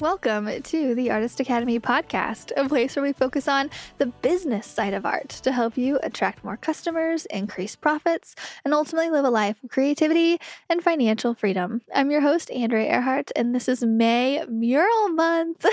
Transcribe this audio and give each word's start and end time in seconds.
Welcome 0.00 0.62
to 0.62 0.94
the 0.96 1.12
Artist 1.12 1.38
Academy 1.38 1.78
podcast, 1.78 2.50
a 2.56 2.68
place 2.68 2.96
where 2.96 3.04
we 3.04 3.12
focus 3.12 3.46
on 3.46 3.70
the 3.98 4.06
business 4.06 4.66
side 4.66 4.94
of 4.94 5.06
art 5.06 5.28
to 5.28 5.52
help 5.52 5.78
you 5.78 6.00
attract 6.02 6.42
more 6.42 6.56
customers, 6.56 7.24
increase 7.26 7.76
profits, 7.76 8.34
and 8.64 8.74
ultimately 8.74 9.10
live 9.10 9.24
a 9.24 9.30
life 9.30 9.62
of 9.62 9.70
creativity 9.70 10.40
and 10.68 10.82
financial 10.82 11.34
freedom. 11.34 11.82
I'm 11.94 12.10
your 12.10 12.20
host, 12.20 12.50
Andrea 12.50 12.90
Earhart, 12.90 13.30
and 13.36 13.54
this 13.54 13.68
is 13.68 13.84
May 13.84 14.44
Mural 14.48 15.10
Month. 15.10 15.64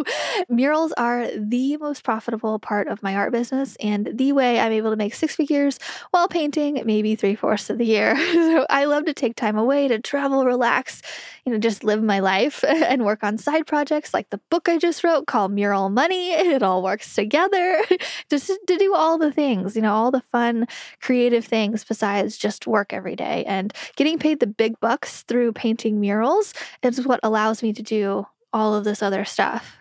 Murals 0.48 0.92
are 0.92 1.26
the 1.36 1.76
most 1.78 2.04
profitable 2.04 2.60
part 2.60 2.86
of 2.86 3.02
my 3.02 3.16
art 3.16 3.32
business 3.32 3.76
and 3.80 4.10
the 4.14 4.32
way 4.32 4.60
I'm 4.60 4.72
able 4.72 4.90
to 4.90 4.96
make 4.96 5.14
six 5.14 5.34
figures 5.34 5.80
while 6.12 6.28
painting 6.28 6.80
maybe 6.84 7.16
three 7.16 7.34
fourths 7.34 7.68
of 7.68 7.78
the 7.78 7.86
year. 7.86 8.16
so 8.32 8.64
I 8.70 8.84
love 8.84 9.06
to 9.06 9.14
take 9.14 9.34
time 9.34 9.58
away 9.58 9.88
to 9.88 9.98
travel, 9.98 10.44
relax, 10.44 11.02
you 11.44 11.52
know, 11.52 11.58
just 11.58 11.82
live 11.82 12.02
my 12.02 12.20
life 12.20 12.62
and 12.68 13.04
work 13.04 13.24
on 13.24 13.38
side 13.38 13.66
projects 13.72 14.12
like 14.12 14.28
the 14.28 14.40
book 14.50 14.68
I 14.68 14.76
just 14.76 15.02
wrote 15.02 15.26
called 15.26 15.50
Mural 15.50 15.88
Money. 15.88 16.32
It 16.52 16.62
all 16.62 16.82
works 16.82 17.14
together 17.14 17.82
just 18.28 18.48
to 18.66 18.76
do 18.76 18.94
all 18.94 19.16
the 19.16 19.32
things, 19.32 19.74
you 19.74 19.80
know, 19.80 19.94
all 19.94 20.10
the 20.10 20.20
fun, 20.20 20.66
creative 21.00 21.46
things 21.46 21.82
besides 21.82 22.36
just 22.36 22.66
work 22.66 22.92
every 22.92 23.16
day. 23.16 23.46
And 23.46 23.72
getting 23.96 24.18
paid 24.18 24.40
the 24.40 24.46
big 24.46 24.78
bucks 24.80 25.22
through 25.22 25.54
painting 25.54 25.98
murals 26.00 26.52
is 26.82 27.06
what 27.06 27.20
allows 27.22 27.62
me 27.62 27.72
to 27.72 27.82
do 27.82 28.26
all 28.52 28.74
of 28.74 28.84
this 28.84 29.02
other 29.02 29.24
stuff. 29.24 29.78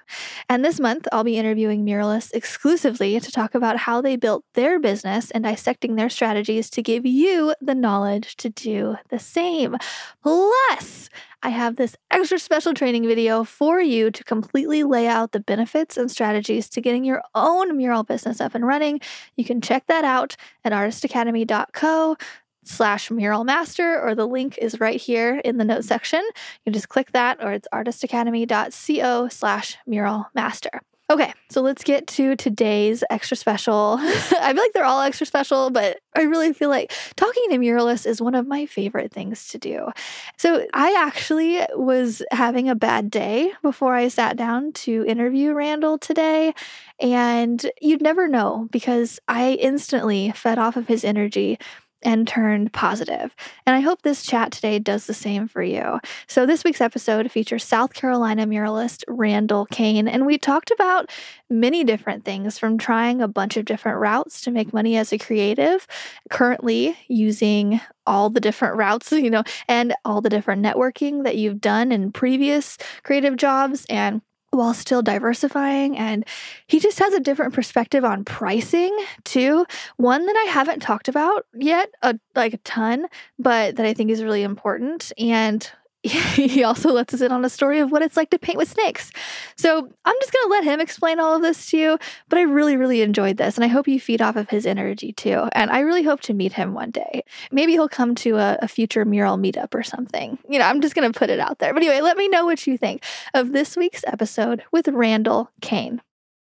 And 0.50 0.64
this 0.64 0.80
month, 0.80 1.08
I'll 1.12 1.24
be 1.24 1.38
interviewing 1.38 1.86
muralists 1.86 2.34
exclusively 2.34 3.20
to 3.20 3.32
talk 3.32 3.56
about 3.56 3.78
how 3.78 4.02
they 4.02 4.16
built 4.16 4.44
their 4.54 4.80
business 4.80 5.32
and 5.32 5.44
dissecting 5.44 5.96
their 5.96 6.10
strategies 6.10 6.70
to 6.72 6.82
give 6.82 7.06
you 7.06 7.56
the 7.62 7.76
knowledge 7.76 8.36
to 8.38 8.50
do 8.50 8.98
the 9.10 9.20
same. 9.20 9.78
Plus, 10.22 11.10
I 11.44 11.50
have 11.50 11.76
this 11.76 11.96
extra 12.12 12.38
special 12.38 12.74
training 12.74 13.08
video 13.08 13.44
for 13.44 13.82
you 13.82 14.12
to 14.12 14.24
completely 14.24 14.84
lay 14.84 15.08
out 15.08 15.32
the 15.32 15.40
benefits 15.40 15.98
and 15.98 16.12
strategies 16.12 16.70
to 16.70 16.82
getting 16.82 17.04
your 17.04 17.24
own 17.34 17.76
mural 17.78 18.04
business 18.04 18.40
up 18.40 18.54
and 18.54 18.68
running. 18.68 19.00
You 19.38 19.46
can 19.46 19.62
check 19.62 19.88
that 19.88 20.06
out 20.06 20.36
at 20.64 20.72
artistacademy.co 20.72 22.18
slash 22.64 23.10
mural 23.10 23.44
master 23.44 24.02
or 24.02 24.16
the 24.16 24.28
link 24.28 24.58
is 24.58 24.80
right 24.80 25.00
here 25.00 25.42
in 25.44 25.58
the 25.58 25.66
notes 25.66 25.88
section 25.88 26.24
you 26.66 26.72
just 26.72 26.90
click 26.90 27.12
that 27.12 27.44
or 27.44 27.52
it's 27.52 27.68
artistacademy.co 27.74 29.28
slash 29.30 29.78
mural 29.86 30.26
master 30.36 30.82
Okay, 31.12 31.34
so 31.50 31.62
let's 31.62 31.84
get 31.84 32.08
to 32.08 32.38
today's 32.38 33.04
extra 33.10 33.36
special. 33.36 33.98
I 34.02 34.54
feel 34.54 34.64
like 34.64 34.72
they're 34.72 34.86
all 34.86 35.02
extra 35.02 35.28
special, 35.28 35.70
but 35.70 36.00
I 36.16 36.22
really 36.22 36.54
feel 36.54 36.70
like 36.70 36.94
talking 37.18 37.50
to 37.50 37.58
muralists 37.58 38.06
is 38.06 38.22
one 38.22 38.34
of 38.34 38.48
my 38.48 38.66
favorite 38.66 39.12
things 39.12 39.50
to 39.50 39.58
do. 39.58 39.90
So 40.38 40.66
I 40.74 40.96
actually 41.06 41.60
was 41.76 42.24
having 42.32 42.70
a 42.70 42.76
bad 42.76 43.12
day 43.12 43.52
before 43.62 43.94
I 43.94 44.08
sat 44.08 44.38
down 44.38 44.72
to 44.74 45.04
interview 45.06 45.52
Randall 45.52 45.98
today. 45.98 46.54
And 47.02 47.70
you'd 47.82 48.02
never 48.02 48.30
know 48.30 48.70
because 48.72 49.20
I 49.28 49.56
instantly 49.56 50.32
fed 50.32 50.60
off 50.60 50.78
of 50.78 50.88
his 50.88 51.04
energy 51.04 51.60
and 52.04 52.28
turned 52.28 52.74
positive. 52.74 53.36
And 53.66 53.76
I 53.76 53.80
hope 53.80 54.02
this 54.02 54.24
chat 54.24 54.52
today 54.52 54.80
does 54.80 55.06
the 55.06 55.14
same 55.14 55.48
for 55.48 55.62
you. 55.62 56.00
So, 56.28 56.46
this 56.46 56.64
week's 56.64 56.82
episode 56.82 57.32
features 57.32 57.64
South 57.64 57.94
Carolina 57.94 58.46
muralist 58.46 59.04
Randall 59.08 59.66
Kane, 59.68 60.08
and 60.08 60.26
we 60.26 60.38
talked 60.38 60.72
about 60.72 61.10
many 61.50 61.84
different 61.84 62.26
things 62.26 62.58
from 62.58 62.78
trying 62.78 63.22
a 63.22 63.28
bunch 63.28 63.58
of 63.58 63.66
different 63.66 64.00
routes 64.00 64.42
to 64.42 64.52
make 64.52 64.74
money 64.74 64.98
as 64.98 65.12
a 65.12 65.18
creative, 65.18 65.88
currently 66.30 66.98
using 67.08 67.82
all 68.08 68.30
the 68.30 68.40
different 68.40 68.76
routes, 68.78 69.12
you 69.12 69.30
know, 69.30 69.44
and 69.68 69.94
all 70.06 70.22
the 70.22 70.30
different 70.30 70.64
networking 70.64 71.24
that 71.24 71.38
you've 71.38 71.62
done 71.62 71.92
in 71.92 72.12
previous 72.12 72.78
creative 73.04 73.38
jobs 73.38 73.86
and 73.90 74.22
while 74.52 74.74
still 74.74 75.02
diversifying. 75.02 75.98
And 75.98 76.26
he 76.68 76.80
just 76.80 77.00
has 77.00 77.14
a 77.14 77.20
different 77.20 77.54
perspective 77.54 78.06
on 78.06 78.24
pricing 78.24 78.96
too. 79.24 79.66
One 79.98 80.26
that 80.26 80.36
I 80.36 80.50
haven't 80.50 80.82
talked 80.82 81.08
about 81.08 81.46
yet, 81.54 81.90
a, 82.02 82.20
like 82.36 82.54
a 82.54 82.58
ton, 82.58 83.08
but 83.40 83.78
that 83.78 83.86
I 83.86 83.94
think 83.94 84.12
is 84.12 84.24
really 84.24 84.44
important. 84.44 85.12
And 85.18 85.70
he 86.04 86.64
also 86.64 86.92
lets 86.92 87.14
us 87.14 87.22
in 87.22 87.32
on 87.32 87.46
a 87.46 87.50
story 87.50 87.80
of 87.80 87.92
what 87.92 88.02
it's 88.02 88.18
like 88.18 88.32
to 88.32 88.40
paint 88.40 88.58
with 88.58 88.70
snakes. 88.70 89.12
So 89.56 89.78
I'm 90.06 90.16
just 90.22 90.34
going 90.34 90.46
to 90.46 90.50
let 90.50 90.64
him 90.64 90.80
explain 90.80 91.20
all 91.20 91.36
of 91.36 91.42
this 91.42 91.70
to 91.70 91.78
you. 91.78 92.00
But 92.30 92.40
I 92.40 92.44
really, 92.44 92.76
really 92.76 93.02
enjoyed 93.02 93.38
this. 93.38 93.56
And 93.56 93.64
I 93.64 93.68
hope 93.68 93.88
you 93.88 94.00
feed 94.00 94.22
off 94.22 94.36
of 94.36 94.50
his 94.50 94.66
energy 94.66 95.14
too. 95.14 95.48
And 95.52 95.70
I 95.70 95.80
really 95.80 96.04
hope 96.04 96.22
to 96.22 96.34
meet 96.34 96.54
him 96.54 96.74
one 96.74 96.92
day. 96.92 97.24
Maybe 97.52 97.74
he'll 97.74 97.90
come 97.90 98.16
to 98.16 98.38
a, 98.38 98.58
a 98.62 98.68
future 98.68 99.06
mural 99.06 99.38
meetup 99.38 99.76
or 99.76 99.84
something. 99.84 100.40
You 100.50 100.60
know, 100.60 100.66
I'm 100.66 100.82
just 100.82 100.96
going 100.96 101.12
to 101.12 101.18
put 101.18 101.30
it 101.30 101.40
out 101.40 101.60
there. 101.60 101.74
But 101.74 101.84
anyway, 101.84 102.02
let 102.02 102.18
me 102.18 102.28
know 102.28 102.46
what 102.46 102.66
you 102.66 102.78
think 102.78 103.04
of 103.34 103.52
this 103.52 103.78
week's 103.78 104.04
episode 104.08 104.64
with 104.72 104.88
Randall 104.88 105.52
Kane. 105.62 106.02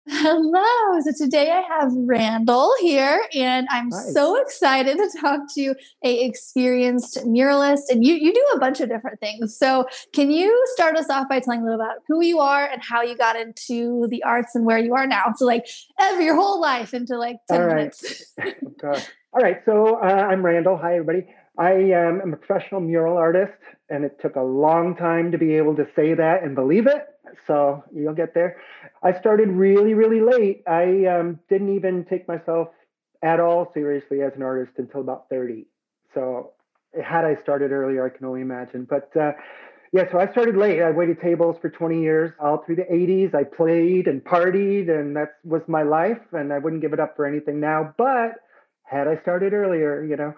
Hello. 0.09 0.99
So 0.99 1.11
today 1.17 1.49
I 1.49 1.61
have 1.61 1.91
Randall 1.95 2.73
here, 2.81 3.25
and 3.33 3.65
I'm 3.71 3.89
Hi. 3.89 4.11
so 4.11 4.35
excited 4.41 4.97
to 4.97 5.09
talk 5.21 5.41
to 5.55 5.75
a 6.03 6.25
experienced 6.25 7.19
muralist. 7.25 7.83
And 7.89 8.03
you 8.03 8.15
you 8.15 8.33
do 8.33 8.45
a 8.53 8.59
bunch 8.59 8.81
of 8.81 8.89
different 8.89 9.21
things. 9.21 9.57
So 9.57 9.85
can 10.13 10.29
you 10.29 10.61
start 10.73 10.97
us 10.97 11.09
off 11.09 11.29
by 11.29 11.39
telling 11.39 11.61
a 11.61 11.63
little 11.63 11.79
about 11.79 11.97
who 12.09 12.21
you 12.21 12.39
are 12.39 12.65
and 12.65 12.81
how 12.83 13.01
you 13.01 13.15
got 13.15 13.37
into 13.37 14.07
the 14.09 14.21
arts 14.23 14.55
and 14.55 14.65
where 14.65 14.77
you 14.77 14.93
are 14.93 15.07
now? 15.07 15.33
So 15.37 15.45
like 15.45 15.65
every 15.97 16.25
your 16.25 16.35
whole 16.35 16.59
life 16.59 16.93
into 16.93 17.17
like 17.17 17.37
ten 17.47 17.61
All 17.61 17.67
right. 17.67 17.75
minutes. 17.75 18.35
All 18.83 19.41
right. 19.41 19.61
So 19.65 20.01
uh, 20.03 20.05
I'm 20.05 20.45
Randall. 20.45 20.77
Hi 20.77 20.95
everybody. 20.95 21.27
I 21.57 21.71
am 21.71 22.33
a 22.33 22.35
professional 22.35 22.81
mural 22.81 23.15
artist, 23.15 23.53
and 23.89 24.03
it 24.03 24.19
took 24.21 24.35
a 24.35 24.41
long 24.41 24.97
time 24.97 25.31
to 25.31 25.37
be 25.37 25.53
able 25.55 25.77
to 25.77 25.87
say 25.95 26.13
that 26.13 26.43
and 26.43 26.55
believe 26.55 26.87
it. 26.87 27.05
So 27.47 27.83
you'll 27.93 28.13
get 28.13 28.33
there. 28.33 28.57
I 29.01 29.17
started 29.17 29.49
really, 29.49 29.93
really 29.93 30.21
late. 30.21 30.63
I 30.67 31.05
um, 31.05 31.39
didn't 31.49 31.75
even 31.75 32.05
take 32.05 32.27
myself 32.27 32.69
at 33.21 33.39
all 33.39 33.71
seriously 33.73 34.21
as 34.21 34.33
an 34.35 34.43
artist 34.43 34.73
until 34.77 35.01
about 35.01 35.29
30. 35.29 35.65
So 36.13 36.51
had 37.01 37.25
I 37.25 37.35
started 37.41 37.71
earlier, 37.71 38.05
I 38.05 38.15
can 38.15 38.25
only 38.25 38.41
imagine. 38.41 38.85
But 38.89 39.15
uh, 39.15 39.31
yeah, 39.91 40.11
so 40.11 40.19
I 40.19 40.29
started 40.31 40.57
late. 40.57 40.81
I 40.81 40.91
waited 40.91 41.21
tables 41.21 41.57
for 41.61 41.69
20 41.69 42.01
years, 42.01 42.31
all 42.39 42.63
through 42.65 42.77
the 42.77 42.83
80s. 42.91 43.33
I 43.33 43.43
played 43.43 44.07
and 44.07 44.23
partied, 44.23 44.89
and 44.89 45.15
that 45.15 45.35
was 45.43 45.61
my 45.67 45.83
life. 45.83 46.21
And 46.33 46.51
I 46.51 46.59
wouldn't 46.59 46.81
give 46.81 46.93
it 46.93 46.99
up 46.99 47.15
for 47.15 47.25
anything 47.25 47.59
now. 47.59 47.93
But 47.97 48.33
had 48.83 49.07
I 49.07 49.19
started 49.21 49.53
earlier, 49.53 50.03
you 50.03 50.15
know, 50.15 50.33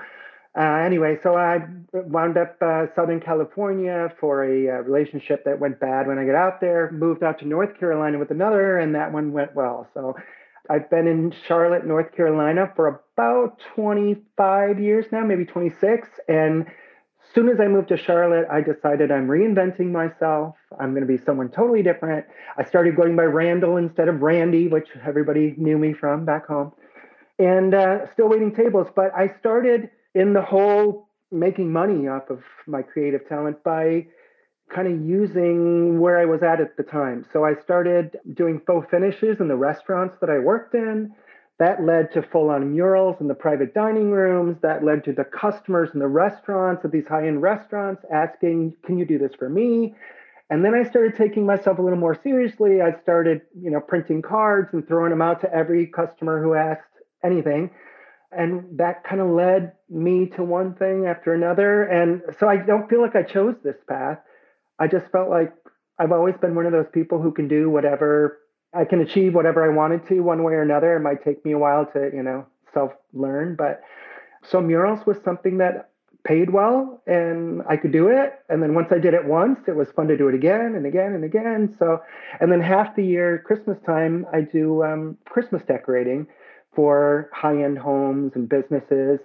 uh, 0.57 0.75
anyway, 0.85 1.17
so 1.21 1.35
I 1.35 1.59
wound 1.91 2.37
up 2.37 2.55
uh, 2.61 2.85
Southern 2.95 3.19
California 3.19 4.13
for 4.19 4.43
a 4.45 4.69
uh, 4.69 4.81
relationship 4.83 5.43
that 5.43 5.59
went 5.59 5.81
bad 5.81 6.07
when 6.07 6.17
I 6.17 6.25
got 6.25 6.35
out 6.35 6.61
there. 6.61 6.91
Moved 6.91 7.23
out 7.23 7.39
to 7.39 7.47
North 7.47 7.77
Carolina 7.77 8.17
with 8.17 8.31
another, 8.31 8.77
and 8.77 8.95
that 8.95 9.11
one 9.11 9.33
went 9.33 9.53
well. 9.53 9.87
So 9.93 10.15
I've 10.69 10.89
been 10.89 11.07
in 11.07 11.33
Charlotte, 11.47 11.85
North 11.85 12.15
Carolina 12.15 12.71
for 12.73 13.01
about 13.17 13.59
25 13.75 14.79
years 14.79 15.05
now, 15.11 15.25
maybe 15.25 15.43
26. 15.43 16.07
And 16.29 16.65
soon 17.33 17.49
as 17.49 17.59
I 17.59 17.67
moved 17.67 17.89
to 17.89 17.97
Charlotte, 17.97 18.47
I 18.49 18.61
decided 18.61 19.11
I'm 19.11 19.27
reinventing 19.27 19.91
myself. 19.91 20.55
I'm 20.79 20.91
going 20.91 21.05
to 21.05 21.17
be 21.17 21.21
someone 21.23 21.49
totally 21.49 21.83
different. 21.83 22.25
I 22.57 22.63
started 22.63 22.95
going 22.95 23.17
by 23.17 23.23
Randall 23.23 23.75
instead 23.75 24.07
of 24.07 24.21
Randy, 24.21 24.69
which 24.69 24.87
everybody 25.05 25.53
knew 25.57 25.77
me 25.77 25.91
from 25.91 26.23
back 26.23 26.47
home, 26.47 26.71
and 27.37 27.73
uh, 27.73 28.11
still 28.13 28.29
waiting 28.29 28.55
tables. 28.55 28.87
But 28.95 29.13
I 29.13 29.33
started 29.39 29.89
in 30.15 30.33
the 30.33 30.41
whole 30.41 31.09
making 31.31 31.71
money 31.71 32.07
off 32.07 32.29
of 32.29 32.41
my 32.65 32.81
creative 32.81 33.27
talent 33.27 33.61
by 33.63 34.07
kind 34.73 34.87
of 34.87 35.07
using 35.07 35.99
where 35.99 36.17
I 36.17 36.25
was 36.25 36.41
at 36.41 36.61
at 36.61 36.77
the 36.77 36.83
time. 36.83 37.25
So 37.31 37.45
I 37.45 37.53
started 37.61 38.17
doing 38.33 38.61
faux 38.65 38.87
finishes 38.89 39.39
in 39.39 39.47
the 39.47 39.55
restaurants 39.55 40.17
that 40.21 40.29
I 40.29 40.39
worked 40.39 40.73
in. 40.73 41.13
That 41.59 41.83
led 41.83 42.11
to 42.13 42.21
full 42.21 42.49
on 42.49 42.73
murals 42.73 43.17
in 43.19 43.27
the 43.27 43.35
private 43.35 43.73
dining 43.73 44.11
rooms. 44.11 44.57
That 44.61 44.83
led 44.83 45.03
to 45.05 45.13
the 45.13 45.23
customers 45.23 45.89
in 45.93 45.99
the 45.99 46.07
restaurants 46.07 46.83
of 46.83 46.91
these 46.91 47.07
high 47.07 47.27
end 47.27 47.41
restaurants 47.41 48.03
asking, 48.11 48.75
Can 48.85 48.97
you 48.97 49.05
do 49.05 49.19
this 49.19 49.33
for 49.37 49.49
me? 49.49 49.93
And 50.49 50.63
then 50.63 50.73
I 50.73 50.83
started 50.83 51.15
taking 51.15 51.45
myself 51.45 51.79
a 51.79 51.81
little 51.81 51.97
more 51.97 52.19
seriously. 52.21 52.81
I 52.81 52.99
started, 53.01 53.41
you 53.59 53.71
know, 53.71 53.79
printing 53.79 54.21
cards 54.21 54.69
and 54.73 54.87
throwing 54.87 55.11
them 55.11 55.21
out 55.21 55.41
to 55.41 55.53
every 55.53 55.87
customer 55.87 56.41
who 56.41 56.53
asked 56.53 56.83
anything 57.23 57.71
and 58.35 58.77
that 58.77 59.03
kind 59.03 59.21
of 59.21 59.29
led 59.29 59.73
me 59.89 60.27
to 60.27 60.43
one 60.43 60.73
thing 60.75 61.05
after 61.05 61.33
another 61.33 61.83
and 61.83 62.21
so 62.39 62.47
i 62.47 62.57
don't 62.57 62.89
feel 62.89 63.01
like 63.01 63.15
i 63.15 63.23
chose 63.23 63.55
this 63.63 63.77
path. 63.87 64.19
I 64.79 64.87
just 64.87 65.09
felt 65.11 65.29
like 65.29 65.53
i've 65.99 66.11
always 66.11 66.35
been 66.37 66.55
one 66.55 66.65
of 66.65 66.71
those 66.71 66.89
people 66.91 67.21
who 67.21 67.31
can 67.31 67.47
do 67.47 67.69
whatever 67.69 68.39
i 68.73 68.83
can 68.85 69.01
achieve 69.01 69.33
whatever 69.33 69.63
i 69.63 69.73
wanted 69.73 70.07
to 70.07 70.21
one 70.21 70.43
way 70.43 70.53
or 70.53 70.61
another. 70.61 70.95
It 70.95 71.01
might 71.01 71.23
take 71.23 71.43
me 71.45 71.53
a 71.53 71.57
while 71.57 71.85
to 71.93 72.11
you 72.13 72.23
know 72.23 72.45
self 72.73 72.91
learn 73.13 73.55
but 73.55 73.81
so 74.43 74.61
murals 74.61 75.05
was 75.05 75.17
something 75.23 75.57
that 75.59 75.89
paid 76.23 76.49
well 76.49 77.01
and 77.05 77.61
i 77.69 77.77
could 77.77 77.91
do 77.91 78.09
it. 78.09 78.33
And 78.49 78.61
then 78.61 78.73
once 78.73 78.91
i 78.91 78.97
did 78.97 79.13
it 79.13 79.25
once 79.25 79.59
it 79.67 79.75
was 79.75 79.91
fun 79.91 80.07
to 80.07 80.17
do 80.17 80.27
it 80.27 80.35
again 80.35 80.73
and 80.75 80.85
again 80.85 81.13
and 81.13 81.23
again. 81.23 81.75
So 81.79 82.01
and 82.39 82.51
then 82.51 82.61
half 82.61 82.95
the 82.95 83.05
year 83.05 83.41
christmas 83.45 83.77
time 83.85 84.25
i 84.33 84.41
do 84.41 84.83
um, 84.83 85.17
christmas 85.25 85.63
decorating 85.63 86.27
for 86.75 87.29
high 87.33 87.63
end 87.63 87.77
homes 87.77 88.33
and 88.35 88.47
businesses. 88.47 89.19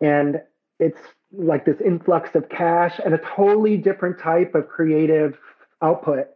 And 0.00 0.40
it's 0.78 1.00
like 1.32 1.64
this 1.64 1.80
influx 1.84 2.34
of 2.34 2.48
cash 2.48 3.00
and 3.04 3.14
a 3.14 3.18
totally 3.18 3.76
different 3.76 4.18
type 4.18 4.54
of 4.54 4.68
creative 4.68 5.36
output 5.82 6.28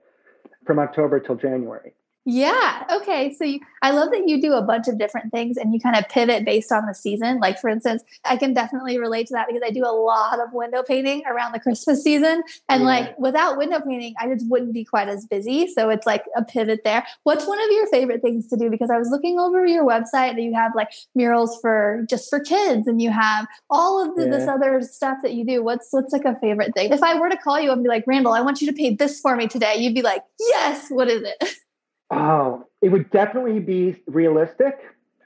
from 0.67 0.79
October 0.79 1.21
till 1.21 1.37
January. 1.37 1.95
Yeah. 2.31 2.85
Okay. 2.93 3.33
So 3.33 3.45
you, 3.45 3.61
I 3.81 3.91
love 3.91 4.11
that 4.11 4.29
you 4.29 4.39
do 4.39 4.53
a 4.53 4.61
bunch 4.61 4.87
of 4.87 4.99
different 4.99 5.33
things 5.33 5.57
and 5.57 5.73
you 5.73 5.81
kind 5.81 5.97
of 5.97 6.07
pivot 6.11 6.45
based 6.45 6.71
on 6.71 6.85
the 6.85 6.93
season. 6.93 7.41
Like, 7.41 7.59
for 7.59 7.71
instance, 7.71 8.03
I 8.23 8.37
can 8.37 8.53
definitely 8.53 8.99
relate 8.99 9.29
to 9.29 9.33
that 9.33 9.47
because 9.47 9.63
I 9.65 9.71
do 9.71 9.83
a 9.83 9.97
lot 9.97 10.39
of 10.39 10.53
window 10.53 10.83
painting 10.83 11.23
around 11.27 11.53
the 11.53 11.59
Christmas 11.59 12.03
season. 12.05 12.43
And 12.69 12.83
yeah. 12.83 12.87
like, 12.87 13.19
without 13.19 13.57
window 13.57 13.81
painting, 13.81 14.15
I 14.21 14.29
just 14.29 14.47
wouldn't 14.51 14.75
be 14.75 14.85
quite 14.85 15.09
as 15.09 15.25
busy. 15.25 15.69
So 15.69 15.89
it's 15.89 16.05
like 16.05 16.27
a 16.37 16.45
pivot 16.45 16.81
there. 16.85 17.07
What's 17.23 17.47
one 17.47 17.59
of 17.63 17.71
your 17.71 17.87
favorite 17.87 18.21
things 18.21 18.47
to 18.49 18.59
do? 18.59 18.69
Because 18.69 18.91
I 18.91 18.99
was 18.99 19.09
looking 19.09 19.39
over 19.39 19.65
your 19.65 19.87
website 19.87 20.33
and 20.33 20.43
you 20.43 20.53
have 20.53 20.73
like 20.75 20.93
murals 21.15 21.59
for 21.63 22.05
just 22.11 22.29
for 22.29 22.41
kids 22.41 22.87
and 22.87 23.01
you 23.01 23.11
have 23.11 23.47
all 23.71 24.07
of 24.07 24.15
the, 24.17 24.25
yeah. 24.25 24.37
this 24.37 24.47
other 24.47 24.83
stuff 24.83 25.17
that 25.23 25.33
you 25.33 25.47
do. 25.47 25.63
What's, 25.63 25.89
what's 25.93 26.13
like 26.13 26.27
a 26.27 26.39
favorite 26.41 26.75
thing? 26.75 26.93
If 26.93 27.03
I 27.03 27.19
were 27.19 27.31
to 27.31 27.39
call 27.39 27.59
you 27.59 27.73
and 27.73 27.83
be 27.83 27.89
like, 27.89 28.05
Randall, 28.07 28.35
I 28.35 28.43
want 28.43 28.61
you 28.61 28.67
to 28.67 28.75
paint 28.75 28.99
this 28.99 29.19
for 29.19 29.35
me 29.35 29.49
today, 29.49 29.77
you'd 29.79 29.95
be 29.95 30.03
like, 30.03 30.25
yes, 30.39 30.91
what 30.91 31.09
is 31.09 31.23
it? 31.23 31.55
Oh, 32.11 32.67
it 32.81 32.89
would 32.91 33.11
definitely 33.11 33.61
be 33.61 34.03
realistic. 34.07 34.79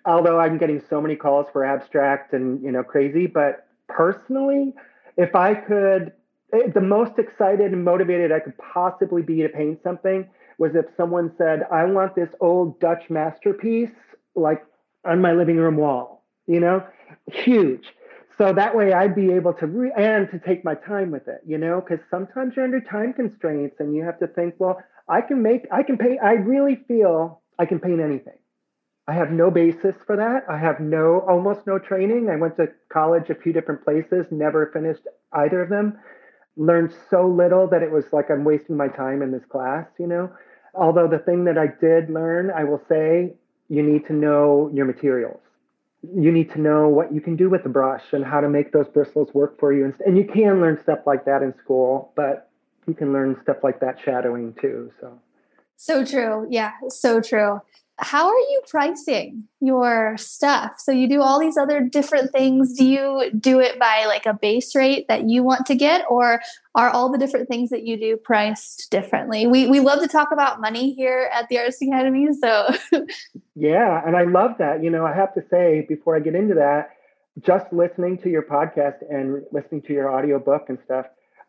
Although 0.04 0.40
I'm 0.40 0.58
getting 0.58 0.80
so 0.90 1.00
many 1.00 1.14
calls 1.14 1.46
for 1.52 1.64
abstract 1.64 2.32
and 2.32 2.60
you 2.62 2.72
know 2.72 2.82
crazy, 2.82 3.26
but 3.26 3.66
personally, 3.88 4.74
if 5.16 5.36
I 5.36 5.54
could, 5.54 6.12
eh, 6.52 6.68
the 6.74 6.80
most 6.80 7.18
excited 7.18 7.72
and 7.72 7.84
motivated 7.84 8.32
I 8.32 8.40
could 8.40 8.58
possibly 8.58 9.22
be 9.22 9.42
to 9.42 9.48
paint 9.48 9.80
something 9.82 10.28
was 10.58 10.74
if 10.74 10.86
someone 10.96 11.32
said, 11.38 11.66
"I 11.70 11.84
want 11.84 12.16
this 12.16 12.30
old 12.40 12.80
Dutch 12.80 13.10
masterpiece 13.10 13.92
like 14.34 14.64
on 15.04 15.20
my 15.20 15.32
living 15.32 15.56
room 15.56 15.76
wall," 15.76 16.24
you 16.46 16.58
know, 16.58 16.82
huge. 17.30 17.94
So 18.38 18.52
that 18.52 18.74
way 18.74 18.92
I'd 18.92 19.14
be 19.14 19.32
able 19.32 19.52
to 19.54 19.66
re- 19.68 19.92
and 19.96 20.28
to 20.30 20.38
take 20.40 20.64
my 20.64 20.74
time 20.74 21.10
with 21.12 21.28
it, 21.28 21.42
you 21.46 21.58
know, 21.58 21.80
because 21.80 22.04
sometimes 22.10 22.56
you're 22.56 22.64
under 22.64 22.80
time 22.80 23.12
constraints 23.12 23.76
and 23.78 23.94
you 23.94 24.02
have 24.02 24.18
to 24.18 24.26
think, 24.26 24.54
well, 24.58 24.82
I 25.08 25.20
can 25.20 25.42
make, 25.42 25.66
I 25.72 25.82
can 25.82 25.98
paint, 25.98 26.20
I 26.22 26.34
really 26.34 26.76
feel 26.88 27.42
I 27.58 27.66
can 27.66 27.80
paint 27.80 28.00
anything. 28.00 28.38
I 29.08 29.14
have 29.14 29.32
no 29.32 29.50
basis 29.50 29.96
for 30.06 30.16
that. 30.16 30.44
I 30.48 30.58
have 30.58 30.78
no, 30.78 31.24
almost 31.28 31.66
no 31.66 31.78
training. 31.78 32.30
I 32.30 32.36
went 32.36 32.56
to 32.56 32.68
college 32.88 33.30
a 33.30 33.34
few 33.34 33.52
different 33.52 33.84
places, 33.84 34.26
never 34.30 34.70
finished 34.72 35.02
either 35.32 35.60
of 35.60 35.70
them. 35.70 35.98
Learned 36.56 36.94
so 37.10 37.26
little 37.26 37.66
that 37.68 37.82
it 37.82 37.90
was 37.90 38.04
like 38.12 38.30
I'm 38.30 38.44
wasting 38.44 38.76
my 38.76 38.88
time 38.88 39.22
in 39.22 39.32
this 39.32 39.44
class, 39.44 39.86
you 39.98 40.06
know. 40.06 40.30
Although 40.74 41.08
the 41.08 41.18
thing 41.18 41.44
that 41.44 41.58
I 41.58 41.66
did 41.66 42.10
learn, 42.10 42.50
I 42.50 42.64
will 42.64 42.80
say, 42.88 43.34
you 43.68 43.82
need 43.82 44.06
to 44.06 44.12
know 44.12 44.70
your 44.72 44.84
materials. 44.84 45.40
You 46.02 46.30
need 46.30 46.50
to 46.52 46.60
know 46.60 46.88
what 46.88 47.12
you 47.12 47.20
can 47.20 47.36
do 47.36 47.50
with 47.50 47.64
the 47.64 47.68
brush 47.68 48.12
and 48.12 48.24
how 48.24 48.40
to 48.40 48.48
make 48.48 48.72
those 48.72 48.88
bristles 48.88 49.32
work 49.34 49.58
for 49.58 49.72
you. 49.72 49.92
And 50.06 50.16
you 50.16 50.24
can 50.24 50.60
learn 50.60 50.78
stuff 50.80 51.00
like 51.06 51.24
that 51.24 51.42
in 51.42 51.54
school, 51.58 52.12
but 52.16 52.50
you 52.86 52.94
can 52.94 53.12
learn 53.12 53.36
stuff 53.42 53.58
like 53.62 53.80
that 53.80 53.98
shadowing 54.04 54.54
too. 54.60 54.90
So 55.00 55.18
so 55.76 56.04
true. 56.04 56.46
Yeah, 56.48 56.72
so 56.88 57.20
true. 57.20 57.60
How 57.98 58.28
are 58.28 58.38
you 58.38 58.62
pricing 58.68 59.44
your 59.60 60.16
stuff? 60.16 60.74
So 60.78 60.92
you 60.92 61.08
do 61.08 61.20
all 61.20 61.38
these 61.38 61.56
other 61.56 61.80
different 61.80 62.32
things. 62.32 62.76
Do 62.76 62.84
you 62.84 63.30
do 63.38 63.60
it 63.60 63.78
by 63.78 64.06
like 64.06 64.24
a 64.24 64.32
base 64.32 64.74
rate 64.74 65.06
that 65.08 65.28
you 65.28 65.42
want 65.42 65.66
to 65.66 65.74
get 65.74 66.04
or 66.08 66.40
are 66.74 66.88
all 66.88 67.12
the 67.12 67.18
different 67.18 67.48
things 67.48 67.70
that 67.70 67.84
you 67.84 67.96
do 67.96 68.16
priced 68.16 68.90
differently? 68.90 69.46
We 69.46 69.66
we 69.66 69.80
love 69.80 70.00
to 70.00 70.08
talk 70.08 70.30
about 70.32 70.60
money 70.60 70.94
here 70.94 71.28
at 71.32 71.48
the 71.48 71.58
Artist 71.58 71.82
Academy, 71.82 72.28
so 72.40 72.68
Yeah, 73.54 74.02
and 74.06 74.16
I 74.16 74.24
love 74.24 74.52
that. 74.58 74.82
You 74.82 74.90
know, 74.90 75.04
I 75.04 75.14
have 75.14 75.34
to 75.34 75.42
say 75.50 75.84
before 75.88 76.16
I 76.16 76.20
get 76.20 76.34
into 76.34 76.54
that, 76.54 76.90
just 77.40 77.72
listening 77.72 78.18
to 78.18 78.30
your 78.30 78.42
podcast 78.42 78.98
and 79.10 79.42
listening 79.52 79.82
to 79.82 79.92
your 79.92 80.12
audiobook 80.12 80.68
and 80.68 80.78
stuff, 80.84 81.06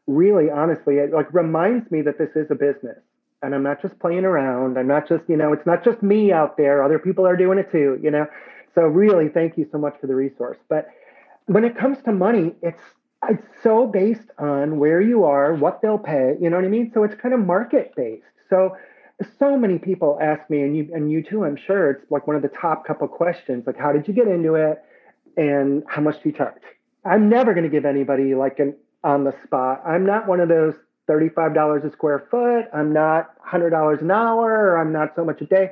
really 0.07 0.49
honestly 0.49 0.95
it 0.95 1.11
like 1.13 1.33
reminds 1.33 1.89
me 1.91 2.01
that 2.01 2.17
this 2.17 2.29
is 2.35 2.47
a 2.51 2.55
business 2.55 2.99
and 3.41 3.55
i'm 3.55 3.63
not 3.63 3.81
just 3.81 3.97
playing 3.99 4.25
around. 4.25 4.77
I'm 4.77 4.87
not 4.87 5.07
just 5.07 5.23
you 5.27 5.37
know 5.37 5.53
it's 5.53 5.65
not 5.65 5.83
just 5.83 6.03
me 6.03 6.31
out 6.31 6.57
there. 6.57 6.83
Other 6.83 6.99
people 6.99 7.25
are 7.25 7.37
doing 7.37 7.57
it 7.57 7.71
too 7.71 7.99
you 8.01 8.11
know? 8.11 8.27
So 8.75 8.83
really 8.83 9.29
thank 9.29 9.57
you 9.57 9.67
so 9.71 9.77
much 9.77 9.95
for 10.01 10.07
the 10.07 10.15
resource. 10.15 10.57
But 10.67 10.89
when 11.45 11.63
it 11.63 11.77
comes 11.77 11.97
to 12.03 12.11
money 12.11 12.53
it's 12.61 12.81
it's 13.29 13.47
so 13.61 13.87
based 13.87 14.29
on 14.37 14.79
where 14.79 14.99
you 14.99 15.23
are 15.23 15.53
what 15.53 15.81
they'll 15.81 15.97
pay 15.97 16.35
you 16.41 16.49
know 16.49 16.57
what 16.57 16.65
i 16.65 16.69
mean? 16.69 16.91
So 16.93 17.03
it's 17.03 17.15
kind 17.15 17.33
of 17.33 17.39
market 17.39 17.93
based 17.95 18.25
so 18.49 18.75
so 19.39 19.57
many 19.57 19.77
people 19.77 20.17
ask 20.21 20.49
me 20.49 20.61
and 20.61 20.75
you 20.75 20.89
and 20.93 21.09
you 21.11 21.23
too 21.23 21.45
i'm 21.45 21.55
sure 21.55 21.91
it's 21.91 22.11
like 22.11 22.27
one 22.27 22.35
of 22.35 22.41
the 22.41 22.49
top 22.49 22.85
couple 22.85 23.07
questions 23.07 23.65
like 23.65 23.77
how 23.77 23.93
did 23.93 24.07
you 24.07 24.13
get 24.13 24.27
into 24.27 24.55
it 24.55 24.83
and 25.37 25.83
how 25.87 26.01
much 26.01 26.21
do 26.21 26.29
you 26.29 26.35
charge? 26.35 26.61
I'm 27.05 27.29
never 27.29 27.53
going 27.53 27.63
to 27.63 27.69
give 27.69 27.85
anybody 27.85 28.35
like 28.35 28.59
an 28.59 28.75
on 29.03 29.23
the 29.23 29.33
spot. 29.43 29.81
I'm 29.85 30.05
not 30.05 30.27
one 30.27 30.39
of 30.39 30.49
those 30.49 30.75
$35 31.09 31.85
a 31.85 31.91
square 31.91 32.25
foot. 32.31 32.65
I'm 32.73 32.93
not 32.93 33.31
$100 33.45 34.01
an 34.01 34.11
hour, 34.11 34.51
or 34.51 34.77
I'm 34.77 34.93
not 34.93 35.15
so 35.15 35.25
much 35.25 35.41
a 35.41 35.45
day. 35.45 35.71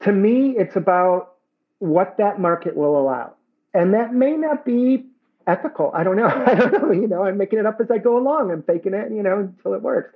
To 0.00 0.12
me, 0.12 0.54
it's 0.56 0.76
about 0.76 1.34
what 1.78 2.16
that 2.18 2.40
market 2.40 2.76
will 2.76 2.98
allow. 2.98 3.34
And 3.74 3.92
that 3.94 4.14
may 4.14 4.32
not 4.32 4.64
be 4.64 5.06
ethical. 5.46 5.90
I 5.94 6.04
don't 6.04 6.16
know. 6.16 6.26
I 6.46 6.54
don't 6.54 6.72
know. 6.72 6.92
You 6.92 7.06
know, 7.06 7.24
I'm 7.24 7.36
making 7.36 7.58
it 7.58 7.66
up 7.66 7.80
as 7.80 7.90
I 7.90 7.98
go 7.98 8.18
along. 8.18 8.50
I'm 8.50 8.62
faking 8.62 8.94
it, 8.94 9.12
you 9.12 9.22
know, 9.22 9.38
until 9.40 9.74
it 9.74 9.82
works. 9.82 10.14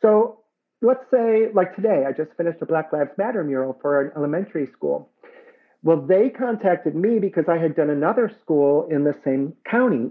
So 0.00 0.38
let's 0.80 1.04
say, 1.10 1.48
like 1.52 1.74
today, 1.74 2.04
I 2.06 2.12
just 2.12 2.32
finished 2.36 2.62
a 2.62 2.66
Black 2.66 2.92
Lives 2.92 3.10
Matter 3.18 3.42
mural 3.42 3.76
for 3.80 4.00
an 4.00 4.12
elementary 4.16 4.66
school. 4.66 5.10
Well, 5.82 6.00
they 6.00 6.28
contacted 6.28 6.94
me 6.94 7.18
because 7.18 7.44
I 7.48 7.58
had 7.58 7.76
done 7.76 7.90
another 7.90 8.30
school 8.40 8.88
in 8.90 9.04
the 9.04 9.14
same 9.24 9.54
county 9.64 10.10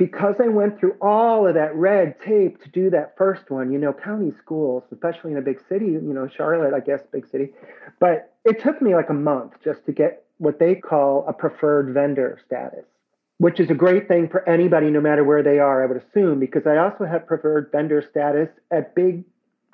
because 0.00 0.36
I 0.42 0.48
went 0.48 0.80
through 0.80 0.96
all 1.02 1.46
of 1.46 1.52
that 1.56 1.76
red 1.76 2.18
tape 2.22 2.62
to 2.62 2.70
do 2.70 2.88
that 2.88 3.18
first 3.18 3.50
one, 3.50 3.70
you 3.70 3.78
know, 3.78 3.92
county 3.92 4.32
schools, 4.42 4.82
especially 4.90 5.32
in 5.32 5.36
a 5.36 5.42
big 5.42 5.60
city, 5.68 5.88
you 5.88 6.14
know, 6.14 6.26
Charlotte, 6.26 6.72
I 6.72 6.80
guess, 6.80 7.02
big 7.12 7.28
city. 7.28 7.50
But 7.98 8.32
it 8.46 8.62
took 8.62 8.80
me 8.80 8.94
like 8.94 9.10
a 9.10 9.12
month 9.12 9.52
just 9.62 9.84
to 9.84 9.92
get 9.92 10.24
what 10.38 10.58
they 10.58 10.74
call 10.74 11.26
a 11.28 11.34
preferred 11.34 11.92
vendor 11.92 12.40
status, 12.46 12.86
which 13.36 13.60
is 13.60 13.68
a 13.68 13.74
great 13.74 14.08
thing 14.08 14.30
for 14.30 14.48
anybody, 14.48 14.88
no 14.88 15.02
matter 15.02 15.22
where 15.22 15.42
they 15.42 15.58
are, 15.58 15.84
I 15.84 15.86
would 15.86 16.02
assume, 16.02 16.40
because 16.40 16.66
I 16.66 16.78
also 16.78 17.04
have 17.04 17.26
preferred 17.26 17.68
vendor 17.70 18.02
status 18.10 18.48
at 18.70 18.94
big 18.94 19.24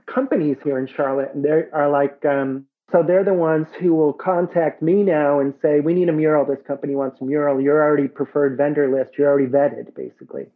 companies 0.06 0.56
here 0.64 0.76
in 0.76 0.88
Charlotte. 0.88 1.36
And 1.36 1.44
they 1.44 1.66
are 1.72 1.88
like, 1.88 2.24
um, 2.24 2.66
so 2.92 3.02
they're 3.02 3.24
the 3.24 3.34
ones 3.34 3.66
who 3.80 3.94
will 3.94 4.12
contact 4.12 4.80
me 4.80 5.02
now 5.02 5.40
and 5.40 5.54
say, 5.60 5.80
we 5.80 5.92
need 5.92 6.08
a 6.08 6.12
mural. 6.12 6.44
This 6.44 6.62
company 6.66 6.94
wants 6.94 7.20
a 7.20 7.24
mural. 7.24 7.60
You're 7.60 7.82
already 7.82 8.06
preferred 8.06 8.56
vendor 8.56 8.88
list. 8.90 9.18
You're 9.18 9.28
already 9.28 9.48
vetted, 9.48 9.94
basically. 9.94 10.46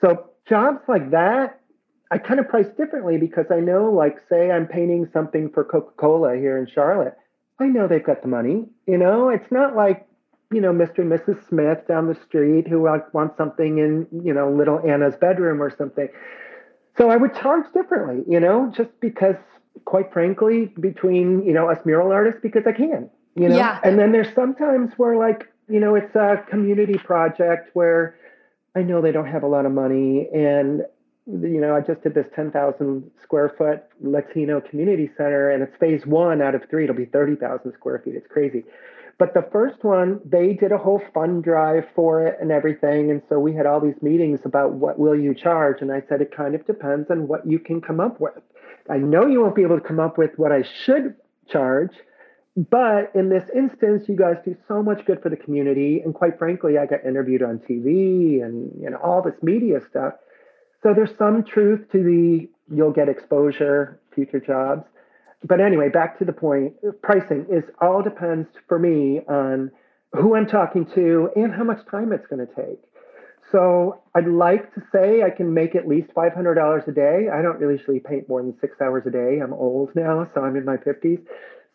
So 0.00 0.30
jobs 0.48 0.80
like 0.88 1.10
that, 1.10 1.60
I 2.10 2.18
kind 2.18 2.40
of 2.40 2.48
price 2.48 2.68
differently 2.76 3.18
because 3.18 3.46
I 3.50 3.60
know, 3.60 3.90
like, 3.90 4.18
say 4.28 4.50
I'm 4.50 4.66
painting 4.66 5.08
something 5.12 5.50
for 5.50 5.64
Coca-Cola 5.64 6.36
here 6.36 6.56
in 6.58 6.66
Charlotte. 6.66 7.16
I 7.58 7.66
know 7.66 7.86
they've 7.86 8.02
got 8.02 8.22
the 8.22 8.28
money. 8.28 8.66
You 8.86 8.96
know, 8.96 9.28
it's 9.28 9.50
not 9.52 9.76
like, 9.76 10.06
you 10.50 10.60
know, 10.60 10.72
Mr. 10.72 10.98
and 10.98 11.12
Mrs. 11.12 11.46
Smith 11.48 11.86
down 11.86 12.08
the 12.08 12.18
street 12.26 12.66
who 12.66 12.80
want 12.80 13.36
something 13.36 13.78
in, 13.78 14.06
you 14.24 14.32
know, 14.32 14.50
little 14.50 14.80
Anna's 14.80 15.16
bedroom 15.16 15.62
or 15.62 15.74
something. 15.74 16.08
So 16.96 17.08
I 17.08 17.16
would 17.16 17.34
charge 17.34 17.64
differently, 17.72 18.24
you 18.26 18.40
know, 18.40 18.72
just 18.74 18.90
because 19.00 19.36
quite 19.84 20.12
frankly, 20.12 20.66
between, 20.80 21.44
you 21.44 21.52
know, 21.52 21.68
us 21.68 21.78
mural 21.84 22.12
artists 22.12 22.40
because 22.42 22.64
I 22.66 22.72
can, 22.72 23.10
you 23.34 23.48
know? 23.48 23.56
Yeah. 23.56 23.80
And 23.82 23.98
then 23.98 24.12
there's 24.12 24.32
sometimes 24.34 24.92
where 24.96 25.16
like, 25.16 25.52
you 25.68 25.80
know, 25.80 25.94
it's 25.94 26.14
a 26.14 26.44
community 26.48 26.98
project 26.98 27.70
where 27.74 28.16
I 28.76 28.82
know 28.82 29.00
they 29.00 29.12
don't 29.12 29.26
have 29.26 29.42
a 29.42 29.48
lot 29.48 29.66
of 29.66 29.72
money 29.72 30.28
and 30.32 30.82
you 31.26 31.60
know, 31.60 31.76
I 31.76 31.80
just 31.80 32.02
did 32.02 32.14
this 32.14 32.26
10,000 32.34 33.10
square 33.22 33.54
foot 33.56 33.84
Latino 34.00 34.60
community 34.60 35.08
center 35.16 35.50
and 35.50 35.62
it's 35.62 35.76
phase 35.76 36.04
one 36.04 36.42
out 36.42 36.54
of 36.54 36.62
three. 36.68 36.84
It'll 36.84 36.96
be 36.96 37.04
30,000 37.04 37.72
square 37.74 38.02
feet. 38.04 38.16
It's 38.16 38.26
crazy. 38.26 38.64
But 39.18 39.34
the 39.34 39.48
first 39.52 39.84
one, 39.84 40.20
they 40.24 40.54
did 40.54 40.72
a 40.72 40.78
whole 40.78 41.00
fund 41.14 41.44
drive 41.44 41.84
for 41.94 42.26
it 42.26 42.38
and 42.40 42.50
everything. 42.50 43.10
And 43.10 43.22
so 43.28 43.38
we 43.38 43.54
had 43.54 43.66
all 43.66 43.80
these 43.80 44.00
meetings 44.02 44.40
about 44.44 44.72
what 44.72 44.98
will 44.98 45.14
you 45.14 45.32
charge? 45.32 45.80
And 45.80 45.92
I 45.92 46.02
said, 46.08 46.20
it 46.22 46.34
kind 46.36 46.56
of 46.56 46.66
depends 46.66 47.08
on 47.08 47.28
what 47.28 47.46
you 47.46 47.60
can 47.60 47.80
come 47.80 48.00
up 48.00 48.20
with. 48.20 48.42
I 48.92 48.98
know 48.98 49.26
you 49.26 49.40
won't 49.40 49.54
be 49.54 49.62
able 49.62 49.80
to 49.80 49.86
come 49.86 49.98
up 49.98 50.18
with 50.18 50.32
what 50.36 50.52
I 50.52 50.64
should 50.84 51.14
charge, 51.48 51.92
but 52.54 53.10
in 53.14 53.30
this 53.30 53.44
instance, 53.56 54.04
you 54.06 54.16
guys 54.16 54.36
do 54.44 54.54
so 54.68 54.82
much 54.82 55.06
good 55.06 55.22
for 55.22 55.30
the 55.30 55.36
community. 55.36 56.02
And 56.04 56.14
quite 56.14 56.38
frankly, 56.38 56.76
I 56.76 56.84
got 56.84 57.02
interviewed 57.06 57.42
on 57.42 57.58
TV 57.58 58.42
and 58.42 58.70
you 58.78 58.90
know 58.90 58.98
all 59.02 59.22
this 59.22 59.42
media 59.42 59.80
stuff. 59.88 60.12
So 60.82 60.92
there's 60.92 61.16
some 61.16 61.42
truth 61.42 61.90
to 61.92 62.02
the 62.02 62.50
you'll 62.74 62.92
get 62.92 63.08
exposure, 63.08 63.98
future 64.14 64.40
jobs. 64.40 64.84
But 65.42 65.60
anyway, 65.60 65.88
back 65.88 66.18
to 66.18 66.26
the 66.26 66.32
point, 66.34 66.74
pricing 67.00 67.46
is 67.50 67.64
all 67.80 68.02
depends 68.02 68.48
for 68.68 68.78
me 68.78 69.20
on 69.26 69.70
who 70.12 70.36
I'm 70.36 70.46
talking 70.46 70.84
to 70.94 71.30
and 71.34 71.54
how 71.54 71.64
much 71.64 71.86
time 71.90 72.12
it's 72.12 72.26
going 72.26 72.46
to 72.46 72.54
take. 72.54 72.78
So 73.52 74.02
I'd 74.14 74.26
like 74.26 74.74
to 74.74 74.82
say 74.90 75.22
I 75.22 75.30
can 75.30 75.52
make 75.52 75.76
at 75.76 75.86
least 75.86 76.08
$500 76.14 76.88
a 76.88 76.92
day. 76.92 77.28
I 77.32 77.42
don't 77.42 77.58
really 77.60 77.76
usually 77.76 78.00
paint 78.00 78.28
more 78.28 78.42
than 78.42 78.58
six 78.58 78.80
hours 78.80 79.04
a 79.06 79.10
day. 79.10 79.40
I'm 79.40 79.52
old 79.52 79.94
now, 79.94 80.26
so 80.34 80.42
I'm 80.42 80.56
in 80.56 80.64
my 80.64 80.78
50s. 80.78 81.20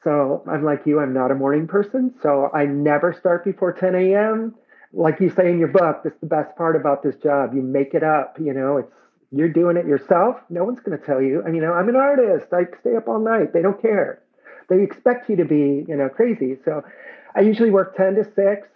So 0.03 0.43
I'm 0.49 0.63
like 0.63 0.81
you, 0.85 0.99
I'm 0.99 1.13
not 1.13 1.31
a 1.31 1.35
morning 1.35 1.67
person. 1.67 2.13
So 2.21 2.49
I 2.53 2.65
never 2.65 3.13
start 3.13 3.45
before 3.45 3.73
10 3.73 3.93
a.m. 3.93 4.55
Like 4.91 5.19
you 5.19 5.29
say 5.29 5.51
in 5.51 5.59
your 5.59 5.67
book, 5.67 6.01
that's 6.03 6.19
the 6.19 6.27
best 6.27 6.55
part 6.55 6.75
about 6.75 7.03
this 7.03 7.15
job. 7.17 7.53
You 7.53 7.61
make 7.61 7.93
it 7.93 8.03
up, 8.03 8.37
you 8.39 8.53
know, 8.53 8.77
it's 8.77 8.91
you're 9.31 9.49
doing 9.49 9.75
it 9.77 9.85
yourself. 9.85 10.37
No 10.49 10.63
one's 10.63 10.79
going 10.79 10.97
to 10.97 11.05
tell 11.05 11.21
you. 11.21 11.43
I 11.45 11.49
mean, 11.49 11.63
I'm 11.63 11.89
an 11.89 11.95
artist. 11.97 12.47
I 12.53 12.63
stay 12.79 12.95
up 12.95 13.07
all 13.07 13.19
night. 13.19 13.51
They 13.53 13.61
don't 13.61 13.81
care. 13.81 14.21
They 14.69 14.81
expect 14.81 15.29
you 15.29 15.35
to 15.35 15.45
be, 15.45 15.85
you 15.87 15.95
know, 15.95 16.09
crazy. 16.09 16.57
So 16.63 16.83
I 17.35 17.41
usually 17.41 17.69
work 17.69 17.97
10 17.97 18.15
to 18.15 18.23
6. 18.23 18.67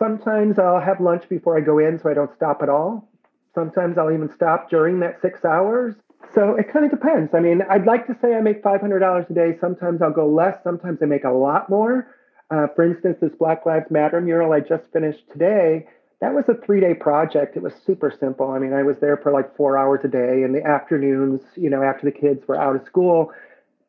Sometimes 0.00 0.58
I'll 0.58 0.80
have 0.80 0.98
lunch 0.98 1.28
before 1.28 1.58
I 1.58 1.60
go 1.60 1.78
in 1.78 1.98
so 1.98 2.08
I 2.08 2.14
don't 2.14 2.34
stop 2.34 2.62
at 2.62 2.70
all. 2.70 3.06
Sometimes 3.54 3.98
I'll 3.98 4.10
even 4.10 4.32
stop 4.34 4.70
during 4.70 5.00
that 5.00 5.20
six 5.20 5.44
hours. 5.44 5.94
So 6.34 6.54
it 6.54 6.72
kind 6.72 6.86
of 6.86 6.90
depends. 6.90 7.34
I 7.34 7.40
mean, 7.40 7.60
I'd 7.68 7.84
like 7.84 8.06
to 8.06 8.16
say 8.22 8.34
I 8.34 8.40
make 8.40 8.62
$500 8.62 9.30
a 9.30 9.34
day. 9.34 9.58
Sometimes 9.60 10.00
I'll 10.00 10.10
go 10.10 10.26
less. 10.26 10.56
Sometimes 10.64 11.00
I 11.02 11.04
make 11.04 11.24
a 11.24 11.30
lot 11.30 11.68
more. 11.68 12.16
Uh, 12.50 12.66
for 12.74 12.84
instance, 12.84 13.18
this 13.20 13.32
Black 13.38 13.66
Lives 13.66 13.90
Matter 13.90 14.20
mural 14.22 14.52
I 14.52 14.60
just 14.60 14.84
finished 14.92 15.28
today, 15.30 15.86
that 16.20 16.34
was 16.34 16.44
a 16.48 16.54
three 16.54 16.80
day 16.80 16.94
project. 16.94 17.56
It 17.56 17.62
was 17.62 17.74
super 17.74 18.10
simple. 18.10 18.50
I 18.50 18.58
mean, 18.58 18.72
I 18.72 18.82
was 18.82 18.96
there 19.00 19.18
for 19.18 19.32
like 19.32 19.54
four 19.54 19.76
hours 19.76 20.00
a 20.04 20.08
day 20.08 20.42
in 20.42 20.52
the 20.52 20.64
afternoons, 20.64 21.42
you 21.56 21.68
know, 21.68 21.82
after 21.82 22.06
the 22.06 22.12
kids 22.12 22.46
were 22.48 22.60
out 22.60 22.76
of 22.76 22.84
school. 22.86 23.32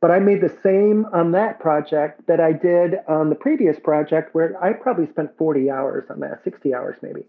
But 0.01 0.09
I 0.09 0.19
made 0.19 0.41
the 0.41 0.57
same 0.63 1.05
on 1.13 1.31
that 1.33 1.59
project 1.59 2.25
that 2.27 2.39
I 2.39 2.53
did 2.53 2.95
on 3.07 3.29
the 3.29 3.35
previous 3.35 3.79
project, 3.79 4.33
where 4.33 4.61
I 4.61 4.73
probably 4.73 5.07
spent 5.07 5.37
40 5.37 5.69
hours 5.69 6.05
on 6.09 6.19
that, 6.21 6.43
60 6.43 6.73
hours 6.73 6.97
maybe. 7.03 7.23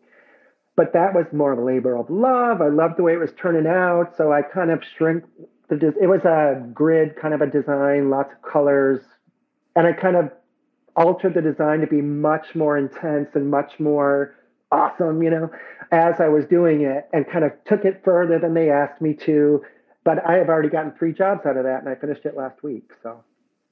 But 0.74 0.94
that 0.94 1.14
was 1.14 1.26
more 1.32 1.52
of 1.52 1.58
a 1.58 1.62
labor 1.62 1.96
of 1.96 2.08
love. 2.08 2.62
I 2.62 2.68
loved 2.68 2.96
the 2.96 3.02
way 3.02 3.12
it 3.12 3.18
was 3.18 3.32
turning 3.38 3.66
out. 3.66 4.16
So 4.16 4.32
I 4.32 4.40
kind 4.40 4.70
of 4.70 4.82
shrink 4.96 5.24
the, 5.68 5.94
it 6.00 6.06
was 6.06 6.22
a 6.24 6.66
grid 6.72 7.16
kind 7.16 7.34
of 7.34 7.42
a 7.42 7.46
design, 7.46 8.08
lots 8.08 8.32
of 8.32 8.50
colors. 8.50 9.00
And 9.76 9.86
I 9.86 9.92
kind 9.92 10.16
of 10.16 10.32
altered 10.96 11.34
the 11.34 11.42
design 11.42 11.80
to 11.80 11.86
be 11.86 12.00
much 12.00 12.54
more 12.54 12.78
intense 12.78 13.28
and 13.34 13.50
much 13.50 13.78
more 13.78 14.34
awesome, 14.70 15.22
you 15.22 15.28
know, 15.28 15.50
as 15.90 16.14
I 16.20 16.28
was 16.28 16.46
doing 16.46 16.82
it 16.82 17.06
and 17.12 17.28
kind 17.28 17.44
of 17.44 17.52
took 17.66 17.84
it 17.84 18.00
further 18.02 18.38
than 18.38 18.54
they 18.54 18.70
asked 18.70 19.02
me 19.02 19.12
to. 19.26 19.62
But 20.04 20.26
I 20.26 20.34
have 20.34 20.48
already 20.48 20.68
gotten 20.68 20.92
three 20.92 21.12
jobs 21.12 21.46
out 21.46 21.56
of 21.56 21.64
that 21.64 21.80
and 21.80 21.88
I 21.88 21.94
finished 21.94 22.24
it 22.24 22.36
last 22.36 22.62
week. 22.62 22.90
So 23.02 23.22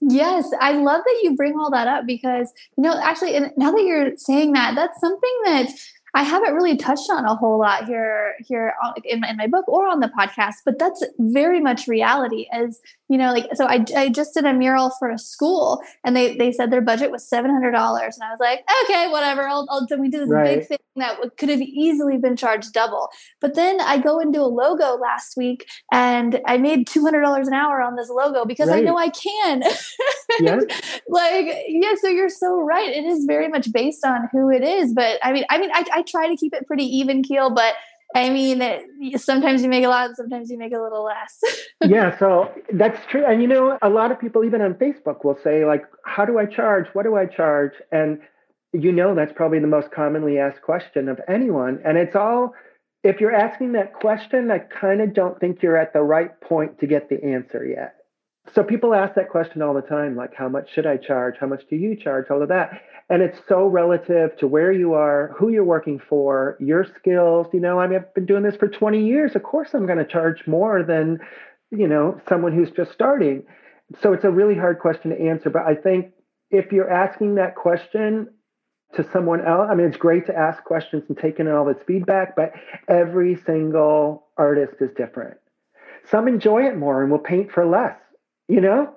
Yes, 0.02 0.50
I 0.60 0.72
love 0.72 1.02
that 1.04 1.20
you 1.22 1.36
bring 1.36 1.58
all 1.58 1.70
that 1.72 1.86
up 1.86 2.06
because 2.06 2.52
you 2.76 2.82
know 2.82 2.98
actually 3.02 3.34
and 3.34 3.52
now 3.56 3.70
that 3.70 3.82
you're 3.82 4.16
saying 4.16 4.52
that 4.52 4.74
that's 4.74 4.98
something 5.00 5.40
that 5.44 5.68
I 6.14 6.22
haven't 6.24 6.54
really 6.54 6.76
touched 6.76 7.08
on 7.10 7.24
a 7.24 7.34
whole 7.34 7.58
lot 7.58 7.86
here 7.86 8.34
here 8.40 8.74
in 9.04 9.20
my, 9.20 9.30
in 9.30 9.36
my 9.36 9.46
book 9.46 9.68
or 9.68 9.86
on 9.86 10.00
the 10.00 10.08
podcast, 10.08 10.56
but 10.64 10.78
that's 10.78 11.04
very 11.18 11.60
much 11.60 11.86
reality. 11.86 12.48
As 12.50 12.80
you 13.08 13.16
know, 13.16 13.32
like 13.32 13.46
so, 13.54 13.66
I, 13.66 13.84
I 13.96 14.08
just 14.08 14.34
did 14.34 14.44
a 14.44 14.52
mural 14.52 14.90
for 14.98 15.08
a 15.08 15.18
school, 15.18 15.80
and 16.02 16.16
they 16.16 16.36
they 16.36 16.50
said 16.50 16.72
their 16.72 16.80
budget 16.80 17.10
was 17.10 17.28
seven 17.28 17.50
hundred 17.50 17.72
dollars, 17.72 18.16
and 18.16 18.24
I 18.24 18.30
was 18.30 18.40
like, 18.40 18.64
okay, 18.84 19.08
whatever. 19.08 19.42
I'll, 19.46 19.66
I'll 19.70 19.86
we 19.98 20.08
did 20.08 20.22
this 20.22 20.30
right. 20.30 20.58
big 20.60 20.68
thing 20.68 20.78
that 21.00 21.18
could 21.36 21.48
have 21.48 21.60
easily 21.60 22.16
been 22.16 22.36
charged 22.36 22.72
double. 22.72 23.08
But 23.40 23.54
then 23.54 23.80
I 23.80 23.98
go 23.98 24.20
and 24.20 24.32
do 24.32 24.42
a 24.42 24.44
logo 24.44 24.96
last 24.96 25.36
week, 25.36 25.68
and 25.92 26.40
I 26.46 26.58
made 26.58 26.86
two 26.86 27.02
hundred 27.02 27.22
dollars 27.22 27.48
an 27.48 27.54
hour 27.54 27.82
on 27.82 27.96
this 27.96 28.08
logo 28.08 28.44
because 28.44 28.68
right. 28.68 28.78
I 28.78 28.80
know 28.80 28.96
I 28.96 29.10
can. 29.10 29.62
yes. 30.40 30.64
like 31.08 31.46
yeah, 31.68 31.94
so 32.00 32.08
you're 32.08 32.28
so 32.28 32.60
right. 32.60 32.88
It 32.88 33.04
is 33.04 33.24
very 33.24 33.48
much 33.48 33.72
based 33.72 34.04
on 34.04 34.28
who 34.32 34.50
it 34.50 34.62
is, 34.62 34.92
but 34.94 35.18
I 35.22 35.32
mean, 35.32 35.44
I 35.50 35.58
mean, 35.58 35.70
I, 35.72 35.84
I 35.92 36.02
try 36.02 36.28
to 36.28 36.36
keep 36.36 36.54
it 36.54 36.66
pretty 36.66 36.84
even 36.84 37.22
keel, 37.22 37.50
but 37.50 37.74
I 38.14 38.28
mean, 38.30 38.60
it, 38.60 39.20
sometimes 39.20 39.62
you 39.62 39.68
make 39.68 39.84
a 39.84 39.88
lot, 39.88 40.06
and 40.06 40.16
sometimes 40.16 40.50
you 40.50 40.58
make 40.58 40.72
a 40.72 40.80
little 40.80 41.04
less. 41.04 41.40
yeah, 41.86 42.18
so 42.18 42.50
that's 42.72 42.98
true. 43.06 43.24
And 43.24 43.40
you 43.40 43.46
know, 43.46 43.78
a 43.82 43.88
lot 43.88 44.10
of 44.10 44.18
people, 44.18 44.44
even 44.44 44.60
on 44.60 44.74
Facebook, 44.74 45.24
will 45.24 45.38
say, 45.44 45.64
like, 45.64 45.84
how 46.04 46.24
do 46.24 46.38
I 46.38 46.46
charge? 46.46 46.88
What 46.92 47.04
do 47.04 47.16
I 47.16 47.26
charge? 47.26 47.72
And 47.92 48.20
you 48.72 48.92
know, 48.92 49.14
that's 49.14 49.32
probably 49.34 49.58
the 49.58 49.66
most 49.66 49.90
commonly 49.90 50.38
asked 50.38 50.62
question 50.62 51.08
of 51.08 51.20
anyone. 51.28 51.80
And 51.84 51.98
it's 51.98 52.14
all, 52.14 52.54
if 53.02 53.20
you're 53.20 53.34
asking 53.34 53.72
that 53.72 53.94
question, 53.94 54.50
I 54.50 54.58
kind 54.58 55.00
of 55.00 55.14
don't 55.14 55.38
think 55.40 55.62
you're 55.62 55.76
at 55.76 55.92
the 55.92 56.02
right 56.02 56.38
point 56.40 56.78
to 56.80 56.86
get 56.86 57.08
the 57.08 57.22
answer 57.24 57.64
yet. 57.64 57.96
So 58.54 58.64
people 58.64 58.94
ask 58.94 59.14
that 59.14 59.28
question 59.28 59.62
all 59.62 59.74
the 59.74 59.80
time, 59.80 60.16
like, 60.16 60.34
how 60.34 60.48
much 60.48 60.72
should 60.72 60.86
I 60.86 60.96
charge? 60.96 61.36
How 61.38 61.46
much 61.46 61.62
do 61.68 61.76
you 61.76 61.94
charge? 61.96 62.26
All 62.30 62.42
of 62.42 62.48
that. 62.48 62.80
And 63.08 63.22
it's 63.22 63.38
so 63.48 63.66
relative 63.66 64.36
to 64.38 64.46
where 64.46 64.72
you 64.72 64.94
are, 64.94 65.34
who 65.36 65.50
you're 65.50 65.64
working 65.64 66.00
for, 66.08 66.56
your 66.58 66.86
skills. 66.98 67.48
You 67.52 67.60
know, 67.60 67.78
I 67.78 67.86
mean, 67.86 67.98
I've 67.98 68.14
been 68.14 68.26
doing 68.26 68.42
this 68.42 68.56
for 68.56 68.68
20 68.68 69.04
years. 69.04 69.34
Of 69.34 69.42
course, 69.42 69.70
I'm 69.74 69.86
going 69.86 69.98
to 69.98 70.04
charge 70.04 70.46
more 70.46 70.82
than, 70.82 71.18
you 71.70 71.86
know, 71.86 72.20
someone 72.28 72.52
who's 72.52 72.70
just 72.70 72.92
starting. 72.92 73.44
So 74.00 74.12
it's 74.12 74.24
a 74.24 74.30
really 74.30 74.56
hard 74.56 74.78
question 74.78 75.10
to 75.10 75.20
answer. 75.20 75.50
But 75.50 75.62
I 75.62 75.74
think 75.74 76.12
if 76.50 76.72
you're 76.72 76.90
asking 76.90 77.36
that 77.36 77.56
question 77.56 78.28
to 78.94 79.08
someone 79.12 79.44
else, 79.46 79.68
I 79.70 79.74
mean, 79.74 79.86
it's 79.86 79.96
great 79.96 80.26
to 80.26 80.36
ask 80.36 80.64
questions 80.64 81.04
and 81.08 81.16
take 81.16 81.38
in 81.38 81.48
all 81.48 81.64
this 81.64 81.82
feedback, 81.86 82.34
but 82.34 82.52
every 82.88 83.36
single 83.46 84.26
artist 84.36 84.74
is 84.80 84.90
different. 84.96 85.36
Some 86.10 86.26
enjoy 86.26 86.64
it 86.64 86.76
more 86.76 87.02
and 87.02 87.10
will 87.10 87.18
paint 87.18 87.52
for 87.52 87.64
less, 87.66 87.96
you 88.48 88.60
know? 88.60 88.94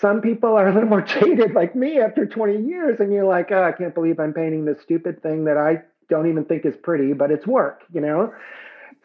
some 0.00 0.20
people 0.20 0.54
are 0.54 0.68
a 0.68 0.74
little 0.74 0.88
more 0.88 1.02
jaded 1.20 1.54
like 1.54 1.74
me 1.74 1.98
after 1.98 2.26
20 2.26 2.62
years 2.66 3.00
and 3.00 3.12
you're 3.12 3.26
like 3.26 3.50
oh, 3.52 3.62
i 3.62 3.72
can't 3.72 3.94
believe 3.94 4.18
i'm 4.18 4.32
painting 4.32 4.64
this 4.64 4.80
stupid 4.82 5.22
thing 5.22 5.44
that 5.44 5.56
i 5.56 5.82
don't 6.08 6.28
even 6.28 6.44
think 6.44 6.64
is 6.64 6.74
pretty 6.82 7.12
but 7.12 7.30
it's 7.30 7.46
work 7.46 7.82
you 7.92 8.00
know 8.00 8.32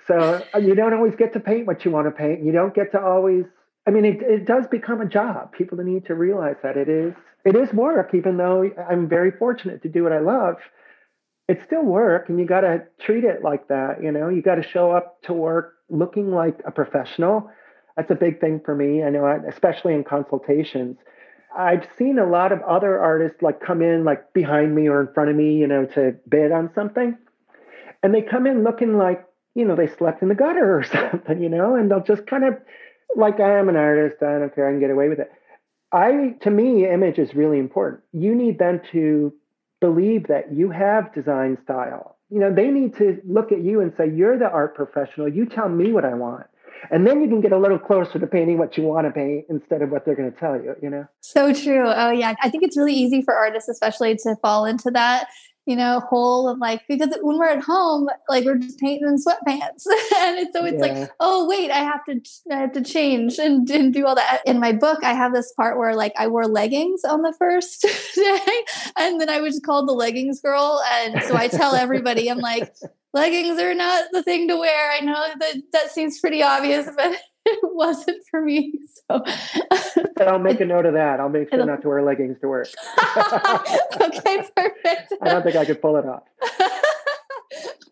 so 0.08 0.44
uh, 0.56 0.58
you 0.58 0.76
don't 0.76 0.94
always 0.94 1.16
get 1.16 1.34
to 1.34 1.40
paint 1.40 1.68
what 1.68 1.86
you 1.86 1.92
want 1.92 2.08
to 2.08 2.12
paint 2.12 2.44
you 2.44 2.52
don't 2.52 2.74
get 2.74 2.92
to 2.92 3.02
always 3.02 3.46
i 3.88 3.92
mean 3.92 4.06
it, 4.06 4.22
it 4.22 4.46
does 4.46 4.66
become 4.68 5.02
a 5.02 5.06
job 5.06 5.52
people 5.52 5.78
need 5.78 6.06
to 6.06 6.16
realize 6.16 6.56
that 6.64 6.78
it 6.78 6.90
is 6.90 7.14
it 7.46 7.56
is 7.56 7.72
work 7.74 8.14
even 8.14 8.38
though 8.38 8.70
i'm 8.90 9.08
very 9.08 9.32
fortunate 9.32 9.82
to 9.82 9.90
do 9.90 10.04
what 10.04 10.12
i 10.12 10.20
love 10.20 10.56
it's 11.48 11.64
still 11.64 11.84
work 11.84 12.30
and 12.30 12.40
you 12.40 12.46
got 12.46 12.62
to 12.62 12.84
treat 13.00 13.24
it 13.24 13.44
like 13.44 13.68
that 13.68 14.04
you 14.04 14.12
know 14.12 14.30
you 14.30 14.42
got 14.42 14.56
to 14.56 14.64
show 14.64 14.92
up 14.92 15.22
to 15.22 15.34
work 15.34 15.76
looking 15.90 16.32
like 16.32 16.60
a 16.66 16.72
professional 16.72 17.50
that's 18.00 18.12
a 18.12 18.16
big 18.16 18.40
thing 18.40 18.62
for 18.64 18.74
me. 18.74 19.04
I 19.04 19.10
know, 19.10 19.44
especially 19.50 19.94
in 19.94 20.06
consultations. 20.06 20.96
I've 21.54 21.86
seen 21.98 22.18
a 22.18 22.26
lot 22.26 22.54
of 22.54 22.62
other 22.62 22.98
artists 22.98 23.42
like 23.42 23.60
come 23.60 23.82
in 23.82 24.06
like 24.06 24.32
behind 24.32 24.74
me 24.74 24.88
or 24.88 25.02
in 25.02 25.14
front 25.14 25.30
of 25.30 25.36
me, 25.36 25.58
you 25.58 25.68
know, 25.68 25.86
to 25.86 26.16
bid 26.30 26.54
on 26.54 26.72
something. 26.74 27.18
And 28.02 28.16
they 28.16 28.22
come 28.22 28.48
in 28.48 28.64
looking 28.64 28.98
like, 28.98 29.26
you 29.54 29.66
know, 29.66 29.76
they 29.76 29.88
slept 29.88 30.22
in 30.22 30.30
the 30.30 30.36
gutter 30.36 30.78
or 30.78 30.84
something, 31.12 31.44
you 31.44 31.50
know, 31.50 31.76
and 31.76 31.92
they'll 31.92 32.02
just 32.02 32.26
kind 32.26 32.46
of 32.46 32.58
like 33.18 33.42
I 33.42 33.60
am 33.60 33.68
an 33.68 33.76
artist, 33.76 34.24
I 34.24 34.40
don't 34.40 34.56
care, 34.56 34.70
I 34.70 34.72
can 34.72 34.80
get 34.80 34.92
away 34.92 35.10
with 35.10 35.20
it. 35.20 35.30
I 35.92 36.36
to 36.42 36.52
me, 36.52 36.88
image 36.88 37.18
is 37.18 37.34
really 37.34 37.60
important. 37.60 38.02
You 38.14 38.36
need 38.36 38.60
them 38.60 38.82
to 38.92 39.34
believe 39.82 40.28
that 40.28 40.54
you 40.54 40.70
have 40.70 41.14
design 41.14 41.58
style. 41.64 42.18
You 42.30 42.40
know, 42.40 42.54
they 42.54 42.68
need 42.68 42.96
to 42.98 43.20
look 43.28 43.52
at 43.52 43.62
you 43.62 43.82
and 43.82 43.94
say, 43.98 44.10
You're 44.10 44.38
the 44.38 44.50
art 44.50 44.76
professional. 44.76 45.28
You 45.28 45.46
tell 45.46 45.70
me 45.70 45.92
what 45.92 46.06
I 46.06 46.14
want 46.14 46.46
and 46.92 47.06
then 47.06 47.22
you 47.22 47.28
can 47.28 47.42
get 47.42 47.52
a 47.52 47.58
little 47.58 47.80
closer 47.80 48.20
to 48.20 48.28
painting 48.28 48.58
what 48.58 48.78
you 48.78 48.84
want 48.84 49.08
to 49.08 49.12
paint 49.12 49.46
instead 49.50 49.82
of 49.82 49.90
what 49.90 50.06
they're 50.06 50.16
going 50.16 50.32
to 50.32 50.38
tell 50.38 50.56
you 50.56 50.76
you 50.82 50.90
know 50.90 51.06
so 51.22 51.54
true 51.54 51.88
oh 51.88 52.12
yeah 52.12 52.34
i 52.42 52.50
think 52.50 52.64
it's 52.64 52.78
really 52.78 52.94
easy 52.94 53.22
for 53.22 53.34
artists 53.34 53.70
especially 53.70 54.16
to 54.16 54.36
fall 54.42 54.66
into 54.66 54.90
that 54.92 55.28
you 55.70 55.76
know 55.76 56.00
hole 56.00 56.50
of 56.50 56.58
like 56.58 56.82
because 56.88 57.16
when 57.22 57.38
we're 57.38 57.48
at 57.48 57.62
home 57.62 58.10
like 58.28 58.44
we're 58.44 58.58
just 58.58 58.80
painting 58.80 59.08
in 59.08 59.16
sweatpants 59.16 59.86
and 60.18 60.40
it's, 60.40 60.52
so 60.52 60.66
it's 60.66 60.84
yeah. 60.84 61.02
like 61.02 61.12
oh 61.20 61.48
wait 61.48 61.70
i 61.70 61.78
have 61.78 62.04
to 62.04 62.20
i 62.52 62.56
have 62.56 62.72
to 62.72 62.82
change 62.82 63.38
and, 63.38 63.70
and 63.70 63.94
do 63.94 64.08
all 64.08 64.16
that 64.16 64.42
in 64.48 64.60
my 64.60 64.72
book 64.72 65.04
i 65.04 65.14
have 65.14 65.32
this 65.32 65.54
part 65.54 65.78
where 65.78 65.96
like 65.96 66.14
i 66.18 66.26
wore 66.26 66.48
leggings 66.48 67.04
on 67.04 67.22
the 67.22 67.34
first 67.38 67.82
day 68.16 68.64
and 68.98 69.22
then 69.22 69.30
i 69.30 69.40
was 69.40 69.62
called 69.64 69.88
the 69.88 69.94
leggings 69.94 70.42
girl 70.42 70.82
and 70.92 71.22
so 71.24 71.36
i 71.36 71.48
tell 71.48 71.76
everybody 71.76 72.32
i'm 72.32 72.40
like 72.40 72.74
leggings 73.14 73.60
are 73.60 73.74
not 73.74 74.06
the 74.12 74.24
thing 74.24 74.48
to 74.48 74.58
wear. 74.58 74.92
I 74.92 75.00
know 75.00 75.26
that 75.40 75.56
that 75.74 75.92
seems 75.92 76.20
pretty 76.20 76.44
obvious, 76.44 76.88
but 76.96 77.16
it 77.50 77.60
wasn't 77.74 78.24
for 78.30 78.42
me. 78.42 78.74
So 79.10 79.24
I'll 80.22 80.40
make 80.40 80.60
a 80.60 80.66
note 80.74 80.86
of 80.86 80.94
that. 80.94 81.20
I'll 81.20 81.30
make 81.30 81.50
sure 81.50 81.66
not 81.66 81.82
to 81.82 81.88
wear 81.88 82.02
leggings 82.02 82.40
to 82.42 82.48
work. 82.48 82.68
okay, 84.02 84.44
perfect. 84.56 85.14
I 85.22 85.30
don't 85.30 85.44
think 85.44 85.56
I 85.56 85.66
could 85.66 85.82
pull 85.82 85.98
it 85.98 86.06
off. 86.06 86.24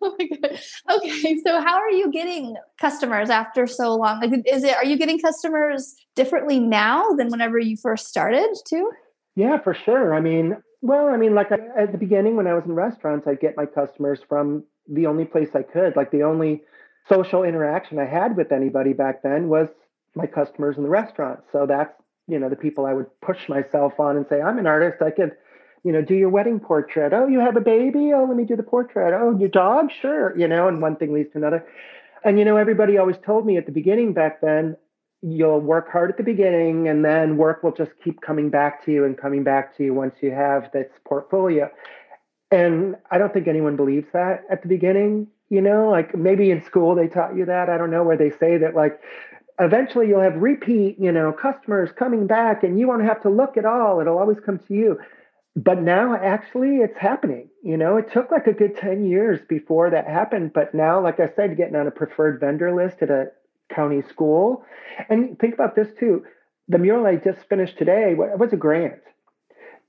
oh 0.01 0.15
my 0.17 0.27
god. 0.27 0.59
Okay, 0.91 1.37
so 1.45 1.59
how 1.61 1.75
are 1.75 1.91
you 1.91 2.11
getting 2.11 2.55
customers 2.79 3.29
after 3.29 3.67
so 3.67 3.95
long? 3.95 4.21
Like, 4.21 4.31
is 4.45 4.63
it 4.63 4.75
are 4.75 4.85
you 4.85 4.97
getting 4.97 5.19
customers 5.19 5.95
differently 6.15 6.59
now 6.59 7.09
than 7.11 7.29
whenever 7.29 7.59
you 7.59 7.77
first 7.77 8.07
started 8.07 8.49
too? 8.67 8.91
Yeah, 9.35 9.59
for 9.59 9.73
sure. 9.73 10.15
I 10.15 10.21
mean, 10.21 10.57
well, 10.81 11.07
I 11.07 11.17
mean, 11.17 11.35
like 11.35 11.51
at 11.51 11.91
the 11.91 11.97
beginning 11.97 12.35
when 12.35 12.47
I 12.47 12.53
was 12.53 12.65
in 12.65 12.73
restaurants, 12.73 13.27
I'd 13.27 13.39
get 13.39 13.57
my 13.57 13.65
customers 13.65 14.19
from 14.27 14.63
the 14.87 15.05
only 15.05 15.25
place 15.25 15.49
I 15.53 15.63
could. 15.63 15.95
Like 15.95 16.11
the 16.11 16.23
only 16.23 16.63
social 17.09 17.43
interaction 17.43 17.99
I 17.99 18.05
had 18.05 18.35
with 18.35 18.51
anybody 18.51 18.93
back 18.93 19.23
then 19.23 19.47
was 19.49 19.69
my 20.15 20.25
customers 20.25 20.77
in 20.77 20.83
the 20.83 20.89
restaurant. 20.89 21.39
So 21.51 21.65
that's, 21.65 21.93
you 22.27 22.39
know, 22.39 22.49
the 22.49 22.55
people 22.55 22.85
I 22.85 22.93
would 22.93 23.07
push 23.21 23.47
myself 23.47 23.99
on 23.99 24.17
and 24.17 24.25
say, 24.29 24.41
I'm 24.41 24.57
an 24.57 24.67
artist. 24.67 25.01
I 25.01 25.11
could, 25.11 25.31
you 25.83 25.91
know, 25.91 26.01
do 26.01 26.15
your 26.15 26.29
wedding 26.29 26.59
portrait. 26.59 27.13
Oh, 27.13 27.27
you 27.27 27.39
have 27.39 27.55
a 27.55 27.61
baby? 27.61 28.11
Oh, 28.13 28.25
let 28.27 28.35
me 28.35 28.43
do 28.43 28.55
the 28.55 28.63
portrait. 28.63 29.13
Oh, 29.13 29.37
your 29.37 29.49
dog? 29.49 29.89
Sure. 30.01 30.37
You 30.37 30.47
know, 30.47 30.67
and 30.67 30.81
one 30.81 30.95
thing 30.95 31.13
leads 31.13 31.31
to 31.31 31.37
another. 31.37 31.65
And, 32.23 32.37
you 32.39 32.45
know, 32.45 32.57
everybody 32.57 32.97
always 32.97 33.17
told 33.25 33.45
me 33.45 33.57
at 33.57 33.65
the 33.65 33.71
beginning 33.71 34.13
back 34.13 34.41
then, 34.41 34.75
you'll 35.21 35.59
work 35.59 35.91
hard 35.91 36.11
at 36.11 36.17
the 36.17 36.23
beginning 36.23 36.87
and 36.87 37.03
then 37.03 37.37
work 37.37 37.63
will 37.63 37.71
just 37.71 37.91
keep 38.03 38.21
coming 38.21 38.49
back 38.49 38.85
to 38.85 38.91
you 38.91 39.03
and 39.03 39.17
coming 39.17 39.43
back 39.43 39.75
to 39.77 39.83
you 39.83 39.93
once 39.93 40.15
you 40.21 40.31
have 40.31 40.69
this 40.73 40.87
portfolio. 41.05 41.69
And 42.51 42.95
I 43.09 43.17
don't 43.17 43.33
think 43.33 43.47
anyone 43.47 43.75
believes 43.75 44.07
that 44.13 44.43
at 44.49 44.61
the 44.61 44.67
beginning. 44.67 45.27
You 45.49 45.61
know, 45.61 45.89
like 45.89 46.15
maybe 46.15 46.51
in 46.51 46.63
school 46.63 46.95
they 46.95 47.07
taught 47.07 47.35
you 47.35 47.45
that. 47.45 47.69
I 47.69 47.77
don't 47.77 47.91
know 47.91 48.03
where 48.03 48.17
they 48.17 48.31
say 48.31 48.57
that 48.57 48.75
like 48.75 48.99
eventually 49.59 50.07
you'll 50.07 50.21
have 50.21 50.35
repeat, 50.35 50.99
you 50.99 51.11
know, 51.11 51.31
customers 51.31 51.89
coming 51.91 52.27
back 52.27 52.63
and 52.63 52.79
you 52.79 52.87
won't 52.87 53.03
have 53.03 53.21
to 53.23 53.29
look 53.29 53.57
at 53.57 53.65
all. 53.65 53.99
It'll 53.99 54.17
always 54.17 54.39
come 54.39 54.59
to 54.59 54.73
you. 54.73 54.99
But 55.55 55.81
now 55.81 56.15
actually 56.15 56.77
it's 56.77 56.97
happening. 56.97 57.49
You 57.63 57.77
know, 57.77 57.97
it 57.97 58.11
took 58.11 58.29
like 58.29 58.45
a 58.45 58.53
good 58.53 58.77
10 58.77 59.05
years 59.05 59.39
before 59.47 59.89
that 59.89 60.07
happened. 60.07 60.53
But 60.53 60.75
now, 60.75 61.01
like 61.01 61.19
I 61.19 61.29
said, 61.35 61.57
getting 61.57 61.75
on 61.75 61.87
a 61.87 61.91
preferred 61.91 62.39
vendor 62.39 62.75
list 62.75 63.01
at 63.01 63.09
a 63.09 63.31
county 63.73 64.03
school. 64.03 64.63
And 65.09 65.37
think 65.39 65.53
about 65.53 65.75
this 65.75 65.87
too. 65.99 66.23
The 66.67 66.77
mural 66.77 67.07
I 67.07 67.15
just 67.15 67.47
finished 67.49 67.77
today 67.77 68.13
was 68.13 68.53
a 68.53 68.57
grant. 68.57 69.01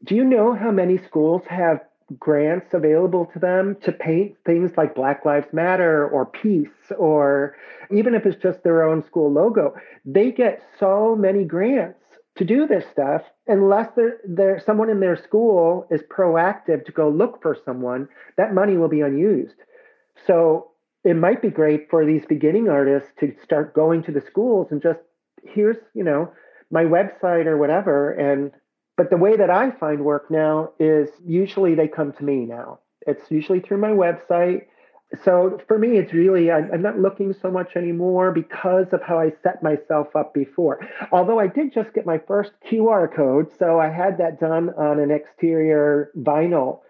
Do 0.05 0.15
you 0.15 0.25
know 0.25 0.55
how 0.55 0.71
many 0.71 0.97
schools 0.97 1.43
have 1.49 1.81
grants 2.19 2.73
available 2.73 3.27
to 3.27 3.39
them 3.39 3.77
to 3.83 3.93
paint 3.93 4.37
things 4.47 4.73
like 4.77 4.95
Black 4.95 5.25
Lives 5.25 5.53
Matter 5.53 6.09
or 6.09 6.27
peace, 6.27 6.93
or 6.99 7.57
even 7.91 8.15
if 8.15 8.25
it's 8.25 8.43
just 8.43 8.63
their 8.63 8.83
own 8.83 9.05
school 9.05 9.33
logo? 9.33 9.75
They 10.05 10.33
get 10.33 10.63
so 10.79 11.15
many 11.17 11.45
grants 11.45 11.99
to 12.39 12.45
do 12.45 12.67
this 12.67 12.85
stuff 12.91 13.23
unless 13.49 13.89
there, 13.97 14.19
there 14.25 14.63
someone 14.65 14.89
in 14.89 15.01
their 15.01 15.17
school 15.17 15.87
is 15.91 16.01
proactive 16.03 16.85
to 16.87 16.93
go 16.93 17.09
look 17.11 17.43
for 17.43 17.57
someone 17.65 18.09
that 18.37 18.55
money 18.55 18.77
will 18.77 18.89
be 18.89 19.01
unused 19.01 19.57
so 20.27 20.71
it 21.05 21.15
might 21.15 21.43
be 21.43 21.51
great 21.51 21.91
for 21.91 22.07
these 22.07 22.25
beginning 22.29 22.69
artists 22.69 23.11
to 23.19 23.35
start 23.43 23.75
going 23.75 24.03
to 24.05 24.13
the 24.13 24.21
schools 24.21 24.69
and 24.71 24.81
just 24.81 25.01
here's 25.43 25.77
you 25.95 26.05
know 26.05 26.31
my 26.71 26.85
website 26.85 27.47
or 27.47 27.59
whatever 27.59 28.13
and 28.13 28.53
but 28.99 29.11
the 29.11 29.17
way 29.17 29.37
that 29.37 29.49
i 29.49 29.71
find 29.71 30.05
work 30.05 30.31
now 30.31 30.73
is 30.79 31.09
usually 31.25 31.75
they 31.75 31.89
come 31.89 32.13
to 32.13 32.25
me 32.25 32.45
now. 32.45 32.81
It's 33.07 33.31
usually 33.31 33.61
through 33.61 33.79
my 33.79 33.93
website. 33.93 34.67
So 35.25 35.59
for 35.69 35.79
me 35.79 35.97
it's 35.97 36.13
really 36.13 36.51
I'm, 36.51 36.83
not 36.83 36.99
looking 36.99 37.33
so 37.33 37.51
much 37.51 37.77
anymore 37.77 38.33
because 38.33 38.89
of 38.93 39.01
how 39.01 39.19
i 39.19 39.33
set 39.43 39.63
myself 39.63 40.15
up 40.17 40.35
before. 40.35 40.87
Although 41.13 41.39
i 41.39 41.47
did 41.47 41.73
just 41.73 41.95
get 41.95 42.05
my 42.05 42.19
first 42.19 42.51
qr 42.69 43.15
code 43.15 43.47
so 43.59 43.81
i 43.81 43.89
had 43.89 44.19
that 44.19 44.41
done 44.41 44.71
on 44.71 44.99
an 44.99 45.13
exterior 45.13 46.11
vinyl 46.19 46.81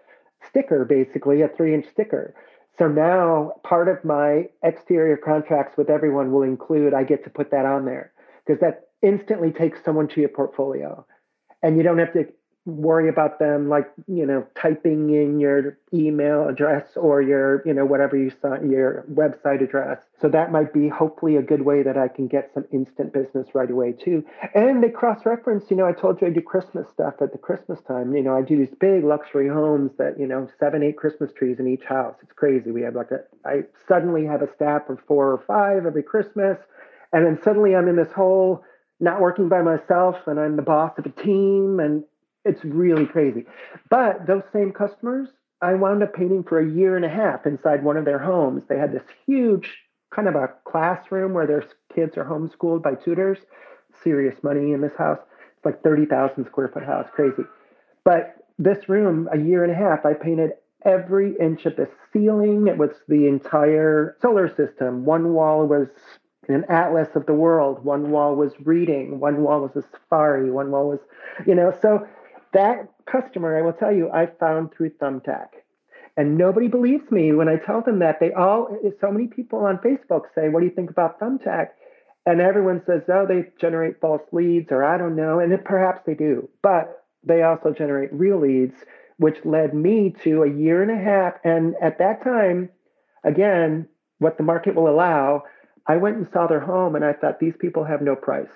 sticker 0.49 0.83
basically 0.85 1.43
a 1.43 1.47
three 1.47 1.75
inch 1.75 1.85
sticker. 1.91 2.33
So 2.79 2.87
now 2.87 3.53
part 3.63 3.87
of 3.87 4.03
my 4.03 4.49
exterior 4.63 5.17
contracts 5.17 5.77
with 5.77 5.89
everyone 5.91 6.31
will 6.31 6.43
include 6.43 6.95
I 6.95 7.03
get 7.03 7.23
to 7.25 7.29
put 7.29 7.51
that 7.51 7.65
on 7.67 7.85
there 7.85 8.11
because 8.45 8.59
that 8.61 8.87
instantly 9.03 9.51
takes 9.51 9.83
someone 9.83 10.07
to 10.09 10.19
your 10.19 10.29
portfolio. 10.29 11.05
And 11.61 11.77
you 11.77 11.83
don't 11.83 11.99
have 11.99 12.13
to 12.13 12.25
worry 12.65 13.09
about 13.09 13.39
them 13.39 13.69
like 13.69 13.91
you 14.07 14.25
know 14.25 14.45
typing 14.59 15.09
in 15.09 15.39
your 15.39 15.77
email 15.93 16.47
address 16.47 16.85
or 16.95 17.21
your 17.21 17.63
you 17.65 17.73
know 17.73 17.85
whatever 17.85 18.17
you 18.17 18.31
saw 18.41 18.59
your 18.61 19.05
website 19.11 19.63
address. 19.63 19.99
So 20.21 20.29
that 20.29 20.51
might 20.51 20.73
be 20.73 20.89
hopefully 20.89 21.37
a 21.37 21.41
good 21.41 21.61
way 21.63 21.83
that 21.83 21.97
i 21.97 22.07
can 22.07 22.27
get 22.27 22.51
some 22.53 22.65
instant 22.71 23.13
business 23.13 23.47
right 23.53 23.69
away 23.69 23.93
too. 23.93 24.23
And 24.53 24.83
they 24.83 24.89
cross 24.89 25.25
reference 25.25 25.65
you 25.69 25.77
know 25.77 25.85
i 25.85 25.93
told 25.93 26.21
you 26.21 26.27
i 26.27 26.31
do 26.31 26.41
christmas 26.41 26.87
stuff 26.89 27.15
at 27.21 27.31
the 27.31 27.37
christmas 27.37 27.79
time. 27.87 28.15
You 28.15 28.23
know 28.23 28.35
i 28.35 28.41
do 28.41 28.57
these 28.57 28.75
big 28.79 29.03
luxury 29.03 29.47
homes 29.47 29.91
that 29.97 30.19
you 30.19 30.27
know 30.27 30.47
seven 30.59 30.83
eight 30.83 30.97
christmas 30.97 31.31
trees 31.33 31.59
in 31.59 31.67
each 31.67 31.83
house. 31.83 32.15
It's 32.21 32.33
crazy. 32.33 32.71
We 32.71 32.81
have 32.81 32.95
like 32.95 33.11
a 33.11 33.19
i 33.47 33.61
suddenly 33.87 34.25
have 34.25 34.41
a 34.41 34.53
staff 34.53 34.89
of 34.89 34.99
four 35.07 35.31
or 35.31 35.43
five 35.47 35.85
every 35.85 36.03
christmas 36.03 36.57
and 37.13 37.25
then 37.25 37.39
suddenly 37.43 37.75
i'm 37.75 37.87
in 37.87 37.95
this 37.95 38.11
whole 38.11 38.63
not 38.99 39.21
working 39.21 39.49
by 39.49 39.61
myself 39.61 40.15
and 40.27 40.39
I'm 40.39 40.55
the 40.55 40.61
boss 40.61 40.93
of 40.97 41.05
a 41.05 41.21
team 41.23 41.79
and 41.79 42.03
it's 42.45 42.63
really 42.63 43.05
crazy. 43.05 43.45
But 43.89 44.27
those 44.27 44.43
same 44.53 44.71
customers, 44.71 45.29
I 45.61 45.73
wound 45.73 46.03
up 46.03 46.13
painting 46.13 46.43
for 46.43 46.59
a 46.59 46.69
year 46.69 46.95
and 46.95 47.05
a 47.05 47.09
half 47.09 47.45
inside 47.45 47.83
one 47.83 47.97
of 47.97 48.05
their 48.05 48.19
homes. 48.19 48.63
They 48.67 48.77
had 48.77 48.93
this 48.93 49.03
huge 49.25 49.77
kind 50.13 50.27
of 50.27 50.35
a 50.35 50.49
classroom 50.65 51.33
where 51.33 51.47
their 51.47 51.65
kids 51.93 52.17
are 52.17 52.25
homeschooled 52.25 52.81
by 52.81 52.95
tutors. 52.95 53.39
Serious 54.03 54.35
money 54.43 54.71
in 54.71 54.81
this 54.81 54.95
house. 54.97 55.19
It's 55.57 55.65
like 55.65 55.83
30,000 55.83 56.45
square 56.45 56.69
foot 56.69 56.83
house, 56.83 57.07
crazy. 57.13 57.43
But 58.05 58.35
this 58.57 58.87
room, 58.87 59.27
a 59.31 59.37
year 59.37 59.63
and 59.63 59.71
a 59.71 59.75
half, 59.75 60.05
I 60.05 60.13
painted 60.13 60.51
every 60.85 61.35
inch 61.39 61.65
of 61.65 61.75
the 61.75 61.89
ceiling. 62.13 62.67
It 62.67 62.77
was 62.77 62.91
the 63.07 63.27
entire 63.27 64.15
solar 64.21 64.47
system. 64.55 65.05
One 65.05 65.33
wall 65.33 65.65
was 65.67 65.87
an 66.55 66.65
atlas 66.69 67.09
of 67.15 67.25
the 67.25 67.33
world. 67.33 67.83
One 67.83 68.11
wall 68.11 68.35
was 68.35 68.53
reading. 68.63 69.19
One 69.19 69.43
wall 69.43 69.61
was 69.61 69.75
a 69.75 69.87
safari. 69.91 70.51
One 70.51 70.71
wall 70.71 70.89
was, 70.89 70.99
you 71.45 71.55
know, 71.55 71.73
so 71.81 72.07
that 72.53 72.89
customer, 73.05 73.57
I 73.57 73.61
will 73.61 73.73
tell 73.73 73.93
you, 73.93 74.09
I 74.11 74.27
found 74.39 74.73
through 74.73 74.91
Thumbtack. 74.91 75.47
And 76.17 76.37
nobody 76.37 76.67
believes 76.67 77.09
me 77.11 77.31
when 77.31 77.47
I 77.47 77.55
tell 77.55 77.81
them 77.81 77.99
that. 77.99 78.19
They 78.19 78.33
all, 78.33 78.75
so 78.99 79.11
many 79.11 79.27
people 79.27 79.59
on 79.59 79.77
Facebook 79.77 80.23
say, 80.35 80.49
What 80.49 80.59
do 80.59 80.65
you 80.65 80.73
think 80.73 80.89
about 80.89 81.19
Thumbtack? 81.19 81.69
And 82.25 82.41
everyone 82.41 82.81
says, 82.85 83.03
Oh, 83.07 83.25
they 83.25 83.45
generate 83.59 84.01
false 84.01 84.23
leads, 84.31 84.71
or 84.71 84.83
I 84.83 84.97
don't 84.97 85.15
know. 85.15 85.39
And 85.39 85.63
perhaps 85.63 86.01
they 86.05 86.15
do. 86.15 86.49
But 86.61 87.05
they 87.23 87.43
also 87.43 87.71
generate 87.71 88.11
real 88.11 88.39
leads, 88.39 88.75
which 89.17 89.45
led 89.45 89.73
me 89.73 90.13
to 90.23 90.43
a 90.43 90.49
year 90.51 90.81
and 90.81 90.91
a 90.91 91.01
half. 91.01 91.35
And 91.43 91.75
at 91.81 91.99
that 91.99 92.23
time, 92.23 92.69
again, 93.23 93.87
what 94.17 94.37
the 94.37 94.43
market 94.43 94.75
will 94.75 94.89
allow, 94.89 95.43
I 95.89 95.97
went 95.97 96.17
and 96.17 96.27
saw 96.31 96.45
their 96.45 96.59
home 96.59 96.95
and 96.95 97.03
I 97.03 97.13
thought, 97.13 97.39
These 97.39 97.57
people 97.59 97.83
have 97.83 98.01
no 98.01 98.15
price 98.15 98.47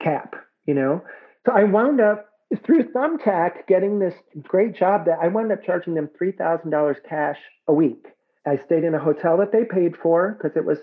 cap, 0.00 0.36
you 0.66 0.74
know? 0.74 1.02
So 1.46 1.52
I 1.52 1.64
wound 1.64 2.00
up 2.00 2.28
through 2.64 2.92
Thumbtack 2.92 3.66
getting 3.66 3.98
this 3.98 4.14
great 4.42 4.76
job 4.76 5.06
that 5.06 5.18
I 5.20 5.28
wound 5.28 5.50
up 5.50 5.64
charging 5.64 5.94
them 5.94 6.10
$3,000 6.20 6.96
cash 7.08 7.38
a 7.66 7.72
week. 7.72 8.06
I 8.46 8.58
stayed 8.58 8.84
in 8.84 8.94
a 8.94 9.00
hotel 9.00 9.38
that 9.38 9.52
they 9.52 9.64
paid 9.64 9.96
for 9.96 10.36
because 10.36 10.56
it 10.56 10.66
was 10.66 10.78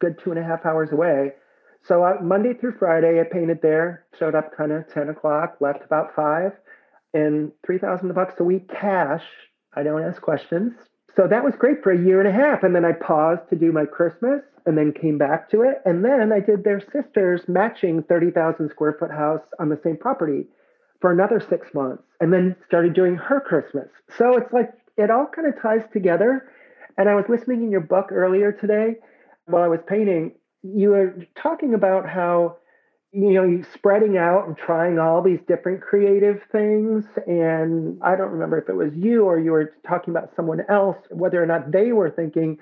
good 0.00 0.20
two 0.22 0.30
and 0.30 0.38
a 0.38 0.44
half 0.44 0.66
hours 0.66 0.92
away. 0.92 1.32
So 1.82 2.18
Monday 2.22 2.52
through 2.52 2.76
Friday, 2.78 3.20
I 3.20 3.24
painted 3.24 3.62
there, 3.62 4.04
showed 4.18 4.34
up 4.34 4.54
kind 4.54 4.70
of 4.70 4.92
10 4.92 5.08
o'clock, 5.08 5.56
left 5.60 5.82
about 5.82 6.14
five, 6.14 6.52
and 7.14 7.52
3000 7.66 8.12
bucks 8.14 8.34
a 8.38 8.44
week 8.44 8.68
cash. 8.68 9.24
I 9.74 9.82
don't 9.82 10.04
ask 10.04 10.20
questions. 10.20 10.74
So 11.18 11.26
that 11.26 11.42
was 11.42 11.54
great 11.58 11.82
for 11.82 11.90
a 11.90 11.98
year 11.98 12.20
and 12.20 12.28
a 12.28 12.32
half. 12.32 12.62
And 12.62 12.76
then 12.76 12.84
I 12.84 12.92
paused 12.92 13.48
to 13.50 13.56
do 13.56 13.72
my 13.72 13.84
Christmas 13.84 14.40
and 14.66 14.78
then 14.78 14.92
came 14.92 15.18
back 15.18 15.50
to 15.50 15.62
it. 15.62 15.82
And 15.84 16.04
then 16.04 16.32
I 16.32 16.38
did 16.38 16.62
their 16.62 16.80
sister's 16.92 17.40
matching 17.48 18.04
30,000 18.04 18.70
square 18.70 18.94
foot 19.00 19.10
house 19.10 19.42
on 19.58 19.68
the 19.68 19.80
same 19.82 19.96
property 19.96 20.46
for 21.00 21.10
another 21.10 21.40
six 21.40 21.74
months 21.74 22.04
and 22.20 22.32
then 22.32 22.54
started 22.68 22.94
doing 22.94 23.16
her 23.16 23.40
Christmas. 23.40 23.88
So 24.16 24.36
it's 24.36 24.52
like 24.52 24.70
it 24.96 25.10
all 25.10 25.26
kind 25.26 25.48
of 25.48 25.60
ties 25.60 25.82
together. 25.92 26.52
And 26.96 27.08
I 27.08 27.16
was 27.16 27.24
listening 27.28 27.64
in 27.64 27.72
your 27.72 27.80
book 27.80 28.12
earlier 28.12 28.52
today 28.52 28.94
while 29.46 29.64
I 29.64 29.68
was 29.68 29.80
painting. 29.88 30.34
You 30.62 30.90
were 30.90 31.16
talking 31.34 31.74
about 31.74 32.08
how 32.08 32.58
you 33.12 33.32
know 33.32 33.62
spreading 33.74 34.16
out 34.18 34.46
and 34.46 34.56
trying 34.56 34.98
all 34.98 35.22
these 35.22 35.40
different 35.48 35.80
creative 35.80 36.40
things 36.52 37.04
and 37.26 37.98
i 38.02 38.14
don't 38.14 38.30
remember 38.30 38.58
if 38.58 38.68
it 38.68 38.74
was 38.74 38.92
you 38.94 39.24
or 39.24 39.38
you 39.38 39.50
were 39.50 39.72
talking 39.86 40.14
about 40.14 40.30
someone 40.36 40.60
else 40.68 40.98
whether 41.10 41.42
or 41.42 41.46
not 41.46 41.72
they 41.72 41.92
were 41.92 42.10
thinking 42.10 42.58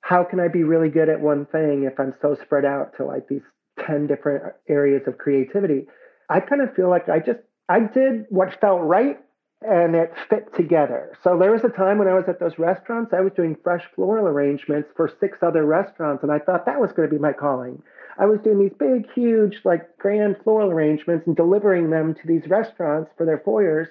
how 0.00 0.24
can 0.24 0.40
i 0.40 0.48
be 0.48 0.64
really 0.64 0.88
good 0.88 1.08
at 1.08 1.20
one 1.20 1.46
thing 1.46 1.84
if 1.84 2.00
i'm 2.00 2.14
so 2.20 2.36
spread 2.42 2.64
out 2.64 2.96
to 2.96 3.04
like 3.04 3.28
these 3.28 3.42
10 3.86 4.08
different 4.08 4.42
areas 4.68 5.02
of 5.06 5.18
creativity 5.18 5.86
i 6.28 6.40
kind 6.40 6.62
of 6.62 6.74
feel 6.74 6.90
like 6.90 7.08
i 7.08 7.20
just 7.20 7.38
I 7.68 7.80
did 7.80 8.26
what 8.28 8.60
felt 8.60 8.82
right 8.82 9.18
and 9.62 9.96
it 9.96 10.12
fit 10.28 10.54
together. 10.54 11.16
So 11.24 11.38
there 11.38 11.50
was 11.50 11.64
a 11.64 11.68
time 11.68 11.98
when 11.98 12.08
I 12.08 12.14
was 12.14 12.24
at 12.28 12.38
those 12.38 12.58
restaurants, 12.58 13.12
I 13.12 13.20
was 13.20 13.32
doing 13.34 13.56
fresh 13.64 13.84
floral 13.94 14.26
arrangements 14.26 14.90
for 14.94 15.10
six 15.18 15.38
other 15.42 15.64
restaurants, 15.64 16.22
and 16.22 16.30
I 16.30 16.38
thought 16.38 16.66
that 16.66 16.80
was 16.80 16.92
going 16.92 17.08
to 17.08 17.14
be 17.14 17.20
my 17.20 17.32
calling. 17.32 17.82
I 18.18 18.26
was 18.26 18.38
doing 18.42 18.58
these 18.58 18.72
big, 18.78 19.06
huge, 19.14 19.60
like 19.64 19.98
grand 19.98 20.36
floral 20.42 20.70
arrangements 20.70 21.26
and 21.26 21.36
delivering 21.36 21.90
them 21.90 22.14
to 22.14 22.26
these 22.26 22.48
restaurants 22.48 23.10
for 23.16 23.26
their 23.26 23.38
foyers 23.38 23.88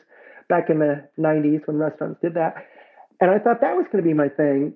back 0.50 0.70
in 0.70 0.80
the 0.80 1.08
90s 1.20 1.68
when 1.68 1.78
restaurants 1.78 2.22
did 2.22 2.34
that. 2.36 2.56
And 3.22 3.32
I 3.32 3.40
thought 3.40 3.62
that 3.62 3.76
was 3.76 3.86
going 3.92 4.04
to 4.04 4.08
be 4.08 4.14
my 4.14 4.30
thing. 4.30 4.74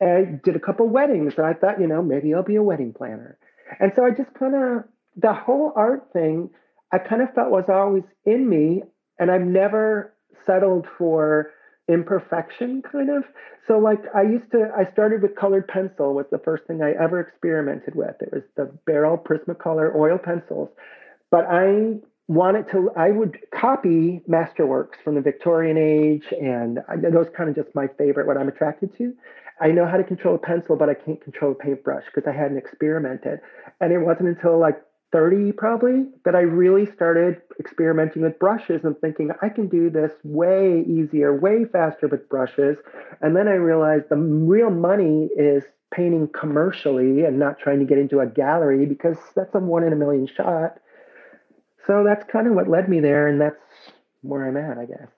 And 0.00 0.10
I 0.10 0.40
did 0.44 0.56
a 0.56 0.60
couple 0.60 0.88
weddings, 0.88 1.34
and 1.36 1.46
I 1.46 1.54
thought, 1.54 1.80
you 1.80 1.86
know, 1.86 2.02
maybe 2.02 2.34
I'll 2.34 2.42
be 2.42 2.56
a 2.56 2.62
wedding 2.62 2.92
planner. 2.92 3.38
And 3.80 3.92
so 3.94 4.04
I 4.04 4.10
just 4.10 4.34
kind 4.34 4.54
of, 4.54 4.84
the 5.16 5.32
whole 5.32 5.72
art 5.76 6.08
thing 6.12 6.50
I 6.92 6.98
kind 6.98 7.22
of 7.22 7.32
felt 7.34 7.50
was 7.50 7.64
always 7.68 8.02
in 8.26 8.48
me, 8.48 8.82
and 9.18 9.30
I've 9.30 9.46
never 9.46 10.12
settled 10.44 10.86
for 10.98 11.50
imperfection 11.88 12.82
kind 12.82 13.10
of. 13.10 13.24
So 13.66 13.78
like 13.78 14.00
i 14.14 14.22
used 14.22 14.50
to 14.52 14.70
i 14.76 14.90
started 14.92 15.22
with 15.22 15.34
colored 15.36 15.66
pencil 15.68 16.14
was 16.14 16.26
the 16.30 16.38
first 16.38 16.64
thing 16.66 16.82
i 16.82 16.92
ever 16.92 17.20
experimented 17.20 17.94
with. 17.94 18.14
It 18.20 18.32
was 18.32 18.42
the 18.56 18.70
Berol 18.88 19.22
prismacolor 19.22 19.94
oil 19.94 20.18
pencils. 20.18 20.68
But 21.30 21.46
i 21.48 21.94
wanted 22.28 22.70
to 22.70 22.90
i 22.96 23.10
would 23.10 23.36
copy 23.54 24.22
masterworks 24.28 24.96
from 25.02 25.16
the 25.16 25.20
victorian 25.20 25.76
age 25.76 26.32
and 26.40 26.78
I, 26.88 26.96
those 26.96 27.26
kind 27.36 27.50
of 27.50 27.56
just 27.56 27.74
my 27.74 27.88
favorite 27.98 28.26
what 28.26 28.36
i'm 28.36 28.48
attracted 28.48 28.96
to. 28.98 29.12
I 29.60 29.68
know 29.68 29.86
how 29.86 29.96
to 29.96 30.04
control 30.04 30.36
a 30.36 30.38
pencil 30.38 30.76
but 30.76 30.88
i 30.88 30.94
can't 30.94 31.20
control 31.20 31.52
a 31.52 31.54
paintbrush 31.56 32.04
because 32.14 32.28
i 32.28 32.36
hadn't 32.36 32.58
experimented. 32.58 33.40
And 33.80 33.92
it 33.92 33.98
wasn't 33.98 34.28
until 34.28 34.58
like 34.58 34.80
30 35.12 35.52
probably 35.52 36.06
that 36.24 36.34
I 36.34 36.40
really 36.40 36.86
started 36.86 37.40
experimenting 37.60 38.22
with 38.22 38.38
brushes 38.38 38.82
and 38.84 38.98
thinking 39.00 39.30
I 39.42 39.50
can 39.50 39.68
do 39.68 39.90
this 39.90 40.12
way 40.24 40.84
easier, 40.86 41.38
way 41.38 41.66
faster 41.66 42.08
with 42.08 42.28
brushes. 42.28 42.78
And 43.20 43.36
then 43.36 43.46
I 43.46 43.52
realized 43.52 44.08
the 44.08 44.16
real 44.16 44.70
money 44.70 45.28
is 45.36 45.64
painting 45.94 46.28
commercially 46.28 47.24
and 47.24 47.38
not 47.38 47.58
trying 47.58 47.78
to 47.80 47.84
get 47.84 47.98
into 47.98 48.20
a 48.20 48.26
gallery 48.26 48.86
because 48.86 49.18
that's 49.36 49.54
a 49.54 49.58
one 49.58 49.84
in 49.84 49.92
a 49.92 49.96
million 49.96 50.26
shot. 50.26 50.78
So 51.86 52.04
that's 52.04 52.24
kind 52.30 52.46
of 52.46 52.54
what 52.54 52.68
led 52.68 52.88
me 52.88 53.00
there. 53.00 53.28
And 53.28 53.40
that's 53.40 53.60
where 54.22 54.48
I'm 54.48 54.56
at, 54.56 54.78
I 54.78 54.86
guess. 54.86 55.08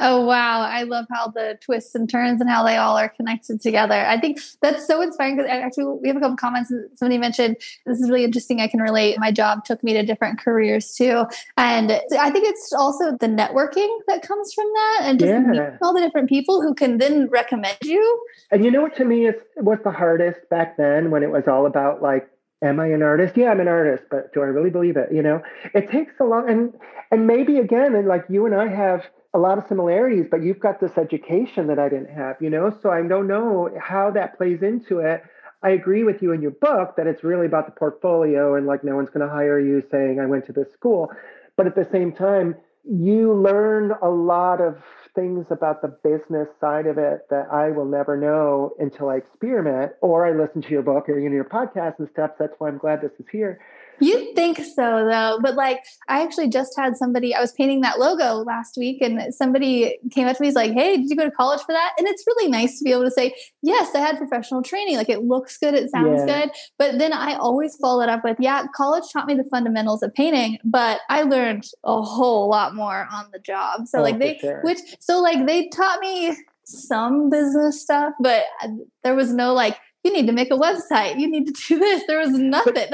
Oh 0.00 0.24
wow, 0.26 0.62
I 0.62 0.82
love 0.82 1.06
how 1.10 1.28
the 1.28 1.56
twists 1.60 1.94
and 1.94 2.10
turns 2.10 2.40
and 2.40 2.50
how 2.50 2.64
they 2.64 2.76
all 2.76 2.96
are 2.96 3.08
connected 3.08 3.60
together. 3.60 3.94
I 3.94 4.18
think 4.18 4.40
that's 4.60 4.86
so 4.86 5.00
inspiring 5.00 5.36
because 5.36 5.50
actually 5.50 5.84
we 6.02 6.08
have 6.08 6.16
a 6.16 6.20
couple 6.20 6.36
comments. 6.36 6.72
Somebody 6.94 7.18
mentioned 7.18 7.56
this 7.86 8.00
is 8.00 8.10
really 8.10 8.24
interesting. 8.24 8.60
I 8.60 8.66
can 8.66 8.80
relate. 8.80 9.18
My 9.18 9.30
job 9.30 9.64
took 9.64 9.84
me 9.84 9.92
to 9.92 10.02
different 10.02 10.40
careers 10.40 10.94
too, 10.94 11.24
and 11.56 11.92
I 12.18 12.30
think 12.30 12.48
it's 12.48 12.72
also 12.72 13.12
the 13.12 13.28
networking 13.28 13.88
that 14.08 14.22
comes 14.22 14.52
from 14.52 14.66
that, 14.74 15.00
and 15.04 15.20
just 15.20 15.30
yeah. 15.30 15.76
all 15.80 15.94
the 15.94 16.00
different 16.00 16.28
people 16.28 16.60
who 16.60 16.74
can 16.74 16.98
then 16.98 17.28
recommend 17.28 17.78
you. 17.82 18.26
And 18.50 18.64
you 18.64 18.70
know 18.70 18.82
what 18.82 18.96
to 18.96 19.04
me 19.04 19.26
is 19.26 19.36
was 19.56 19.78
the 19.84 19.92
hardest 19.92 20.40
back 20.50 20.76
then 20.76 21.10
when 21.10 21.22
it 21.22 21.30
was 21.30 21.44
all 21.46 21.66
about 21.66 22.02
like 22.02 22.28
am 22.62 22.80
I 22.80 22.86
an 22.86 23.02
artist? 23.02 23.36
Yeah, 23.36 23.50
I'm 23.50 23.60
an 23.60 23.68
artist, 23.68 24.04
but 24.10 24.32
do 24.32 24.40
I 24.40 24.46
really 24.46 24.70
believe 24.70 24.96
it? 24.96 25.12
You 25.12 25.22
know, 25.22 25.42
it 25.74 25.90
takes 25.90 26.14
a 26.18 26.24
long 26.24 26.48
and 26.48 26.72
and 27.10 27.26
maybe 27.26 27.58
again, 27.58 27.94
and 27.94 28.08
like 28.08 28.24
you 28.28 28.46
and 28.46 28.54
I 28.54 28.68
have 28.68 29.04
a 29.34 29.38
lot 29.38 29.58
of 29.58 29.66
similarities, 29.66 30.26
but 30.30 30.42
you've 30.42 30.60
got 30.60 30.80
this 30.80 30.96
education 30.96 31.66
that 31.66 31.78
I 31.78 31.88
didn't 31.88 32.14
have, 32.14 32.36
you 32.40 32.48
know, 32.48 32.76
so 32.82 32.90
I 32.90 33.02
don't 33.02 33.26
know 33.26 33.68
how 33.80 34.10
that 34.12 34.38
plays 34.38 34.62
into 34.62 35.00
it. 35.00 35.22
I 35.62 35.70
agree 35.70 36.04
with 36.04 36.22
you 36.22 36.32
in 36.32 36.40
your 36.40 36.52
book 36.52 36.94
that 36.96 37.06
it's 37.06 37.24
really 37.24 37.46
about 37.46 37.66
the 37.66 37.72
portfolio 37.72 38.54
and 38.54 38.66
like 38.66 38.84
no 38.84 38.94
one's 38.94 39.10
going 39.10 39.26
to 39.26 39.32
hire 39.32 39.58
you 39.58 39.82
saying 39.90 40.20
I 40.20 40.26
went 40.26 40.46
to 40.46 40.52
this 40.52 40.72
school. 40.72 41.10
But 41.56 41.66
at 41.66 41.74
the 41.74 41.88
same 41.90 42.12
time, 42.12 42.54
you 42.84 43.32
learn 43.32 43.92
a 44.02 44.08
lot 44.08 44.60
of 44.60 44.76
things 45.14 45.46
about 45.50 45.80
the 45.80 45.88
business 45.88 46.48
side 46.60 46.86
of 46.86 46.98
it 46.98 47.26
that 47.30 47.46
I 47.50 47.70
will 47.70 47.86
never 47.86 48.16
know 48.16 48.72
until 48.78 49.08
I 49.08 49.16
experiment 49.16 49.92
or 50.02 50.26
I 50.26 50.32
listen 50.32 50.60
to 50.62 50.68
your 50.70 50.82
book 50.82 51.08
or 51.08 51.18
you 51.18 51.28
know, 51.28 51.34
your 51.34 51.44
podcast 51.44 51.98
and 51.98 52.08
stuff. 52.10 52.32
That's 52.38 52.54
why 52.58 52.68
I'm 52.68 52.78
glad 52.78 53.00
this 53.00 53.12
is 53.18 53.26
here. 53.32 53.58
You'd 54.00 54.34
think 54.34 54.58
so 54.58 55.06
though, 55.08 55.38
but 55.42 55.54
like 55.54 55.80
I 56.08 56.22
actually 56.22 56.48
just 56.48 56.76
had 56.76 56.96
somebody 56.96 57.34
I 57.34 57.40
was 57.40 57.52
painting 57.52 57.80
that 57.82 57.98
logo 57.98 58.36
last 58.44 58.76
week 58.76 59.00
and 59.00 59.34
somebody 59.34 59.98
came 60.10 60.26
up 60.26 60.36
to 60.36 60.42
me 60.42 60.48
he's 60.48 60.54
like, 60.54 60.72
"Hey, 60.72 60.96
did 60.96 61.10
you 61.10 61.16
go 61.16 61.24
to 61.24 61.30
college 61.30 61.60
for 61.60 61.72
that?" 61.72 61.92
And 61.98 62.06
it's 62.08 62.24
really 62.26 62.50
nice 62.50 62.78
to 62.78 62.84
be 62.84 62.92
able 62.92 63.04
to 63.04 63.10
say, 63.10 63.34
"Yes, 63.62 63.94
I 63.94 64.00
had 64.00 64.18
professional 64.18 64.62
training. 64.62 64.96
Like 64.96 65.08
it 65.08 65.24
looks 65.24 65.56
good, 65.58 65.74
it 65.74 65.90
sounds 65.90 66.22
yeah. 66.26 66.44
good." 66.44 66.50
But 66.78 66.98
then 66.98 67.12
I 67.12 67.34
always 67.34 67.76
follow 67.76 68.02
it 68.02 68.08
up 68.08 68.24
with, 68.24 68.36
"Yeah, 68.40 68.66
college 68.74 69.04
taught 69.12 69.26
me 69.26 69.34
the 69.34 69.44
fundamentals 69.44 70.02
of 70.02 70.12
painting, 70.14 70.58
but 70.64 71.00
I 71.08 71.22
learned 71.22 71.64
a 71.84 72.02
whole 72.02 72.48
lot 72.48 72.74
more 72.74 73.08
on 73.12 73.26
the 73.32 73.38
job." 73.38 73.86
So 73.86 73.98
oh, 73.98 74.02
like 74.02 74.18
they 74.18 74.38
sure. 74.38 74.60
which 74.62 74.78
so 75.00 75.20
like 75.20 75.46
they 75.46 75.68
taught 75.68 76.00
me 76.00 76.36
some 76.64 77.30
business 77.30 77.82
stuff, 77.82 78.14
but 78.20 78.44
uh, 78.62 78.68
there 79.02 79.14
was 79.14 79.32
no 79.32 79.52
like 79.52 79.78
you 80.04 80.12
need 80.12 80.26
to 80.26 80.32
make 80.32 80.50
a 80.50 80.56
website. 80.56 81.18
You 81.18 81.28
need 81.28 81.46
to 81.46 81.52
do 81.52 81.78
this. 81.78 82.04
There 82.06 82.18
was 82.18 82.30
nothing. 82.30 82.88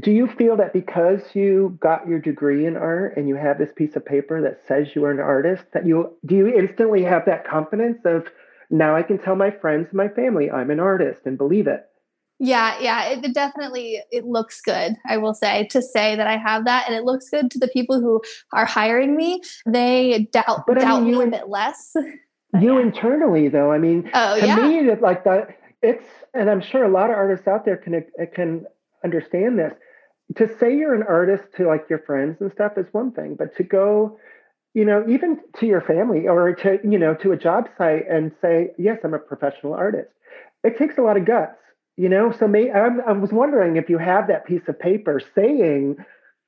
do 0.00 0.10
you 0.10 0.26
feel 0.26 0.56
that 0.56 0.72
because 0.72 1.20
you 1.34 1.78
got 1.80 2.08
your 2.08 2.18
degree 2.18 2.66
in 2.66 2.76
art 2.76 3.16
and 3.16 3.28
you 3.28 3.36
have 3.36 3.58
this 3.58 3.72
piece 3.74 3.96
of 3.96 4.04
paper 4.04 4.42
that 4.42 4.60
says 4.66 4.88
you 4.94 5.04
are 5.04 5.12
an 5.12 5.20
artist, 5.20 5.64
that 5.72 5.86
you 5.86 6.12
do 6.26 6.36
you 6.36 6.48
instantly 6.48 7.04
have 7.04 7.24
that 7.26 7.46
confidence 7.46 8.00
of 8.04 8.26
now 8.70 8.94
I 8.94 9.02
can 9.02 9.18
tell 9.18 9.36
my 9.36 9.50
friends, 9.50 9.88
and 9.90 9.94
my 9.94 10.08
family, 10.08 10.50
I'm 10.50 10.70
an 10.70 10.80
artist 10.80 11.20
and 11.24 11.38
believe 11.38 11.66
it? 11.66 11.86
Yeah, 12.42 12.78
yeah, 12.80 13.08
it 13.08 13.34
definitely 13.34 14.00
it 14.10 14.24
looks 14.24 14.60
good. 14.62 14.96
I 15.06 15.18
will 15.18 15.34
say 15.34 15.66
to 15.68 15.82
say 15.82 16.16
that 16.16 16.26
I 16.26 16.38
have 16.38 16.64
that, 16.64 16.86
and 16.86 16.96
it 16.96 17.04
looks 17.04 17.28
good 17.28 17.50
to 17.50 17.58
the 17.58 17.68
people 17.68 18.00
who 18.00 18.22
are 18.52 18.64
hiring 18.64 19.14
me. 19.14 19.42
They 19.66 20.26
doubt 20.32 20.64
but 20.66 20.78
doubt 20.78 21.02
I 21.02 21.04
mean, 21.04 21.18
me 21.18 21.24
a 21.24 21.26
bit 21.26 21.48
less. 21.48 21.92
you 21.94 22.18
yeah. 22.60 22.80
internally, 22.80 23.48
though, 23.48 23.70
I 23.70 23.78
mean, 23.78 24.10
oh, 24.14 24.40
to 24.40 24.46
yeah. 24.46 24.56
me, 24.56 24.94
like 24.96 25.24
that 25.24 25.59
it's 25.82 26.04
and 26.34 26.50
i'm 26.50 26.60
sure 26.60 26.84
a 26.84 26.90
lot 26.90 27.10
of 27.10 27.16
artists 27.16 27.46
out 27.48 27.64
there 27.64 27.76
can 27.76 27.94
uh, 27.94 28.24
can 28.34 28.64
understand 29.04 29.58
this. 29.58 29.72
To 30.36 30.48
say 30.58 30.76
you're 30.76 30.94
an 30.94 31.02
artist 31.02 31.44
to 31.56 31.66
like 31.66 31.86
your 31.90 32.00
friends 32.00 32.36
and 32.40 32.52
stuff 32.52 32.72
is 32.76 32.86
one 32.92 33.12
thing 33.12 33.34
but 33.36 33.56
to 33.56 33.62
go 33.62 34.18
you 34.74 34.84
know 34.84 35.04
even 35.08 35.40
to 35.58 35.66
your 35.66 35.80
family 35.80 36.28
or 36.28 36.54
to 36.54 36.78
you 36.84 36.98
know 36.98 37.14
to 37.14 37.32
a 37.32 37.36
job 37.36 37.68
site 37.76 38.08
and 38.08 38.32
say 38.40 38.70
yes 38.78 38.98
i'm 39.04 39.14
a 39.14 39.18
professional 39.18 39.74
artist. 39.74 40.10
It 40.62 40.76
takes 40.76 40.98
a 40.98 41.02
lot 41.02 41.16
of 41.16 41.24
guts 41.24 41.56
you 42.00 42.08
know? 42.08 42.32
So 42.32 42.48
may, 42.48 42.70
I'm, 42.72 43.02
i 43.06 43.12
was 43.12 43.30
wondering 43.30 43.76
if 43.76 43.90
you 43.90 43.98
have 43.98 44.28
that 44.28 44.46
piece 44.46 44.62
of 44.68 44.78
paper 44.78 45.20
saying 45.34 45.96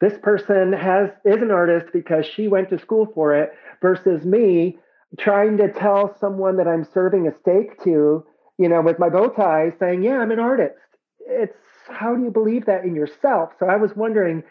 this 0.01 0.15
person 0.23 0.73
has 0.73 1.11
is 1.27 1.43
an 1.43 1.51
artist 1.51 1.93
because 1.93 2.25
she 2.25 2.49
went 2.49 2.71
to 2.71 2.79
school 2.79 3.07
for 3.15 3.35
it 3.35 3.53
versus 3.83 4.25
me 4.25 4.79
trying 5.19 5.59
to 5.59 5.71
tell 5.71 6.17
someone 6.19 6.57
that 6.57 6.67
i'm 6.67 6.87
serving 6.95 7.29
a 7.29 7.39
steak 7.41 7.83
to 7.85 8.25
you 8.59 8.69
know, 8.69 8.81
with 8.81 8.99
my 8.99 9.09
bow 9.09 9.29
tie 9.29 9.73
saying, 9.79 10.03
yeah, 10.03 10.19
I'm 10.19 10.31
an 10.31 10.39
artist. 10.39 10.77
It's 11.21 11.57
how 11.89 12.15
do 12.15 12.23
you 12.23 12.31
believe 12.31 12.67
that 12.67 12.85
in 12.85 12.95
yourself? 12.95 13.51
So 13.59 13.67
I 13.67 13.77
was 13.77 13.97
wondering 13.97 14.43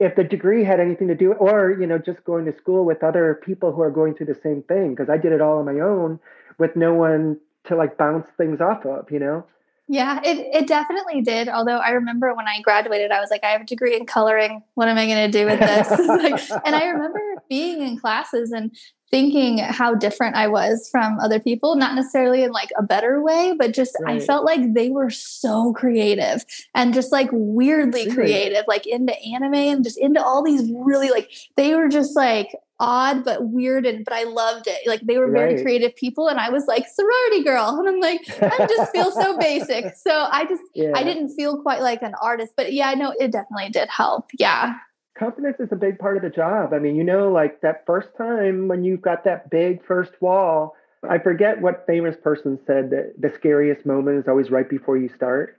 if 0.00 0.14
the 0.14 0.24
degree 0.24 0.64
had 0.64 0.78
anything 0.80 1.08
to 1.08 1.14
do, 1.14 1.32
or, 1.32 1.76
you 1.78 1.86
know, 1.86 1.98
just 1.98 2.22
going 2.24 2.44
to 2.44 2.56
school 2.56 2.84
with 2.84 3.02
other 3.02 3.40
people 3.44 3.72
who 3.72 3.82
are 3.82 3.90
going 3.90 4.14
through 4.14 4.26
the 4.26 4.40
same 4.42 4.62
thing, 4.62 4.94
because 4.94 5.10
I 5.10 5.16
did 5.16 5.32
it 5.32 5.40
all 5.40 5.58
on 5.58 5.64
my 5.64 5.80
own 5.80 6.20
with 6.58 6.76
no 6.76 6.94
one 6.94 7.38
to 7.64 7.76
like 7.76 7.98
bounce 7.98 8.28
things 8.36 8.60
off 8.60 8.86
of, 8.86 9.10
you 9.10 9.18
know? 9.18 9.44
Yeah, 9.88 10.20
it, 10.22 10.38
it 10.54 10.66
definitely 10.68 11.22
did. 11.22 11.48
Although 11.48 11.78
I 11.78 11.90
remember 11.90 12.34
when 12.34 12.46
I 12.46 12.60
graduated, 12.60 13.10
I 13.10 13.20
was 13.20 13.30
like, 13.30 13.42
I 13.42 13.50
have 13.50 13.62
a 13.62 13.64
degree 13.64 13.96
in 13.96 14.04
coloring. 14.04 14.62
What 14.74 14.86
am 14.88 14.98
I 14.98 15.06
going 15.06 15.30
to 15.30 15.38
do 15.38 15.46
with 15.46 15.58
this? 15.58 15.90
like, 16.50 16.66
and 16.66 16.76
I 16.76 16.88
remember 16.88 17.18
being 17.48 17.80
in 17.80 17.98
classes 17.98 18.52
and 18.52 18.76
thinking 19.10 19.58
how 19.58 19.94
different 19.94 20.36
I 20.36 20.48
was 20.48 20.88
from 20.90 21.18
other 21.18 21.40
people, 21.40 21.76
not 21.76 21.94
necessarily 21.94 22.42
in 22.42 22.52
like 22.52 22.70
a 22.76 22.82
better 22.82 23.22
way, 23.22 23.54
but 23.58 23.72
just 23.72 23.96
right. 24.02 24.20
I 24.20 24.24
felt 24.24 24.44
like 24.44 24.74
they 24.74 24.90
were 24.90 25.10
so 25.10 25.72
creative 25.72 26.44
and 26.74 26.92
just 26.92 27.10
like 27.10 27.28
weirdly 27.32 28.04
really? 28.04 28.14
creative, 28.14 28.64
like 28.68 28.86
into 28.86 29.18
anime 29.20 29.54
and 29.54 29.84
just 29.84 29.98
into 29.98 30.22
all 30.22 30.42
these 30.42 30.70
really 30.74 31.10
like 31.10 31.30
they 31.56 31.74
were 31.74 31.88
just 31.88 32.14
like 32.16 32.50
odd 32.80 33.24
but 33.24 33.44
weird 33.44 33.86
and 33.86 34.04
but 34.04 34.14
I 34.14 34.24
loved 34.24 34.66
it. 34.66 34.86
Like 34.86 35.00
they 35.00 35.16
were 35.16 35.30
very 35.30 35.54
right. 35.54 35.62
creative 35.62 35.96
people 35.96 36.28
and 36.28 36.38
I 36.38 36.50
was 36.50 36.66
like 36.66 36.86
sorority 36.86 37.42
girl 37.42 37.76
and 37.78 37.88
I'm 37.88 38.00
like 38.00 38.20
I 38.42 38.66
just 38.66 38.92
feel 38.92 39.10
so 39.10 39.38
basic. 39.40 39.96
So 39.96 40.28
I 40.30 40.44
just 40.44 40.62
yeah. 40.74 40.92
I 40.94 41.02
didn't 41.02 41.34
feel 41.34 41.62
quite 41.62 41.80
like 41.80 42.02
an 42.02 42.14
artist, 42.20 42.52
but 42.56 42.72
yeah, 42.72 42.92
no, 42.94 43.14
it 43.18 43.32
definitely 43.32 43.70
did 43.70 43.88
help. 43.88 44.30
Yeah 44.38 44.74
confidence 45.18 45.56
is 45.60 45.68
a 45.72 45.76
big 45.76 45.98
part 45.98 46.16
of 46.16 46.22
the 46.22 46.30
job. 46.30 46.72
I 46.72 46.78
mean, 46.78 46.96
you 46.96 47.04
know, 47.04 47.30
like 47.30 47.60
that 47.62 47.84
first 47.86 48.08
time 48.16 48.68
when 48.68 48.84
you've 48.84 49.02
got 49.02 49.24
that 49.24 49.50
big 49.50 49.84
first 49.84 50.12
wall, 50.20 50.76
I 51.08 51.18
forget 51.18 51.60
what 51.60 51.84
famous 51.86 52.16
person 52.16 52.58
said 52.66 52.90
that 52.90 53.14
the 53.18 53.32
scariest 53.34 53.86
moment 53.86 54.18
is 54.18 54.28
always 54.28 54.50
right 54.50 54.68
before 54.68 54.96
you 54.96 55.08
start. 55.14 55.58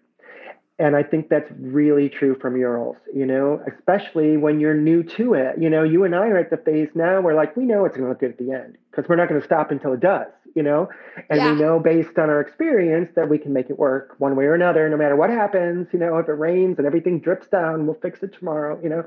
And 0.77 0.95
I 0.95 1.03
think 1.03 1.27
that's 1.27 1.51
really 1.59 2.07
true 2.07 2.37
for 2.39 2.49
murals, 2.49 2.95
you 3.13 3.25
know, 3.25 3.61
especially 3.67 4.37
when 4.37 4.61
you're 4.61 4.73
new 4.73 5.03
to 5.03 5.33
it. 5.33 5.55
You 5.59 5.69
know, 5.69 5.83
you 5.83 6.05
and 6.05 6.15
I 6.15 6.27
are 6.27 6.37
at 6.37 6.49
the 6.49 6.57
phase 6.57 6.87
now 6.95 7.19
where 7.19 7.35
like 7.35 7.57
we 7.57 7.65
know 7.65 7.83
it's 7.83 7.97
going 7.97 8.05
to 8.05 8.09
look 8.09 8.21
good 8.21 8.31
at 8.31 8.37
the 8.37 8.53
end 8.53 8.77
because 8.89 9.09
we're 9.09 9.17
not 9.17 9.27
going 9.27 9.41
to 9.41 9.45
stop 9.45 9.71
until 9.71 9.91
it 9.91 9.99
does, 9.99 10.31
you 10.55 10.63
know, 10.63 10.87
and 11.29 11.41
yeah. 11.41 11.51
we 11.51 11.59
know 11.59 11.81
based 11.81 12.17
on 12.17 12.29
our 12.29 12.39
experience 12.39 13.11
that 13.17 13.27
we 13.27 13.37
can 13.37 13.51
make 13.51 13.69
it 13.69 13.77
work 13.77 14.15
one 14.19 14.37
way 14.37 14.45
or 14.45 14.53
another, 14.53 14.87
no 14.87 14.95
matter 14.95 15.17
what 15.17 15.29
happens. 15.29 15.89
You 15.91 15.99
know, 15.99 16.17
if 16.17 16.29
it 16.29 16.33
rains 16.33 16.77
and 16.77 16.87
everything 16.87 17.19
drips 17.19 17.47
down, 17.47 17.85
we'll 17.85 17.99
fix 17.99 18.23
it 18.23 18.33
tomorrow, 18.39 18.79
you 18.81 18.87
know. 18.87 19.03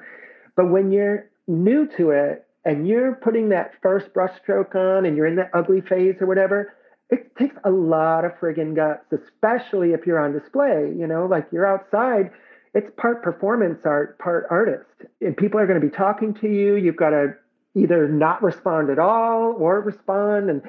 But 0.56 0.70
when 0.70 0.90
you're 0.92 1.30
new 1.46 1.86
to 1.96 2.10
it 2.10 2.46
and 2.64 2.86
you're 2.86 3.14
putting 3.16 3.48
that 3.50 3.72
first 3.82 4.12
brushstroke 4.14 4.74
on 4.74 5.06
and 5.06 5.16
you're 5.16 5.26
in 5.26 5.36
that 5.36 5.50
ugly 5.54 5.80
phase 5.80 6.16
or 6.20 6.26
whatever, 6.26 6.74
it 7.10 7.34
takes 7.36 7.56
a 7.64 7.70
lot 7.70 8.24
of 8.24 8.32
friggin' 8.40 8.74
guts, 8.74 9.12
especially 9.12 9.92
if 9.92 10.06
you're 10.06 10.20
on 10.20 10.32
display. 10.32 10.92
You 10.96 11.06
know, 11.06 11.26
like 11.26 11.46
you're 11.52 11.66
outside, 11.66 12.30
it's 12.74 12.90
part 12.96 13.22
performance 13.22 13.80
art, 13.84 14.18
part 14.18 14.46
artist. 14.50 14.88
And 15.20 15.36
people 15.36 15.60
are 15.60 15.66
going 15.66 15.80
to 15.80 15.86
be 15.86 15.94
talking 15.94 16.32
to 16.34 16.48
you. 16.48 16.76
You've 16.76 16.96
got 16.96 17.10
to 17.10 17.34
either 17.74 18.08
not 18.08 18.42
respond 18.42 18.90
at 18.90 18.98
all 18.98 19.54
or 19.58 19.80
respond. 19.80 20.48
And 20.48 20.62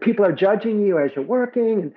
people 0.00 0.24
are 0.24 0.32
judging 0.32 0.84
you 0.84 0.98
as 0.98 1.12
you're 1.14 1.24
working. 1.24 1.80
And 1.82 1.94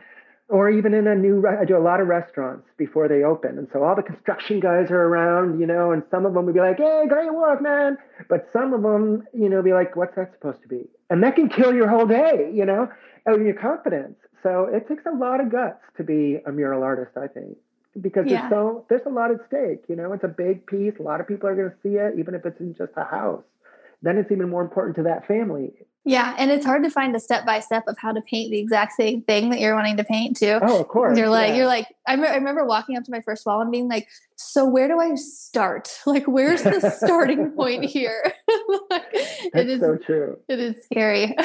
or 0.49 0.69
even 0.69 0.93
in 0.93 1.07
a 1.07 1.15
new 1.15 1.43
i 1.47 1.65
do 1.65 1.77
a 1.77 1.79
lot 1.79 1.99
of 1.99 2.07
restaurants 2.07 2.67
before 2.77 3.07
they 3.07 3.23
open. 3.23 3.57
And 3.57 3.67
so 3.71 3.83
all 3.83 3.95
the 3.95 4.03
construction 4.03 4.59
guys 4.59 4.91
are 4.91 5.01
around 5.01 5.59
you 5.59 5.65
know 5.65 5.91
and 5.91 6.03
some 6.11 6.25
of 6.25 6.33
them 6.33 6.45
would 6.45 6.53
be 6.53 6.59
like 6.59 6.77
hey 6.77 7.05
great 7.07 7.33
work 7.33 7.61
man. 7.61 7.97
But 8.29 8.47
some 8.53 8.73
of 8.73 8.81
them 8.81 9.23
you 9.33 9.49
know 9.49 9.61
be 9.61 9.73
like 9.73 9.95
what's 9.95 10.15
that 10.15 10.33
supposed 10.33 10.61
to 10.61 10.67
be? 10.67 10.89
And 11.09 11.23
that 11.23 11.35
can 11.35 11.49
kill 11.49 11.73
your 11.73 11.89
whole 11.89 12.07
day 12.07 12.51
you 12.53 12.65
know 12.65 12.89
and 13.25 13.45
your 13.45 13.55
confidence. 13.55 14.17
So 14.41 14.69
it 14.71 14.87
takes 14.87 15.05
a 15.05 15.15
lot 15.15 15.39
of 15.39 15.51
guts 15.51 15.81
to 15.97 16.03
be 16.03 16.39
a 16.45 16.51
mural 16.51 16.83
artist 16.83 17.15
i 17.15 17.27
think 17.27 17.57
because 18.01 18.25
yeah. 18.27 18.41
there's 18.41 18.51
so 18.51 18.85
there's 18.89 19.05
a 19.05 19.09
lot 19.09 19.31
at 19.31 19.37
stake 19.47 19.83
you 19.87 19.95
know? 19.95 20.13
It's 20.13 20.23
a 20.23 20.27
big 20.27 20.65
piece. 20.65 20.93
A 20.99 21.03
lot 21.03 21.21
of 21.21 21.27
people 21.27 21.47
are 21.49 21.55
going 21.55 21.69
to 21.69 21.75
see 21.83 21.95
it 21.97 22.19
even 22.19 22.35
if 22.35 22.45
it's 22.45 22.59
in 22.59 22.75
just 22.75 22.91
a 22.97 23.03
house. 23.03 23.43
Then 24.01 24.17
it's 24.17 24.31
even 24.31 24.49
more 24.49 24.61
important 24.61 24.97
to 24.97 25.03
that 25.03 25.27
family. 25.27 25.71
Yeah, 26.05 26.35
and 26.37 26.51
it's 26.51 26.65
hard 26.65 26.83
to 26.83 26.89
find 26.89 27.15
a 27.15 27.19
step 27.19 27.45
by 27.45 27.61
step 27.61 27.85
of 27.87 27.97
how 27.97 28.11
to 28.11 28.21
paint 28.21 28.51
the 28.51 28.59
exact 28.59 28.93
same 28.93 29.21
thing 29.21 29.49
that 29.51 29.61
you're 29.61 29.73
wanting 29.73 29.95
to 29.97 30.03
paint 30.03 30.35
too. 30.35 30.59
Oh, 30.61 30.81
of 30.81 30.87
course. 30.89 31.17
You're 31.17 31.29
like, 31.29 31.49
yeah. 31.49 31.55
you're 31.55 31.67
like, 31.67 31.87
I, 32.05 32.17
me- 32.17 32.27
I 32.27 32.35
remember 32.35 32.65
walking 32.65 32.97
up 32.97 33.05
to 33.05 33.11
my 33.11 33.21
first 33.21 33.45
wall 33.45 33.61
and 33.61 33.71
being 33.71 33.87
like, 33.87 34.09
so 34.35 34.65
where 34.65 34.89
do 34.89 34.99
I 34.99 35.15
start? 35.15 35.89
Like, 36.05 36.27
where's 36.27 36.63
the 36.63 36.89
starting 37.03 37.51
point 37.51 37.85
here? 37.85 38.21
like, 38.89 39.03
it 39.13 39.69
is, 39.69 39.79
so 39.79 39.97
true. 39.97 40.37
it 40.49 40.59
is 40.59 40.75
scary. 40.83 41.35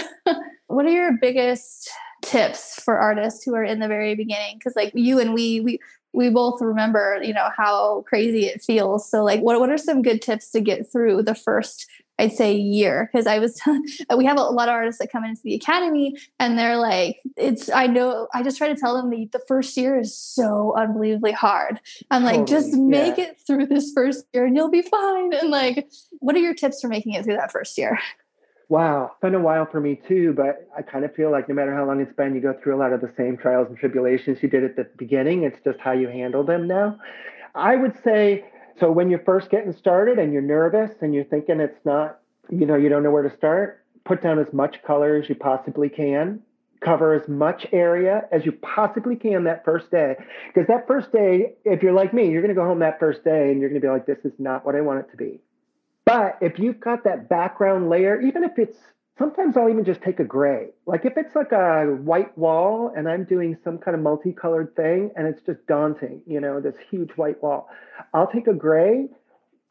what 0.67 0.85
are 0.85 0.91
your 0.91 1.13
biggest 1.19 1.91
tips 2.23 2.83
for 2.83 2.99
artists 2.99 3.45
who 3.45 3.55
are 3.55 3.65
in 3.65 3.79
the 3.79 3.89
very 3.89 4.15
beginning? 4.15 4.59
Because 4.59 4.75
like 4.77 4.93
you 4.95 5.21
and 5.21 5.33
we, 5.33 5.61
we 5.61 5.79
we 6.13 6.31
both 6.31 6.61
remember, 6.61 7.21
you 7.23 7.33
know, 7.33 7.49
how 7.57 8.03
crazy 8.09 8.47
it 8.47 8.63
feels. 8.63 9.09
So 9.09 9.25
like 9.25 9.41
what 9.41 9.61
what 9.61 9.71
are 9.71 9.79
some 9.79 10.03
good 10.03 10.21
tips 10.21 10.51
to 10.51 10.61
get 10.61 10.91
through 10.91 11.23
the 11.23 11.35
first 11.35 11.87
I'd 12.19 12.33
say 12.33 12.53
a 12.53 12.59
year 12.59 13.09
because 13.13 13.27
I 13.27 13.39
was 13.39 13.61
we 14.17 14.25
have 14.25 14.39
a 14.39 14.43
lot 14.43 14.69
of 14.69 14.73
artists 14.73 15.01
that 15.01 15.13
come 15.13 15.25
into 15.25 15.41
the 15.43 15.55
academy 15.55 16.17
and 16.39 16.59
they're 16.59 16.77
like 16.77 17.21
it's 17.37 17.71
I 17.71 17.87
know 17.87 18.29
I 18.35 18.43
just 18.43 18.59
try 18.59 18.69
to 18.69 18.75
tell 18.75 18.95
them 18.97 19.11
the, 19.11 19.29
the 19.33 19.41
first 19.47 19.77
year 19.77 19.99
is 19.99 20.17
so 20.17 20.75
unbelievably 20.77 21.33
hard. 21.33 21.81
I'm 22.11 22.25
like 22.25 22.41
Totally, 22.41 22.61
just 22.61 22.77
make 22.77 23.19
yeah. 23.19 23.25
it 23.25 23.39
through 23.47 23.67
this 23.67 23.93
first 23.95 24.27
year 24.33 24.47
and 24.47 24.57
you'll 24.57 24.71
be 24.71 24.83
fine. 24.83 25.33
And 25.33 25.51
like 25.51 25.89
what 26.19 26.35
are 26.37 26.41
your 26.41 26.55
tips 26.55 26.81
for 26.81 26.89
making 26.89 27.15
it 27.15 27.25
through 27.25 27.37
that 27.37 27.53
first 27.53 27.79
year? 27.79 27.99
Wow, 28.71 29.07
it's 29.13 29.21
been 29.23 29.35
a 29.35 29.41
while 29.41 29.65
for 29.65 29.81
me 29.81 29.99
too, 30.07 30.35
but 30.35 30.69
I 30.77 30.83
kind 30.83 31.05
of 31.05 31.15
feel 31.15 31.31
like 31.31 31.49
no 31.49 31.55
matter 31.55 31.75
how 31.75 31.87
long 31.87 32.01
it's 32.03 32.13
been, 32.13 32.35
you 32.35 32.43
go 32.43 32.55
through 32.63 32.77
a 32.77 32.81
lot 32.81 32.93
of 32.93 33.01
the 33.01 33.11
same 33.17 33.39
trials 33.39 33.69
and 33.69 33.79
tribulations 33.79 34.43
you 34.43 34.49
did 34.51 34.63
at 34.63 34.77
the 34.77 34.87
beginning. 34.99 35.45
It's 35.45 35.59
just 35.65 35.79
how 35.81 35.93
you 35.93 36.09
handle 36.09 36.45
them 36.45 36.67
now. 36.67 36.99
I 37.55 37.77
would 37.77 37.95
say 38.05 38.45
so 38.81 38.91
when 38.91 39.11
you're 39.11 39.21
first 39.21 39.51
getting 39.51 39.73
started 39.73 40.19
and 40.19 40.33
you're 40.33 40.43
nervous 40.43 40.91
and 41.01 41.15
you're 41.15 41.25
thinking 41.25 41.61
it's 41.61 41.85
not, 41.85 42.21
you 42.51 42.67
know, 42.67 42.77
you 42.77 42.89
don't 42.89 43.03
know 43.03 43.11
where 43.11 43.29
to 43.29 43.37
start, 43.37 43.85
put 44.05 44.23
down 44.23 44.39
as 44.39 44.53
much 44.53 44.83
color 44.83 45.17
as 45.17 45.29
you 45.29 45.35
possibly 45.35 45.89
can. 45.89 46.41
Cover 46.81 47.13
as 47.13 47.29
much 47.29 47.67
area 47.73 48.23
as 48.31 48.47
you 48.47 48.53
possibly 48.53 49.17
can 49.17 49.45
that 49.45 49.65
first 49.65 49.91
day. 49.91 50.15
Because 50.47 50.69
that 50.69 50.87
first 50.87 51.11
day, 51.11 51.55
if 51.65 51.83
you're 51.83 51.93
like 51.93 52.15
me, 52.15 52.31
you're 52.31 52.41
going 52.41 52.55
to 52.55 52.61
go 52.61 52.65
home 52.65 52.79
that 52.79 53.01
first 53.01 53.25
day 53.25 53.51
and 53.51 53.61
you're 53.61 53.69
going 53.69 53.81
to 53.81 53.85
be 53.85 53.91
like, 53.91 54.07
this 54.07 54.25
is 54.25 54.33
not 54.39 54.65
what 54.65 54.77
I 54.77 54.81
want 54.81 55.01
it 55.01 55.11
to 55.11 55.17
be. 55.17 55.41
But 56.05 56.39
if 56.41 56.59
you've 56.59 56.79
got 56.79 57.03
that 57.03 57.29
background 57.29 57.91
layer, 57.91 58.21
even 58.21 58.45
if 58.45 58.59
it's 58.59 58.79
sometimes 59.19 59.57
I'll 59.57 59.69
even 59.69 59.85
just 59.85 60.01
take 60.03 60.21
a 60.21 60.25
gray. 60.25 60.69
Like 60.87 61.05
if 61.05 61.15
it's 61.17 61.35
like 61.35 61.53
a 61.53 61.85
white 61.87 62.37
wall 62.39 62.93
and 62.97 63.09
I'm 63.09 63.25
doing 63.25 63.57
some 63.65 63.79
kind 63.79 63.95
of 63.95 64.03
multicolored 64.03 64.75
thing 64.77 65.11
and 65.17 65.27
it's 65.27 65.43
just 65.43 65.67
daunting, 65.67 66.23
you 66.27 66.41
know, 66.41 66.61
this 66.61 66.77
huge 66.91 67.11
white 67.17 67.43
wall, 67.43 67.69
I'll 68.15 68.31
take 68.31 68.47
a 68.47 68.55
gray, 68.55 69.09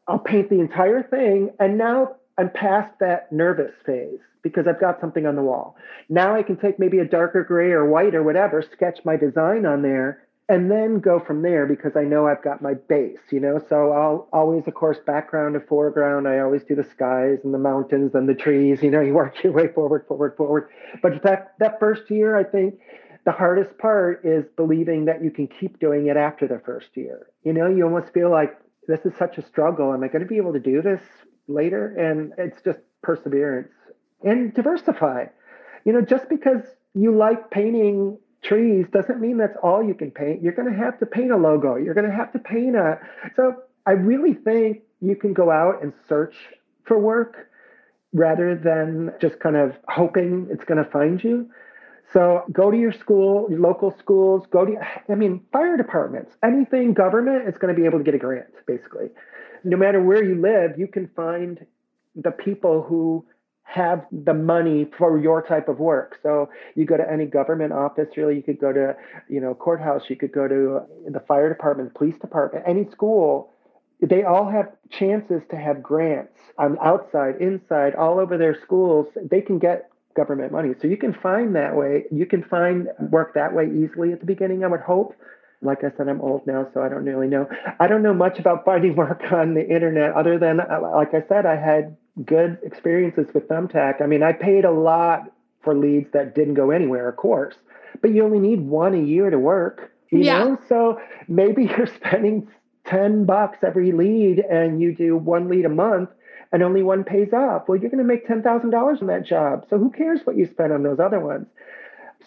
I'll 0.06 0.18
paint 0.18 0.50
the 0.50 0.60
entire 0.60 1.02
thing, 1.02 1.50
and 1.58 1.78
now 1.78 2.16
I'm 2.36 2.50
past 2.50 2.92
that 3.00 3.32
nervous 3.32 3.72
phase 3.84 4.20
because 4.42 4.66
I've 4.68 4.80
got 4.80 5.00
something 5.00 5.26
on 5.26 5.34
the 5.34 5.42
wall. 5.42 5.76
Now 6.08 6.34
I 6.34 6.42
can 6.42 6.56
take 6.56 6.78
maybe 6.78 6.98
a 7.00 7.04
darker 7.04 7.42
gray 7.42 7.72
or 7.72 7.84
white 7.84 8.14
or 8.14 8.22
whatever, 8.22 8.62
sketch 8.72 9.00
my 9.04 9.16
design 9.16 9.66
on 9.66 9.82
there, 9.82 10.22
and 10.48 10.70
then 10.70 11.00
go 11.00 11.20
from 11.20 11.42
there 11.42 11.66
because 11.66 11.92
I 11.94 12.04
know 12.04 12.26
I've 12.26 12.42
got 12.42 12.62
my 12.62 12.74
base, 12.74 13.20
you 13.30 13.38
know. 13.38 13.60
So 13.68 13.92
I'll 13.92 14.28
always, 14.32 14.66
of 14.66 14.74
course, 14.74 14.98
background 15.06 15.54
to 15.54 15.60
foreground. 15.60 16.26
I 16.26 16.38
always 16.38 16.64
do 16.64 16.74
the 16.74 16.84
skies 16.84 17.40
and 17.44 17.52
the 17.52 17.58
mountains 17.58 18.14
and 18.14 18.28
the 18.28 18.34
trees. 18.34 18.82
You 18.82 18.90
know, 18.90 19.00
you 19.00 19.12
work 19.14 19.42
your 19.44 19.52
way 19.52 19.68
forward, 19.68 20.06
forward, 20.08 20.36
forward. 20.36 20.70
But 21.02 21.22
that 21.22 21.54
that 21.58 21.78
first 21.78 22.10
year, 22.10 22.36
I 22.36 22.44
think 22.44 22.80
the 23.26 23.32
hardest 23.32 23.76
part 23.76 24.24
is 24.24 24.46
believing 24.56 25.04
that 25.04 25.22
you 25.22 25.30
can 25.30 25.48
keep 25.48 25.78
doing 25.78 26.06
it 26.06 26.16
after 26.16 26.48
the 26.48 26.60
first 26.64 26.88
year. 26.94 27.26
You 27.44 27.52
know, 27.52 27.68
you 27.68 27.84
almost 27.84 28.14
feel 28.14 28.30
like 28.30 28.56
this 28.86 29.00
is 29.04 29.12
such 29.18 29.36
a 29.36 29.46
struggle. 29.46 29.92
Am 29.92 30.02
I 30.02 30.08
going 30.08 30.22
to 30.22 30.28
be 30.28 30.38
able 30.38 30.54
to 30.54 30.60
do 30.60 30.80
this 30.80 31.02
later? 31.46 31.94
And 31.94 32.32
it's 32.38 32.62
just 32.62 32.78
perseverance 33.02 33.72
and 34.24 34.54
diversify. 34.54 35.26
You 35.84 35.92
know, 35.92 36.00
just 36.00 36.30
because 36.30 36.62
you 36.94 37.14
like 37.14 37.50
painting 37.50 38.18
trees 38.42 38.86
doesn't 38.92 39.20
mean 39.20 39.38
that's 39.38 39.56
all 39.62 39.82
you 39.82 39.94
can 39.94 40.10
paint. 40.10 40.42
You're 40.42 40.52
going 40.52 40.70
to 40.70 40.76
have 40.76 40.98
to 41.00 41.06
paint 41.06 41.32
a 41.32 41.36
logo. 41.36 41.76
You're 41.76 41.94
going 41.94 42.08
to 42.08 42.14
have 42.14 42.32
to 42.32 42.38
paint 42.38 42.76
a. 42.76 42.98
So 43.36 43.56
I 43.86 43.92
really 43.92 44.34
think 44.34 44.82
you 45.00 45.16
can 45.16 45.32
go 45.32 45.50
out 45.50 45.82
and 45.82 45.92
search 46.08 46.36
for 46.84 46.98
work 46.98 47.48
rather 48.12 48.54
than 48.56 49.12
just 49.20 49.38
kind 49.40 49.56
of 49.56 49.76
hoping 49.88 50.48
it's 50.50 50.64
going 50.64 50.82
to 50.82 50.90
find 50.90 51.22
you. 51.22 51.50
So 52.12 52.44
go 52.50 52.70
to 52.70 52.76
your 52.76 52.92
school, 52.92 53.46
your 53.50 53.60
local 53.60 53.94
schools, 53.98 54.46
go 54.50 54.64
to, 54.64 54.76
I 55.10 55.14
mean, 55.14 55.42
fire 55.52 55.76
departments, 55.76 56.34
anything 56.42 56.94
government, 56.94 57.46
it's 57.46 57.58
going 57.58 57.74
to 57.74 57.78
be 57.78 57.86
able 57.86 57.98
to 57.98 58.04
get 58.04 58.14
a 58.14 58.18
grant, 58.18 58.46
basically. 58.66 59.08
No 59.62 59.76
matter 59.76 60.02
where 60.02 60.24
you 60.24 60.40
live, 60.40 60.78
you 60.78 60.86
can 60.86 61.10
find 61.14 61.66
the 62.14 62.30
people 62.30 62.82
who 62.82 63.26
have 63.68 64.06
the 64.10 64.32
money 64.32 64.86
for 64.96 65.18
your 65.20 65.42
type 65.42 65.68
of 65.68 65.78
work. 65.78 66.18
So 66.22 66.48
you 66.74 66.86
go 66.86 66.96
to 66.96 67.04
any 67.10 67.26
government 67.26 67.72
office, 67.74 68.08
really, 68.16 68.36
you 68.36 68.42
could 68.42 68.58
go 68.58 68.72
to, 68.72 68.96
you 69.28 69.40
know, 69.40 69.54
courthouse, 69.54 70.04
you 70.08 70.16
could 70.16 70.32
go 70.32 70.48
to 70.48 70.80
the 71.06 71.20
fire 71.20 71.50
department, 71.50 71.94
police 71.94 72.18
department, 72.18 72.64
any 72.66 72.88
school. 72.90 73.52
They 74.00 74.22
all 74.22 74.48
have 74.48 74.72
chances 74.90 75.42
to 75.50 75.56
have 75.56 75.82
grants 75.82 76.32
on 76.56 76.78
outside, 76.82 77.42
inside, 77.42 77.94
all 77.94 78.18
over 78.18 78.38
their 78.38 78.58
schools. 78.62 79.06
They 79.30 79.42
can 79.42 79.58
get 79.58 79.90
government 80.16 80.50
money. 80.50 80.74
So 80.80 80.88
you 80.88 80.96
can 80.96 81.12
find 81.12 81.54
that 81.54 81.76
way. 81.76 82.04
You 82.10 82.24
can 82.24 82.42
find 82.44 82.88
work 83.10 83.34
that 83.34 83.52
way 83.54 83.66
easily 83.66 84.12
at 84.12 84.20
the 84.20 84.26
beginning, 84.26 84.64
I 84.64 84.68
would 84.68 84.80
hope. 84.80 85.14
Like 85.60 85.84
I 85.84 85.90
said, 85.94 86.08
I'm 86.08 86.22
old 86.22 86.46
now, 86.46 86.68
so 86.72 86.80
I 86.80 86.88
don't 86.88 87.04
really 87.04 87.26
know. 87.26 87.48
I 87.80 87.86
don't 87.86 88.02
know 88.02 88.14
much 88.14 88.38
about 88.38 88.64
finding 88.64 88.96
work 89.04 89.20
on 89.30 89.52
the 89.52 89.68
internet 89.68 90.14
other 90.14 90.38
than, 90.38 90.56
like 90.56 91.12
I 91.12 91.22
said, 91.28 91.44
I 91.44 91.56
had 91.56 91.96
good 92.24 92.58
experiences 92.62 93.26
with 93.34 93.48
Thumbtack. 93.48 94.02
I 94.02 94.06
mean, 94.06 94.22
I 94.22 94.32
paid 94.32 94.64
a 94.64 94.70
lot 94.70 95.30
for 95.62 95.74
leads 95.74 96.10
that 96.12 96.34
didn't 96.34 96.54
go 96.54 96.70
anywhere, 96.70 97.08
of 97.08 97.16
course, 97.16 97.54
but 98.00 98.12
you 98.12 98.24
only 98.24 98.40
need 98.40 98.60
one 98.60 98.94
a 98.94 99.00
year 99.02 99.30
to 99.30 99.38
work, 99.38 99.92
you 100.10 100.20
Yeah. 100.20 100.44
know? 100.44 100.58
So 100.68 101.00
maybe 101.26 101.64
you're 101.76 101.86
spending 101.86 102.48
10 102.86 103.24
bucks 103.24 103.58
every 103.62 103.92
lead 103.92 104.38
and 104.38 104.80
you 104.80 104.94
do 104.94 105.16
one 105.16 105.48
lead 105.48 105.64
a 105.64 105.70
month 105.70 106.10
and 106.52 106.62
only 106.62 106.82
one 106.82 107.04
pays 107.04 107.32
off. 107.32 107.68
Well, 107.68 107.78
you're 107.78 107.90
going 107.90 107.98
to 107.98 108.04
make 108.04 108.26
$10,000 108.26 109.00
on 109.02 109.06
that 109.08 109.24
job. 109.26 109.66
So 109.68 109.78
who 109.78 109.90
cares 109.90 110.20
what 110.24 110.36
you 110.36 110.46
spend 110.46 110.72
on 110.72 110.82
those 110.82 110.98
other 110.98 111.20
ones? 111.20 111.46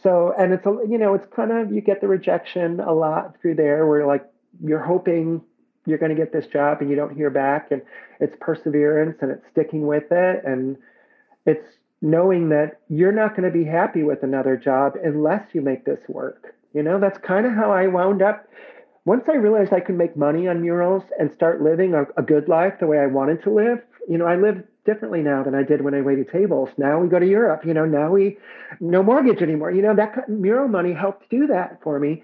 So, 0.04 0.34
and 0.38 0.54
it's, 0.54 0.66
a 0.66 0.78
you 0.88 0.98
know, 0.98 1.14
it's 1.16 1.26
kind 1.36 1.52
of, 1.52 1.72
you 1.72 1.82
get 1.82 2.02
the 2.02 2.08
rejection 2.08 2.80
a 2.80 2.94
lot 2.94 3.36
through 3.42 3.56
there 3.56 3.86
where 3.88 4.06
like 4.06 4.26
you're 4.64 4.84
hoping 4.84 5.42
you're 5.86 5.98
going 5.98 6.16
to 6.16 6.18
get 6.18 6.32
this 6.32 6.48
job 6.48 6.82
and 6.82 6.90
you 6.90 6.96
don't 6.96 7.16
hear 7.16 7.30
back. 7.30 7.72
And 7.72 7.82
it's 8.20 8.36
perseverance 8.40 9.18
and 9.22 9.32
it's 9.32 9.44
sticking 9.52 9.88
with 9.88 10.12
it. 10.12 10.44
And 10.46 10.78
it's 11.46 11.66
knowing 12.02 12.50
that 12.50 12.80
you're 12.90 13.12
not 13.12 13.36
going 13.36 13.52
to 13.52 13.58
be 13.58 13.66
happy 13.66 14.04
with 14.04 14.24
another 14.24 14.58
job 14.58 14.94
unless 15.04 15.44
you 15.54 15.62
make 15.62 15.86
this 15.86 16.00
work. 16.08 16.56
You 16.74 16.84
know, 16.84 17.00
that's 17.00 17.18
kind 17.20 17.46
of 17.46 17.54
how 17.54 17.72
I 17.72 17.88
wound 17.88 18.22
up. 18.22 18.48
Once 19.06 19.24
I 19.28 19.34
realized 19.34 19.74
I 19.74 19.80
could 19.80 19.98
make 19.98 20.16
money 20.16 20.48
on 20.48 20.62
murals 20.62 21.04
and 21.20 21.32
start 21.32 21.62
living 21.62 21.94
a, 21.94 22.06
a 22.18 22.22
good 22.22 22.48
life 22.48 22.74
the 22.80 22.88
way 22.88 23.00
I 23.00 23.08
wanted 23.08 23.44
to 23.44 23.52
live, 23.52 23.82
you 24.08 24.18
know, 24.18 24.26
I 24.26 24.36
live 24.36 24.64
differently 24.86 25.22
now 25.22 25.44
than 25.44 25.54
I 25.54 25.64
did 25.64 25.82
when 25.82 25.94
I 25.94 26.02
waited 26.02 26.30
tables. 26.30 26.70
Now 26.78 27.00
we 27.00 27.08
go 27.08 27.20
to 27.20 27.28
Europe, 27.28 27.66
you 27.66 27.74
know, 27.74 27.86
now 27.86 28.12
we 28.12 28.38
no 28.80 29.04
mortgage 29.04 29.42
anymore. 29.42 29.72
You 29.72 29.82
know, 29.82 29.96
that 29.96 30.28
mural 30.30 30.68
money 30.68 30.94
helped 30.94 31.30
do 31.30 31.48
that 31.48 31.80
for 31.84 32.00
me. 32.00 32.24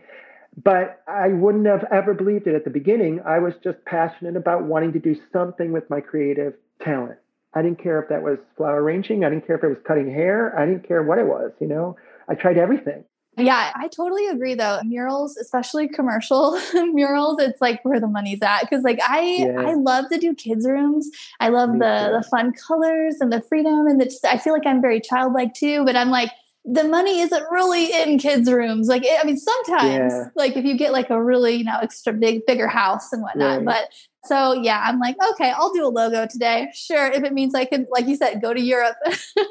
But 0.63 1.03
I 1.07 1.29
wouldn't 1.29 1.67
have 1.67 1.85
ever 1.91 2.13
believed 2.15 2.47
it 2.47 2.55
at 2.55 2.63
the 2.63 2.71
beginning. 2.71 3.21
I 3.25 3.37
was 3.39 3.53
just 3.63 3.77
passionate 3.85 4.35
about 4.35 4.63
wanting 4.63 4.91
to 4.93 4.99
do 4.99 5.15
something 5.31 5.71
with 5.71 5.87
my 5.89 6.01
creative 6.01 6.53
talent. 6.83 7.19
I 7.53 7.61
didn't 7.61 7.81
care 7.81 8.01
if 8.01 8.09
that 8.09 8.23
was 8.23 8.39
flower 8.55 8.81
arranging. 8.81 9.23
I 9.23 9.29
didn't 9.29 9.45
care 9.45 9.55
if 9.55 9.63
it 9.63 9.67
was 9.67 9.77
cutting 9.87 10.11
hair. 10.11 10.57
I 10.57 10.65
didn't 10.65 10.87
care 10.87 11.03
what 11.03 11.19
it 11.19 11.27
was, 11.27 11.51
you 11.59 11.67
know. 11.67 11.95
I 12.27 12.33
tried 12.35 12.57
everything. 12.57 13.03
Yeah, 13.39 13.71
I 13.75 13.87
totally 13.87 14.25
agree 14.27 14.55
though. 14.55 14.79
Murals, 14.83 15.37
especially 15.37 15.87
commercial 15.87 16.59
murals, 16.73 17.39
it's 17.39 17.61
like 17.61 17.85
where 17.85 17.99
the 17.99 18.07
money's 18.07 18.41
at. 18.41 18.67
Cause 18.67 18.81
like 18.83 18.99
I 19.07 19.21
Yeah. 19.21 19.61
I 19.61 19.75
love 19.75 20.09
to 20.09 20.17
do 20.17 20.33
kids' 20.33 20.67
rooms. 20.67 21.07
I 21.39 21.49
love 21.49 21.69
Me 21.69 21.77
the 21.79 22.07
too. 22.09 22.17
the 22.17 22.27
fun 22.31 22.51
colors 22.67 23.17
and 23.19 23.31
the 23.31 23.41
freedom 23.41 23.85
and 23.85 24.01
the 24.01 24.05
just 24.05 24.25
I 24.25 24.39
feel 24.39 24.53
like 24.53 24.65
I'm 24.65 24.81
very 24.81 24.99
childlike 24.99 25.53
too, 25.53 25.85
but 25.85 25.95
I'm 25.95 26.09
like 26.09 26.31
the 26.69 26.83
money 26.83 27.21
isn't 27.21 27.43
really 27.49 27.93
in 27.93 28.19
kids' 28.19 28.51
rooms. 28.51 28.87
Like 28.87 29.05
I 29.09 29.23
mean, 29.25 29.37
sometimes 29.37 30.13
Yeah. 30.13 30.23
like 30.35 30.57
if 30.57 30.65
you 30.65 30.77
get 30.77 30.91
like 30.91 31.09
a 31.09 31.21
really, 31.21 31.55
you 31.55 31.63
know, 31.63 31.77
extra 31.81 32.11
big 32.11 32.45
bigger 32.45 32.67
house 32.67 33.13
and 33.13 33.21
whatnot. 33.21 33.57
Right. 33.57 33.65
But 33.65 33.93
so 34.25 34.51
yeah, 34.53 34.83
I'm 34.85 34.99
like, 34.99 35.15
okay, 35.31 35.53
I'll 35.55 35.71
do 35.71 35.85
a 35.85 35.87
logo 35.87 36.27
today. 36.27 36.67
Sure. 36.73 37.07
If 37.07 37.23
it 37.23 37.31
means 37.31 37.55
I 37.55 37.63
can, 37.63 37.87
like 37.89 38.07
you 38.07 38.17
said, 38.17 38.41
go 38.41 38.53
to 38.53 38.61
Europe. 38.61 38.97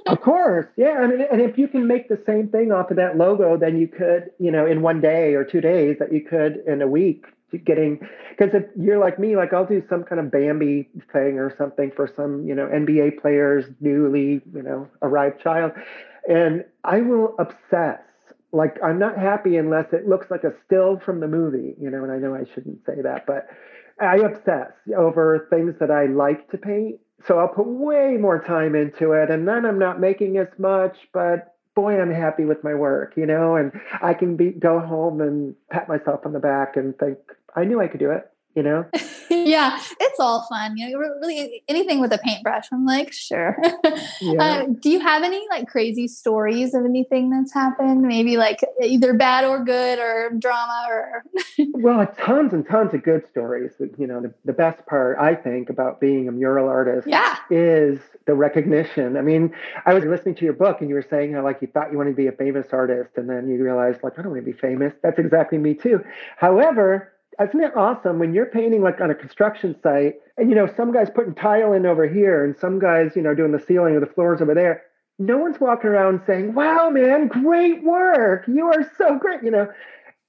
Of 0.07 0.21
course, 0.21 0.67
yeah, 0.77 1.03
and 1.03 1.13
and 1.21 1.41
if 1.41 1.59
you 1.59 1.67
can 1.67 1.87
make 1.89 2.09
the 2.09 2.21
same 2.27 2.49
thing 2.49 2.71
off 2.71 2.91
of 2.93 2.97
that 2.97 3.17
logo, 3.17 3.57
then 3.57 3.77
you 3.77 3.89
could, 3.89 4.31
you 4.39 4.51
know, 4.53 4.65
in 4.67 4.83
one 4.83 5.01
day 5.01 5.35
or 5.35 5.45
two 5.45 5.61
days, 5.61 5.97
that 5.99 6.13
you 6.13 6.21
could 6.21 6.63
in 6.67 6.81
a 6.81 6.87
week, 6.87 7.25
getting 7.65 7.99
because 8.37 8.55
if 8.55 8.65
you're 8.79 8.99
like 8.99 9.19
me, 9.19 9.35
like 9.37 9.53
I'll 9.53 9.67
do 9.67 9.83
some 9.89 10.05
kind 10.05 10.21
of 10.21 10.31
Bambi 10.31 10.89
thing 11.13 11.39
or 11.39 11.55
something 11.57 11.91
for 11.91 12.09
some, 12.15 12.47
you 12.47 12.55
know, 12.55 12.67
NBA 12.67 13.21
players, 13.21 13.65
newly, 13.81 14.43
you 14.55 14.63
know, 14.63 14.89
arrived 15.03 15.41
child, 15.41 15.73
and 16.29 16.65
I 16.85 17.01
will 17.01 17.35
obsess. 17.39 18.01
Like 18.53 18.77
I'm 18.83 18.99
not 18.99 19.19
happy 19.19 19.57
unless 19.57 19.93
it 19.93 20.09
looks 20.09 20.31
like 20.31 20.45
a 20.45 20.53
still 20.65 20.99
from 20.99 21.21
the 21.21 21.29
movie, 21.29 21.75
you 21.81 21.91
know, 21.91 22.03
and 22.03 22.13
I 22.13 22.19
know 22.19 22.35
I 22.35 22.45
shouldn't 22.55 22.85
say 22.87 23.03
that, 23.03 23.27
but 23.27 23.49
I 24.01 24.17
obsess 24.17 24.73
over 24.97 25.47
things 25.51 25.75
that 25.81 25.91
I 25.91 26.07
like 26.07 26.51
to 26.51 26.59
paint 26.59 27.01
So 27.27 27.39
I'll 27.39 27.49
put 27.49 27.67
way 27.67 28.17
more 28.19 28.43
time 28.43 28.75
into 28.75 29.13
it. 29.13 29.31
And 29.31 29.49
then 29.49 29.65
I'm 29.65 29.79
not 29.79 30.01
making 30.01 30.39
as 30.39 30.49
much, 30.59 30.97
but 31.13 31.55
boy, 31.75 32.01
I'm 32.01 32.13
happy 32.13 32.45
with 32.45 32.63
my 32.63 32.75
work, 32.75 33.15
you 33.17 33.27
know, 33.27 33.57
and 33.57 33.73
I 34.01 34.15
can 34.15 34.37
be 34.37 34.51
go 34.51 34.81
home 34.81 35.21
and 35.21 35.55
pat 35.71 35.89
myself 35.89 36.25
on 36.25 36.33
the 36.33 36.39
back 36.39 36.77
and 36.77 36.97
think, 36.99 37.19
I 37.55 37.65
knew 37.65 37.81
I 37.81 37.89
could 37.89 38.01
do 38.01 38.11
it 38.11 38.31
you 38.57 38.63
know? 38.63 38.87
yeah, 39.31 39.79
it's 40.01 40.19
all 40.19 40.47
fun. 40.49 40.77
You 40.77 40.91
know, 40.91 40.99
really 40.99 41.63
anything 41.69 42.01
with 42.01 42.13
a 42.13 42.19
paintbrush. 42.19 42.67
I'm 42.73 42.87
like, 42.87 43.13
sure. 43.13 43.57
Yeah. 44.21 44.43
Uh, 44.43 44.67
do 44.81 44.89
you 44.89 45.01
have 45.01 45.23
any 45.23 45.47
like 45.51 45.69
crazy 45.69 46.09
stories 46.09 46.75
of 46.75 46.85
anything 46.85 47.29
that's 47.29 47.53
happened? 47.53 48.03
Maybe 48.03 48.37
like 48.37 48.61
either 48.83 49.13
bad 49.13 49.45
or 49.45 49.63
good 49.63 49.99
or 49.99 50.31
drama 50.39 50.87
or. 50.89 51.25
well, 51.75 52.07
tons 52.19 52.53
and 52.53 52.67
tons 52.67 52.95
of 52.95 53.03
good 53.03 53.27
stories. 53.29 53.73
You 53.99 54.07
know, 54.07 54.23
the, 54.23 54.33
the 54.45 54.53
best 54.53 54.85
part 54.87 55.19
I 55.19 55.35
think 55.35 55.69
about 55.69 56.01
being 56.01 56.29
a 56.29 56.33
mural 56.33 56.69
artist 56.69 57.07
yeah. 57.07 57.37
is 57.51 58.01
the 58.27 58.35
recognition. 58.35 59.17
I 59.17 59.23
mean, 59.23 59.55
I 59.85 59.93
was 59.93 60.05
listening 60.05 60.35
to 60.37 60.45
your 60.45 60.55
book 60.55 60.81
and 60.81 60.89
you 60.89 60.95
were 60.95 61.07
saying 61.09 61.35
how 61.35 61.43
like 61.43 61.61
you 61.61 61.69
thought 61.69 61.93
you 61.93 61.99
wanted 61.99 62.11
to 62.11 62.17
be 62.17 62.27
a 62.27 62.33
famous 62.33 62.67
artist 62.73 63.11
and 63.17 63.29
then 63.29 63.49
you 63.49 63.63
realized 63.63 64.03
like 64.03 64.19
I 64.19 64.23
don't 64.23 64.33
want 64.33 64.45
to 64.45 64.51
be 64.51 64.59
famous. 64.59 64.95
That's 65.03 65.19
exactly 65.19 65.59
me 65.59 65.75
too. 65.75 66.01
However, 66.37 67.13
isn't 67.43 67.63
it 67.63 67.77
awesome 67.77 68.19
when 68.19 68.35
you're 68.35 68.47
painting 68.47 68.83
like 68.83 69.01
on 69.01 69.11
a 69.11 69.15
construction 69.15 69.77
site 69.83 70.15
and 70.37 70.49
you 70.49 70.57
know 70.57 70.69
some 70.77 70.93
guys 70.93 71.09
putting 71.15 71.35
tile 71.35 71.73
in 71.73 71.87
over 71.87 72.07
here 72.07 72.45
and 72.45 72.57
some 72.57 72.79
guys 72.79 73.13
you 73.15 73.23
know 73.23 73.35
doing 73.35 73.53
the 73.53 73.61
ceiling 73.61 73.95
or 73.95 74.01
the 74.01 74.07
floors 74.07 74.41
over 74.41 74.55
there. 74.55 74.83
No 75.19 75.39
one's 75.39 75.61
walking 75.61 75.91
around 75.91 76.23
saying 76.27 76.55
wow 76.55 76.91
man 76.91 77.29
great 77.29 77.83
work. 77.83 78.45
You 78.47 78.67
are 78.67 78.91
so 78.97 79.19
great 79.19 79.43
you 79.43 79.51
know? 79.51 79.69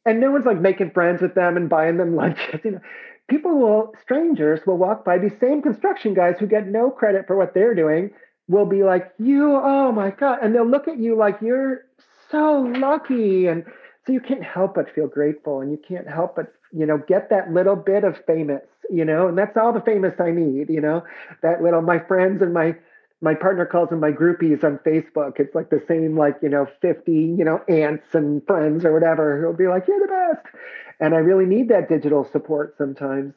And 0.05 0.19
no 0.19 0.31
one's 0.31 0.45
like 0.45 0.59
making 0.59 0.91
friends 0.91 1.21
with 1.21 1.35
them 1.35 1.57
and 1.57 1.69
buying 1.69 1.97
them 1.97 2.15
lunches 2.15 2.61
you 2.63 2.71
know? 2.71 2.81
People 3.29 3.59
will 3.59 3.93
strangers 4.01 4.61
will 4.65 4.77
walk 4.77 5.03
by 5.03 5.17
these 5.17 5.37
same 5.39 5.61
construction 5.61 6.13
guys 6.13 6.35
who 6.39 6.47
get 6.47 6.67
no 6.67 6.89
credit 6.89 7.27
for 7.27 7.35
what 7.35 7.53
they're 7.53 7.75
doing 7.75 8.11
will 8.47 8.65
be 8.65 8.83
like 8.83 9.11
you 9.19 9.55
oh 9.55 9.91
my 9.91 10.11
god 10.11 10.39
and 10.41 10.55
they'll 10.55 10.69
look 10.69 10.87
at 10.87 10.97
you 10.97 11.15
like 11.17 11.37
you're 11.41 11.81
so 12.29 12.61
lucky 12.61 13.47
and 13.47 13.65
so 14.07 14.13
you 14.13 14.21
can't 14.21 14.43
help 14.43 14.75
but 14.75 14.93
feel 14.95 15.07
grateful 15.07 15.61
and 15.61 15.71
you 15.71 15.77
can't 15.87 16.09
help 16.09 16.35
but 16.35 16.53
you 16.71 16.85
know, 16.85 16.97
get 17.07 17.29
that 17.29 17.51
little 17.51 17.75
bit 17.75 18.03
of 18.03 18.17
famous, 18.25 18.63
you 18.89 19.05
know, 19.05 19.27
and 19.27 19.37
that's 19.37 19.57
all 19.57 19.73
the 19.73 19.81
famous 19.81 20.13
I 20.19 20.31
need, 20.31 20.69
you 20.69 20.81
know, 20.81 21.03
that 21.41 21.61
little, 21.61 21.81
my 21.81 21.99
friends 21.99 22.41
and 22.41 22.53
my, 22.53 22.75
my 23.21 23.33
partner 23.33 23.65
calls 23.65 23.89
them 23.89 23.99
my 23.99 24.11
groupies 24.11 24.63
on 24.63 24.79
Facebook. 24.85 25.39
It's 25.39 25.55
like 25.55 25.69
the 25.69 25.83
same, 25.87 26.17
like, 26.17 26.37
you 26.41 26.49
know, 26.49 26.67
50, 26.81 27.11
you 27.11 27.43
know, 27.43 27.61
aunts 27.67 28.13
and 28.13 28.45
friends 28.45 28.85
or 28.85 28.93
whatever 28.93 29.41
who'll 29.41 29.53
be 29.53 29.67
like, 29.67 29.87
you're 29.87 29.99
the 29.99 30.07
best. 30.07 30.55
And 30.99 31.13
I 31.13 31.19
really 31.19 31.45
need 31.45 31.69
that 31.69 31.89
digital 31.89 32.27
support 32.31 32.75
sometimes. 32.77 33.33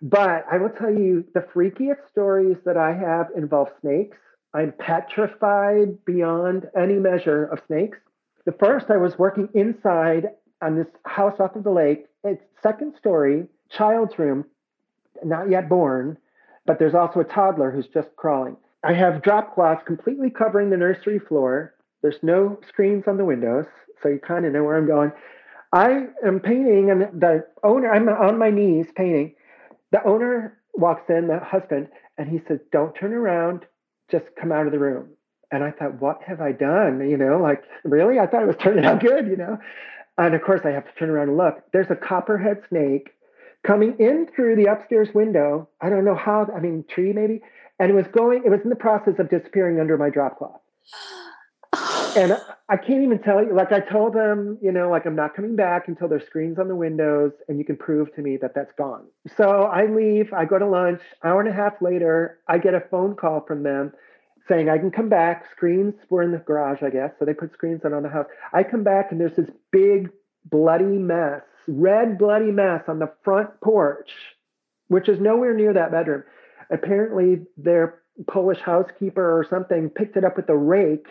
But 0.00 0.46
I 0.50 0.58
will 0.58 0.70
tell 0.70 0.92
you 0.92 1.24
the 1.34 1.40
freakiest 1.40 2.08
stories 2.10 2.56
that 2.64 2.76
I 2.76 2.92
have 2.92 3.28
involve 3.36 3.68
snakes. 3.80 4.16
I'm 4.54 4.72
petrified 4.78 6.04
beyond 6.04 6.70
any 6.76 6.94
measure 6.94 7.44
of 7.44 7.60
snakes. 7.66 7.98
The 8.48 8.56
first, 8.58 8.86
I 8.88 8.96
was 8.96 9.18
working 9.18 9.50
inside 9.52 10.28
on 10.62 10.74
this 10.74 10.86
house 11.04 11.38
off 11.38 11.54
of 11.54 11.64
the 11.64 11.70
lake. 11.70 12.06
It's 12.24 12.42
second 12.62 12.94
story, 12.98 13.46
child's 13.68 14.18
room, 14.18 14.46
not 15.22 15.50
yet 15.50 15.68
born, 15.68 16.16
but 16.64 16.78
there's 16.78 16.94
also 16.94 17.20
a 17.20 17.24
toddler 17.24 17.70
who's 17.70 17.88
just 17.88 18.08
crawling. 18.16 18.56
I 18.82 18.94
have 18.94 19.20
drop 19.20 19.54
cloths 19.54 19.82
completely 19.86 20.30
covering 20.30 20.70
the 20.70 20.78
nursery 20.78 21.18
floor. 21.18 21.74
There's 22.00 22.22
no 22.22 22.58
screens 22.66 23.04
on 23.06 23.18
the 23.18 23.24
windows, 23.26 23.66
so 24.02 24.08
you 24.08 24.18
kind 24.18 24.46
of 24.46 24.54
know 24.54 24.64
where 24.64 24.78
I'm 24.78 24.86
going. 24.86 25.12
I 25.74 26.06
am 26.26 26.40
painting, 26.40 26.90
and 26.90 27.20
the 27.20 27.46
owner, 27.62 27.92
I'm 27.92 28.08
on 28.08 28.38
my 28.38 28.48
knees 28.48 28.86
painting. 28.96 29.34
The 29.92 30.02
owner 30.04 30.56
walks 30.72 31.10
in, 31.10 31.26
the 31.26 31.38
husband, 31.38 31.88
and 32.16 32.26
he 32.26 32.40
says, 32.48 32.60
Don't 32.72 32.94
turn 32.94 33.12
around, 33.12 33.66
just 34.10 34.24
come 34.40 34.52
out 34.52 34.64
of 34.64 34.72
the 34.72 34.78
room. 34.78 35.10
And 35.50 35.64
I 35.64 35.70
thought, 35.70 36.00
What 36.00 36.22
have 36.26 36.40
I 36.40 36.52
done? 36.52 37.08
You 37.08 37.16
know, 37.16 37.38
like, 37.38 37.62
really? 37.84 38.18
I 38.18 38.26
thought 38.26 38.42
it 38.42 38.46
was 38.46 38.56
turning 38.60 38.84
out 38.84 39.00
good, 39.00 39.26
you 39.26 39.36
know? 39.36 39.58
And 40.18 40.34
of 40.34 40.42
course, 40.42 40.62
I 40.64 40.70
have 40.70 40.84
to 40.84 40.92
turn 40.98 41.10
around 41.10 41.28
and 41.28 41.38
look. 41.38 41.62
There's 41.72 41.90
a 41.90 41.96
copperhead 41.96 42.62
snake 42.68 43.10
coming 43.64 43.96
in 43.98 44.26
through 44.34 44.56
the 44.56 44.66
upstairs 44.66 45.08
window. 45.14 45.68
I 45.80 45.88
don't 45.88 46.04
know 46.04 46.16
how, 46.16 46.48
I 46.54 46.60
mean, 46.60 46.84
tree 46.88 47.12
maybe. 47.12 47.40
And 47.78 47.90
it 47.90 47.94
was 47.94 48.06
going, 48.08 48.42
it 48.44 48.50
was 48.50 48.60
in 48.64 48.70
the 48.70 48.76
process 48.76 49.14
of 49.18 49.30
disappearing 49.30 49.78
under 49.78 49.96
my 49.96 50.10
drop 50.10 50.38
cloth. 50.38 50.60
and 52.16 52.36
I 52.68 52.76
can't 52.76 53.02
even 53.04 53.20
tell 53.20 53.44
you, 53.44 53.54
like 53.54 53.70
I 53.70 53.78
told 53.78 54.14
them, 54.14 54.58
you 54.60 54.72
know, 54.72 54.90
like 54.90 55.06
I'm 55.06 55.14
not 55.14 55.36
coming 55.36 55.54
back 55.54 55.86
until 55.86 56.08
there's 56.08 56.26
screens 56.26 56.58
on 56.58 56.66
the 56.66 56.74
windows 56.74 57.32
and 57.48 57.58
you 57.58 57.64
can 57.64 57.76
prove 57.76 58.12
to 58.16 58.22
me 58.22 58.36
that 58.38 58.54
that's 58.54 58.72
gone. 58.76 59.04
So 59.36 59.64
I 59.64 59.86
leave, 59.86 60.32
I 60.32 60.44
go 60.44 60.58
to 60.58 60.66
lunch. 60.66 61.00
Hour 61.22 61.40
and 61.40 61.48
a 61.48 61.52
half 61.52 61.80
later, 61.80 62.38
I 62.48 62.58
get 62.58 62.74
a 62.74 62.80
phone 62.90 63.14
call 63.14 63.44
from 63.46 63.62
them 63.62 63.92
saying 64.48 64.68
I 64.68 64.78
can 64.78 64.90
come 64.90 65.08
back. 65.08 65.44
Screens 65.52 65.94
were 66.10 66.22
in 66.22 66.32
the 66.32 66.38
garage, 66.38 66.82
I 66.82 66.90
guess. 66.90 67.12
So 67.18 67.24
they 67.24 67.34
put 67.34 67.52
screens 67.52 67.82
on 67.84 67.92
on 67.92 68.02
the 68.02 68.08
house. 68.08 68.26
I 68.52 68.62
come 68.62 68.82
back 68.82 69.12
and 69.12 69.20
there's 69.20 69.36
this 69.36 69.50
big 69.70 70.10
bloody 70.50 70.84
mess, 70.84 71.42
red 71.66 72.18
bloody 72.18 72.50
mess 72.50 72.82
on 72.88 72.98
the 72.98 73.12
front 73.24 73.60
porch, 73.60 74.10
which 74.88 75.08
is 75.08 75.20
nowhere 75.20 75.54
near 75.54 75.72
that 75.72 75.90
bedroom. 75.90 76.24
Apparently, 76.70 77.46
their 77.56 78.00
Polish 78.26 78.58
housekeeper 78.58 79.38
or 79.38 79.46
something 79.48 79.90
picked 79.90 80.16
it 80.16 80.24
up 80.24 80.36
with 80.36 80.48
a 80.48 80.56
rake, 80.56 81.06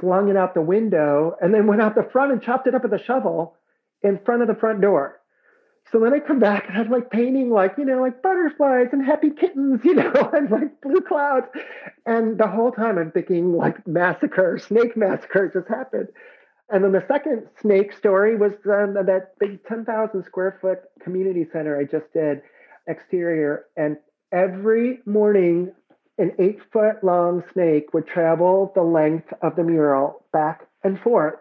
flung 0.00 0.28
it 0.28 0.36
out 0.36 0.54
the 0.54 0.60
window, 0.60 1.36
and 1.40 1.54
then 1.54 1.66
went 1.66 1.80
out 1.80 1.94
the 1.94 2.08
front 2.12 2.32
and 2.32 2.42
chopped 2.42 2.66
it 2.66 2.74
up 2.74 2.82
with 2.82 2.92
a 2.92 3.02
shovel 3.02 3.56
in 4.02 4.18
front 4.24 4.42
of 4.42 4.48
the 4.48 4.54
front 4.54 4.80
door. 4.80 5.20
So 5.92 6.00
then 6.00 6.14
I 6.14 6.18
come 6.18 6.38
back 6.38 6.66
and 6.68 6.78
I'm 6.78 6.90
like 6.90 7.10
painting 7.10 7.50
like, 7.50 7.74
you 7.78 7.84
know, 7.84 8.00
like 8.00 8.22
butterflies 8.22 8.88
and 8.92 9.04
happy 9.04 9.30
kittens, 9.30 9.80
you 9.84 9.94
know, 9.94 10.30
and 10.32 10.50
like 10.50 10.80
blue 10.80 11.00
clouds. 11.00 11.46
And 12.06 12.38
the 12.38 12.48
whole 12.48 12.72
time 12.72 12.98
I'm 12.98 13.10
thinking 13.10 13.52
like 13.52 13.86
massacre, 13.86 14.58
snake 14.58 14.96
massacre 14.96 15.50
just 15.52 15.68
happened. 15.68 16.08
And 16.70 16.82
then 16.82 16.92
the 16.92 17.04
second 17.06 17.46
snake 17.60 17.92
story 17.92 18.36
was 18.36 18.52
um, 18.64 18.94
that 18.94 19.38
big 19.38 19.64
10,000 19.66 20.24
square 20.24 20.58
foot 20.60 20.80
community 21.02 21.46
center 21.52 21.78
I 21.78 21.84
just 21.84 22.10
did 22.12 22.40
exterior. 22.86 23.66
And 23.76 23.98
every 24.32 25.00
morning, 25.04 25.72
an 26.16 26.32
eight 26.38 26.60
foot 26.72 27.02
long 27.02 27.42
snake 27.52 27.92
would 27.92 28.06
travel 28.06 28.72
the 28.74 28.82
length 28.82 29.32
of 29.42 29.56
the 29.56 29.62
mural 29.62 30.24
back 30.32 30.66
and 30.82 30.98
forth 31.00 31.34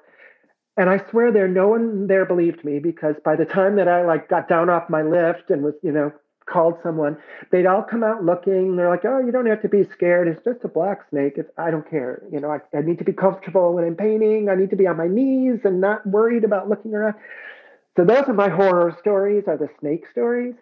and 0.78 0.90
I 0.90 1.04
swear 1.10 1.32
there, 1.32 1.48
no 1.48 1.68
one 1.68 2.08
there 2.08 2.26
believed 2.26 2.64
me 2.66 2.80
because 2.80 3.16
by 3.24 3.36
the 3.36 3.46
time 3.46 3.76
that 3.76 3.88
I 3.88 4.06
like 4.06 4.28
got 4.30 4.48
down 4.48 4.70
off 4.70 4.90
my 4.90 5.04
lift 5.04 5.50
and 5.50 5.64
was, 5.64 5.76
you 5.84 5.92
know, 5.92 6.12
called 6.46 6.76
someone, 6.84 7.18
they'd 7.52 7.66
all 7.66 7.84
come 7.84 8.04
out 8.04 8.24
looking. 8.24 8.76
They're 8.76 8.90
like, 8.90 9.06
"Oh, 9.06 9.20
you 9.20 9.32
don't 9.32 9.46
have 9.46 9.62
to 9.62 9.70
be 9.70 9.84
scared. 9.84 10.28
It's 10.28 10.44
just 10.44 10.64
a 10.64 10.68
black 10.68 11.10
snake. 11.10 11.34
It's 11.38 11.50
I 11.58 11.72
don't 11.72 11.90
care. 11.90 12.24
You 12.32 12.40
know, 12.40 12.52
I, 12.52 12.60
I 12.78 12.82
need 12.82 12.98
to 13.00 13.06
be 13.06 13.14
comfortable 13.14 13.74
when 13.74 13.86
I'm 13.86 13.96
painting. 13.96 14.50
I 14.50 14.56
need 14.56 14.72
to 14.72 14.76
be 14.76 14.88
on 14.88 14.98
my 14.98 15.08
knees 15.08 15.60
and 15.64 15.80
not 15.80 16.06
worried 16.06 16.44
about 16.44 16.70
looking 16.70 16.94
around." 16.94 17.16
So 17.96 18.04
those 18.04 18.28
are 18.28 18.34
my 18.34 18.50
horror 18.50 18.96
stories. 19.00 19.44
Are 19.48 19.58
the 19.58 19.70
snake 19.80 20.06
stories? 20.12 20.56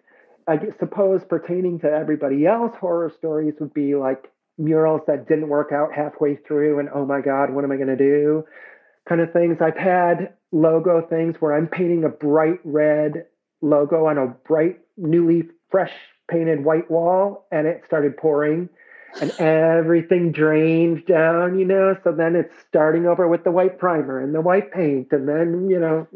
I 0.46 0.58
suppose 0.78 1.24
pertaining 1.24 1.78
to 1.80 1.90
everybody 1.90 2.46
else, 2.46 2.76
horror 2.76 3.12
stories 3.16 3.54
would 3.60 3.72
be 3.72 3.94
like 3.94 4.30
murals 4.58 5.00
that 5.06 5.26
didn't 5.26 5.48
work 5.48 5.72
out 5.72 5.94
halfway 5.94 6.36
through, 6.36 6.80
and 6.80 6.88
oh 6.94 7.06
my 7.06 7.20
God, 7.20 7.50
what 7.50 7.64
am 7.64 7.72
I 7.72 7.76
going 7.76 7.88
to 7.88 7.96
do? 7.96 8.44
Kind 9.08 9.20
of 9.20 9.32
things. 9.32 9.58
I've 9.60 9.76
had 9.76 10.34
logo 10.52 11.00
things 11.02 11.36
where 11.40 11.54
I'm 11.54 11.66
painting 11.66 12.04
a 12.04 12.08
bright 12.08 12.60
red 12.64 13.26
logo 13.60 14.06
on 14.06 14.18
a 14.18 14.26
bright, 14.26 14.80
newly 14.96 15.48
fresh 15.70 15.92
painted 16.30 16.64
white 16.64 16.90
wall, 16.90 17.46
and 17.50 17.66
it 17.66 17.82
started 17.86 18.16
pouring 18.16 18.68
and 19.20 19.30
everything 19.38 20.32
drained 20.32 21.04
down, 21.06 21.58
you 21.58 21.64
know. 21.66 21.96
So 22.02 22.12
then 22.12 22.34
it's 22.34 22.54
starting 22.68 23.06
over 23.06 23.28
with 23.28 23.44
the 23.44 23.50
white 23.50 23.78
primer 23.78 24.20
and 24.20 24.34
the 24.34 24.40
white 24.40 24.72
paint, 24.72 25.08
and 25.12 25.28
then, 25.28 25.68
you 25.68 25.78
know, 25.78 26.06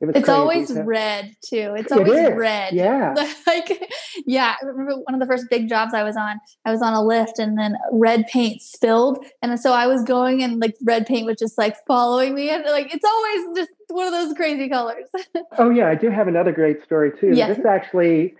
it 0.00 0.08
it's 0.10 0.26
crazy. 0.26 0.30
always 0.30 0.72
red 0.72 1.34
too. 1.44 1.74
It's 1.76 1.90
always 1.90 2.12
it 2.12 2.36
red. 2.36 2.74
Yeah. 2.74 3.14
like, 3.46 3.90
yeah. 4.26 4.56
I 4.60 4.64
remember 4.64 4.96
one 4.96 5.14
of 5.14 5.20
the 5.20 5.26
first 5.26 5.46
big 5.50 5.68
jobs 5.68 5.94
I 5.94 6.02
was 6.02 6.16
on, 6.16 6.38
I 6.64 6.70
was 6.70 6.82
on 6.82 6.92
a 6.92 7.02
lift 7.02 7.38
and 7.38 7.58
then 7.58 7.76
red 7.92 8.26
paint 8.26 8.60
spilled. 8.62 9.24
And 9.42 9.58
so 9.58 9.72
I 9.72 9.86
was 9.86 10.02
going 10.02 10.42
and 10.42 10.60
like 10.60 10.74
red 10.82 11.06
paint 11.06 11.26
was 11.26 11.36
just 11.38 11.56
like 11.56 11.76
following 11.86 12.34
me. 12.34 12.50
And 12.50 12.64
like, 12.64 12.94
it's 12.94 13.04
always 13.04 13.58
just 13.58 13.70
one 13.88 14.06
of 14.06 14.12
those 14.12 14.34
crazy 14.34 14.68
colors. 14.68 15.06
oh, 15.58 15.70
yeah. 15.70 15.88
I 15.88 15.94
do 15.94 16.10
have 16.10 16.28
another 16.28 16.52
great 16.52 16.82
story 16.84 17.12
too. 17.18 17.32
Yes. 17.32 17.56
This 17.56 17.66
actually 17.66 18.34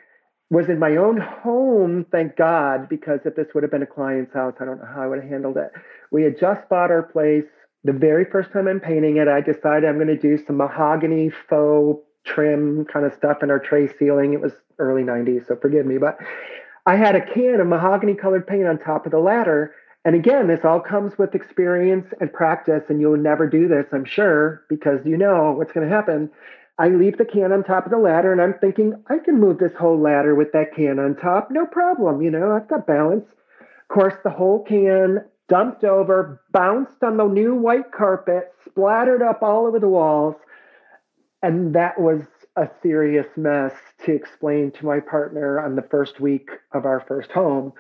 was 0.50 0.68
in 0.68 0.78
my 0.78 0.96
own 0.96 1.18
home, 1.18 2.06
thank 2.12 2.36
God, 2.36 2.88
because 2.88 3.20
if 3.24 3.34
this 3.34 3.48
would 3.54 3.64
have 3.64 3.72
been 3.72 3.82
a 3.82 3.86
client's 3.86 4.32
house, 4.32 4.54
I 4.60 4.64
don't 4.64 4.78
know 4.78 4.86
how 4.86 5.02
I 5.02 5.06
would 5.06 5.20
have 5.20 5.28
handled 5.28 5.56
it. 5.56 5.72
We 6.12 6.22
had 6.22 6.38
just 6.38 6.68
bought 6.68 6.92
our 6.92 7.02
place 7.02 7.44
the 7.86 7.92
very 7.92 8.24
first 8.24 8.52
time 8.52 8.66
I'm 8.68 8.80
painting 8.80 9.16
it, 9.16 9.28
I 9.28 9.40
decided 9.40 9.88
I'm 9.88 9.96
going 9.96 10.08
to 10.08 10.16
do 10.16 10.36
some 10.44 10.56
mahogany 10.56 11.30
faux 11.30 12.02
trim 12.24 12.84
kind 12.86 13.06
of 13.06 13.14
stuff 13.14 13.42
in 13.42 13.50
our 13.50 13.58
tray 13.58 13.88
ceiling. 13.98 14.32
It 14.32 14.40
was 14.40 14.52
early 14.78 15.02
90s, 15.02 15.46
so 15.46 15.56
forgive 15.56 15.86
me. 15.86 15.98
But 15.98 16.18
I 16.84 16.96
had 16.96 17.14
a 17.14 17.24
can 17.24 17.60
of 17.60 17.66
mahogany 17.66 18.14
colored 18.14 18.46
paint 18.46 18.66
on 18.66 18.78
top 18.78 19.06
of 19.06 19.12
the 19.12 19.18
ladder. 19.18 19.74
And 20.04 20.14
again, 20.14 20.46
this 20.46 20.64
all 20.64 20.80
comes 20.80 21.18
with 21.18 21.34
experience 21.34 22.06
and 22.20 22.32
practice, 22.32 22.84
and 22.88 23.00
you'll 23.00 23.16
never 23.16 23.48
do 23.48 23.66
this, 23.68 23.86
I'm 23.92 24.04
sure, 24.04 24.62
because 24.68 25.04
you 25.04 25.16
know 25.16 25.52
what's 25.52 25.72
going 25.72 25.88
to 25.88 25.94
happen. 25.94 26.30
I 26.78 26.88
leave 26.88 27.18
the 27.18 27.24
can 27.24 27.52
on 27.52 27.64
top 27.64 27.86
of 27.86 27.90
the 27.90 27.98
ladder, 27.98 28.32
and 28.32 28.40
I'm 28.40 28.54
thinking, 28.54 29.02
I 29.08 29.18
can 29.18 29.40
move 29.40 29.58
this 29.58 29.74
whole 29.74 29.98
ladder 29.98 30.34
with 30.34 30.52
that 30.52 30.74
can 30.74 30.98
on 30.98 31.16
top, 31.16 31.50
no 31.50 31.66
problem. 31.66 32.22
You 32.22 32.30
know, 32.30 32.52
I've 32.52 32.68
got 32.68 32.86
balance. 32.86 33.24
Of 33.58 33.88
course, 33.88 34.14
the 34.22 34.30
whole 34.30 34.62
can 34.62 35.24
dumped 35.48 35.84
over, 35.84 36.42
bounced 36.52 37.02
on 37.02 37.16
the 37.16 37.26
new 37.26 37.54
white 37.54 37.92
carpet, 37.92 38.52
splattered 38.64 39.22
up 39.22 39.42
all 39.42 39.66
over 39.66 39.78
the 39.78 39.88
walls. 39.88 40.36
And 41.42 41.74
that 41.74 42.00
was 42.00 42.22
a 42.56 42.68
serious 42.82 43.26
mess 43.36 43.72
to 44.04 44.12
explain 44.12 44.70
to 44.72 44.86
my 44.86 45.00
partner 45.00 45.60
on 45.60 45.76
the 45.76 45.82
first 45.82 46.20
week 46.20 46.48
of 46.72 46.84
our 46.84 47.00
first 47.00 47.30
home. 47.30 47.72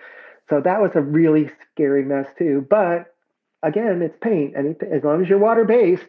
So 0.48 0.60
that 0.60 0.80
was 0.80 0.92
a 0.94 1.00
really 1.00 1.50
scary 1.72 2.04
mess 2.04 2.28
too. 2.38 2.66
But 2.68 3.14
again, 3.62 4.02
it's 4.02 4.16
paint. 4.20 4.54
And 4.56 4.76
as 4.82 5.02
long 5.02 5.22
as 5.22 5.28
you're 5.28 5.38
water 5.38 5.64
based, 5.64 6.06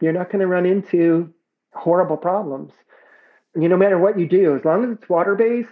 you're 0.00 0.12
not 0.12 0.30
going 0.30 0.40
to 0.40 0.46
run 0.46 0.66
into 0.66 1.32
horrible 1.74 2.16
problems. 2.16 2.72
You 3.54 3.68
no 3.68 3.76
matter 3.76 3.98
what 3.98 4.18
you 4.18 4.26
do, 4.26 4.54
as 4.56 4.64
long 4.64 4.84
as 4.84 4.90
it's 4.90 5.08
water 5.08 5.34
based, 5.34 5.68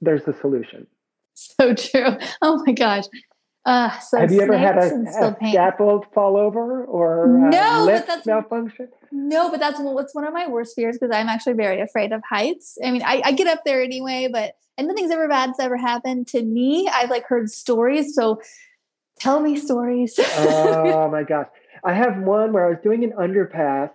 there's 0.00 0.26
a 0.26 0.38
solution. 0.40 0.86
So 1.34 1.74
true. 1.74 2.16
Oh 2.42 2.62
my 2.66 2.72
gosh. 2.72 3.04
Uh, 3.68 3.90
so 3.98 4.18
Have 4.18 4.32
you 4.32 4.40
ever 4.40 4.56
had 4.56 4.78
a, 4.78 4.94
a 4.94 5.36
scaffold 5.50 6.06
fall 6.14 6.38
over 6.38 6.86
or 6.86 7.26
no, 7.28 7.84
lift 7.84 8.06
but 8.06 8.14
that's, 8.14 8.26
malfunction? 8.26 8.88
No, 9.12 9.50
but 9.50 9.60
that's 9.60 9.78
what's 9.78 10.14
one 10.14 10.24
of 10.24 10.32
my 10.32 10.48
worst 10.48 10.74
fears 10.74 10.96
because 10.98 11.14
I'm 11.14 11.28
actually 11.28 11.52
very 11.52 11.82
afraid 11.82 12.12
of 12.12 12.22
heights. 12.26 12.78
I 12.82 12.90
mean, 12.90 13.02
I, 13.04 13.20
I, 13.26 13.32
get 13.32 13.46
up 13.46 13.64
there 13.66 13.82
anyway, 13.82 14.26
but 14.32 14.54
and 14.78 14.88
nothing's 14.88 15.10
ever 15.10 15.28
bad's 15.28 15.60
ever 15.60 15.76
happened 15.76 16.28
to 16.28 16.42
me. 16.42 16.88
I've 16.90 17.10
like 17.10 17.26
heard 17.26 17.50
stories, 17.50 18.14
so 18.14 18.40
tell 19.20 19.40
me 19.40 19.54
stories. 19.54 20.18
oh 20.36 21.10
my 21.10 21.22
gosh, 21.22 21.48
I 21.84 21.92
have 21.92 22.16
one 22.22 22.54
where 22.54 22.64
I 22.64 22.70
was 22.70 22.78
doing 22.82 23.04
an 23.04 23.12
underpass, 23.20 23.90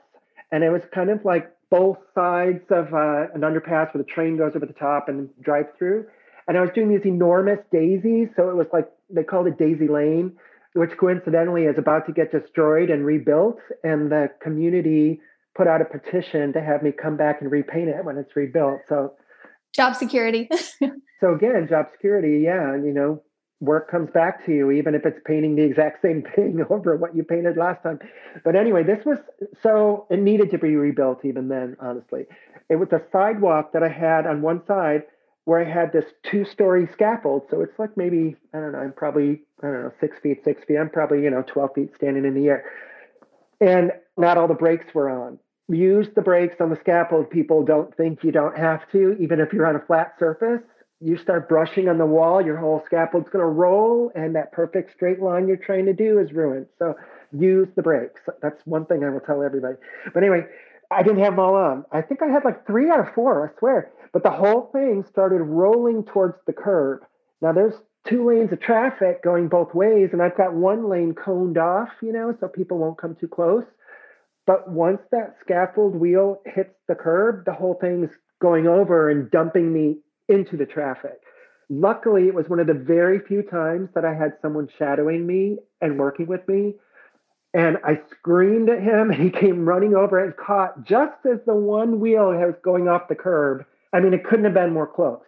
and 0.52 0.64
it 0.64 0.70
was 0.70 0.84
kind 0.94 1.10
of 1.10 1.26
like 1.26 1.52
both 1.72 1.98
sides 2.14 2.62
of 2.70 2.94
uh, 2.94 3.26
an 3.34 3.42
underpass 3.42 3.92
where 3.92 4.04
the 4.04 4.08
train 4.08 4.38
goes 4.38 4.52
over 4.56 4.68
the 4.68 4.74
top 4.74 5.10
and 5.10 5.30
drive 5.42 5.66
through. 5.80 6.06
And 6.48 6.58
I 6.58 6.62
was 6.62 6.70
doing 6.76 6.90
these 6.90 7.06
enormous 7.06 7.60
daisies, 7.72 8.28
so 8.36 8.50
it 8.50 8.56
was 8.56 8.68
like 8.74 8.88
they 9.14 9.24
called 9.24 9.48
it 9.48 9.58
Daisy 9.58 9.88
Lane, 9.88 10.34
which 10.74 10.92
coincidentally 11.00 11.64
is 11.66 11.78
about 11.78 12.06
to 12.08 12.14
get 12.14 12.32
destroyed 12.32 12.90
and 12.90 13.06
rebuilt. 13.06 13.60
And 13.84 14.12
the 14.12 14.30
community 14.42 15.22
put 15.56 15.68
out 15.68 15.82
a 15.82 15.86
petition 15.86 16.54
to 16.54 16.62
have 16.62 16.82
me 16.82 16.92
come 16.92 17.16
back 17.16 17.42
and 17.42 17.52
repaint 17.52 17.90
it 17.90 18.04
when 18.04 18.18
it's 18.18 18.36
rebuilt. 18.36 18.82
So 18.90 19.14
job 19.74 19.96
security. 19.96 20.50
so 21.20 21.34
again, 21.34 21.68
job 21.70 21.88
security, 21.94 22.42
yeah, 22.44 22.74
and 22.74 22.86
you 22.86 22.94
know, 22.94 23.22
work 23.60 23.90
comes 23.90 24.10
back 24.12 24.46
to 24.46 24.52
you, 24.52 24.72
even 24.72 24.96
if 24.96 25.06
it's 25.06 25.20
painting 25.26 25.56
the 25.56 25.64
exact 25.64 26.02
same 26.02 26.24
thing 26.36 26.64
over 26.70 26.96
what 26.98 27.16
you 27.16 27.24
painted 27.24 27.58
last 27.58 27.84
time. 27.84 28.00
But 28.44 28.56
anyway, 28.56 28.84
this 28.84 29.06
was 29.06 29.20
so 29.62 30.08
it 30.10 30.20
needed 30.20 30.52
to 30.52 30.58
be 30.58 30.76
rebuilt 30.76 31.24
even 31.24 31.48
then, 31.48 31.76
honestly. 31.80 32.26
It 32.70 32.78
was 32.78 32.90
a 32.92 33.02
sidewalk 33.12 33.74
that 33.74 33.84
I 33.84 33.90
had 33.90 34.26
on 34.26 34.42
one 34.42 34.62
side 34.68 35.04
where 35.46 35.60
I 35.60 35.70
had 35.70 35.92
this 35.92 36.06
two 36.24 36.46
story 36.46 36.88
scaffold. 36.92 37.44
So 37.50 37.62
it's 37.62 37.78
like 37.78 37.98
maybe, 37.98 38.36
I 38.54 38.60
don't 38.60 38.72
know, 38.72 38.80
I'm 38.80 38.94
probably, 38.94 39.42
I 39.62 39.68
don't 39.68 39.84
know, 39.84 39.92
six 40.00 40.18
feet, 40.20 40.44
six 40.44 40.64
feet. 40.64 40.78
I'm 40.78 40.90
probably, 40.90 41.24
you 41.24 41.30
know, 41.30 41.44
12 41.46 41.70
feet 41.76 41.96
standing 41.96 42.26
in 42.26 42.34
the 42.34 42.48
air. 42.48 42.66
And 43.60 43.92
not 44.18 44.38
all 44.38 44.48
the 44.48 44.54
brakes 44.54 44.94
were 44.94 45.10
on. 45.10 45.40
Use 45.70 46.08
the 46.16 46.22
brakes 46.22 46.56
on 46.60 46.70
the 46.70 46.78
scaffold. 46.78 47.30
People 47.30 47.64
don't 47.64 47.96
think 47.96 48.24
you 48.24 48.32
don't 48.32 48.58
have 48.58 48.90
to, 48.92 49.18
even 49.20 49.40
if 49.40 49.54
you're 49.54 49.66
on 49.66 49.76
a 49.76 49.80
flat 49.80 50.14
surface. 50.20 50.62
You 51.00 51.18
start 51.18 51.50
brushing 51.50 51.90
on 51.90 51.98
the 51.98 52.06
wall, 52.06 52.42
your 52.42 52.56
whole 52.56 52.82
scaffold's 52.86 53.30
going 53.30 53.44
to 53.44 53.50
roll, 53.50 54.12
and 54.16 54.36
that 54.36 54.54
perfect 54.54 54.94
straight 54.94 55.22
line 55.22 55.48
you're 55.48 55.58
trying 55.58 55.86
to 55.86 55.94
do 55.94 56.20
is 56.20 56.32
ruined. 56.32 56.68
So 56.80 56.96
use 57.34 57.68
the 57.76 57.82
brakes. 57.82 58.22
That's 58.42 58.62
one 58.66 58.86
thing 58.86 59.04
I 59.04 59.10
will 59.10 59.20
tell 59.20 59.44
everybody. 59.44 59.76
But 60.14 60.24
anyway, 60.24 60.46
I 60.92 61.04
didn't 61.04 61.20
have 61.20 61.34
them 61.34 61.40
all 61.40 61.56
on. 61.56 61.86
I 61.92 62.02
think 62.02 62.22
I 62.22 62.28
had 62.28 62.46
like 62.46 62.66
three 62.66 62.90
out 62.90 63.00
of 63.00 63.14
four, 63.14 63.50
I 63.50 63.60
swear. 63.60 63.92
But 64.14 64.24
the 64.24 64.32
whole 64.32 64.70
thing 64.72 65.04
started 65.10 65.42
rolling 65.44 66.06
towards 66.06 66.38
the 66.46 66.54
curb. 66.54 67.02
Now 67.42 67.52
there's 67.52 67.74
two 68.08 68.26
lanes 68.26 68.52
of 68.52 68.62
traffic 68.62 69.24
going 69.24 69.48
both 69.48 69.74
ways, 69.74 70.10
and 70.14 70.22
I've 70.22 70.38
got 70.38 70.54
one 70.54 70.88
lane 70.88 71.14
coned 71.14 71.58
off, 71.58 71.90
you 72.02 72.14
know, 72.14 72.36
so 72.40 72.48
people 72.48 72.78
won't 72.78 72.98
come 72.98 73.16
too 73.16 73.28
close. 73.28 73.66
But 74.46 74.70
once 74.70 75.02
that 75.12 75.38
scaffold 75.42 75.96
wheel 75.96 76.42
hits 76.46 76.76
the 76.88 76.96
curb, 76.96 77.46
the 77.46 77.54
whole 77.54 77.76
thing's 77.76 78.12
going 78.42 78.68
over 78.68 79.10
and 79.10 79.32
dumping 79.32 79.74
me 79.74 79.98
into 80.30 80.58
the 80.58 80.66
traffic. 80.66 81.20
Luckily, 81.70 82.28
it 82.28 82.36
was 82.36 82.50
one 82.50 82.60
of 82.60 82.68
the 82.68 82.74
very 82.74 83.20
few 83.20 83.42
times 83.42 83.90
that 83.96 84.06
I 84.06 84.14
had 84.14 84.34
someone 84.42 84.68
shadowing 84.78 85.26
me 85.26 85.58
and 85.82 85.98
working 85.98 86.28
with 86.28 86.48
me 86.48 86.76
and 87.54 87.78
I 87.84 88.02
screamed 88.10 88.70
at 88.70 88.82
him, 88.82 89.12
and 89.12 89.22
he 89.22 89.30
came 89.30 89.68
running 89.68 89.96
over 89.96 90.24
and 90.24 90.36
caught 90.36 90.84
just 90.84 91.26
as 91.26 91.40
the 91.46 91.54
one 91.54 92.00
wheel 92.00 92.30
was 92.30 92.56
going 92.64 92.88
off 92.88 93.08
the 93.08 93.16
curb. 93.16 93.66
I 93.94 94.00
mean, 94.00 94.14
it 94.14 94.24
couldn't 94.24 94.46
have 94.46 94.54
been 94.54 94.74
more 94.74 94.88
close. 94.88 95.22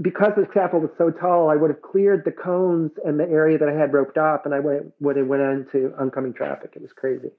Because 0.00 0.32
the 0.36 0.46
scaffold 0.50 0.84
was 0.84 0.92
so 0.96 1.10
tall, 1.10 1.50
I 1.50 1.56
would 1.56 1.70
have 1.70 1.82
cleared 1.82 2.24
the 2.24 2.30
cones 2.30 2.92
and 3.04 3.18
the 3.18 3.28
area 3.28 3.58
that 3.58 3.68
I 3.68 3.72
had 3.72 3.92
roped 3.92 4.16
off, 4.16 4.42
and 4.44 4.54
I 4.54 4.60
would, 4.60 4.92
would 5.00 5.16
have 5.16 5.26
went 5.26 5.42
into 5.42 5.92
oncoming 5.98 6.32
traffic. 6.32 6.72
It 6.76 6.82
was 6.82 6.92
crazy. 6.92 7.30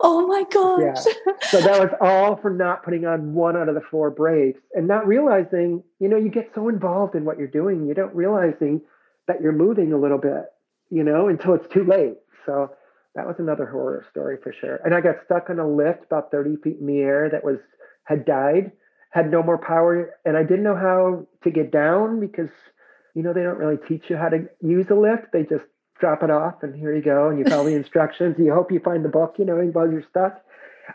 Oh 0.00 0.26
my 0.26 0.44
gosh. 0.50 1.04
Yeah. 1.06 1.32
So 1.48 1.60
that 1.60 1.80
was 1.80 1.90
all 2.00 2.36
for 2.36 2.50
not 2.50 2.84
putting 2.84 3.04
on 3.06 3.34
one 3.34 3.56
out 3.56 3.68
of 3.68 3.74
the 3.74 3.80
four 3.80 4.10
brakes 4.10 4.60
and 4.74 4.86
not 4.86 5.06
realizing, 5.06 5.82
you 5.98 6.08
know, 6.08 6.16
you 6.16 6.28
get 6.28 6.50
so 6.54 6.68
involved 6.68 7.14
in 7.14 7.24
what 7.24 7.38
you're 7.38 7.48
doing, 7.48 7.86
you 7.86 7.94
don't 7.94 8.14
realizing 8.14 8.82
that 9.26 9.40
you're 9.40 9.52
moving 9.52 9.92
a 9.92 9.98
little 9.98 10.18
bit, 10.18 10.44
you 10.90 11.02
know, 11.02 11.28
until 11.28 11.54
it's 11.54 11.72
too 11.72 11.84
late. 11.84 12.16
So 12.44 12.70
that 13.14 13.26
was 13.26 13.36
another 13.38 13.66
horror 13.66 14.04
story 14.10 14.36
for 14.42 14.52
sure. 14.52 14.80
And 14.84 14.94
I 14.94 15.00
got 15.00 15.16
stuck 15.24 15.48
on 15.48 15.58
a 15.58 15.68
lift 15.68 16.04
about 16.04 16.30
30 16.30 16.56
feet 16.56 16.78
in 16.80 16.86
the 16.86 16.98
air 16.98 17.30
that 17.30 17.44
was 17.44 17.58
had 18.04 18.24
died, 18.24 18.72
had 19.14 19.30
no 19.30 19.44
more 19.44 19.58
power, 19.58 20.10
and 20.24 20.36
I 20.36 20.42
didn't 20.42 20.64
know 20.64 20.74
how 20.74 21.24
to 21.44 21.50
get 21.50 21.70
down 21.70 22.18
because 22.18 22.50
you 23.14 23.22
know 23.22 23.32
they 23.32 23.44
don't 23.44 23.58
really 23.58 23.78
teach 23.88 24.10
you 24.10 24.16
how 24.16 24.28
to 24.28 24.48
use 24.60 24.86
a 24.90 24.94
lift. 24.94 25.30
They 25.32 25.44
just 25.44 25.64
drop 26.00 26.24
it 26.24 26.30
off 26.30 26.62
and 26.62 26.74
here 26.74 26.94
you 26.94 27.00
go, 27.00 27.28
and 27.28 27.38
you 27.38 27.44
follow 27.44 27.64
the 27.64 27.76
instructions. 27.82 28.34
You 28.38 28.52
hope 28.52 28.72
you 28.72 28.80
find 28.80 29.04
the 29.04 29.08
book, 29.08 29.36
you 29.38 29.44
know, 29.44 29.56
while 29.72 29.88
you're 29.88 30.04
stuck. 30.10 30.42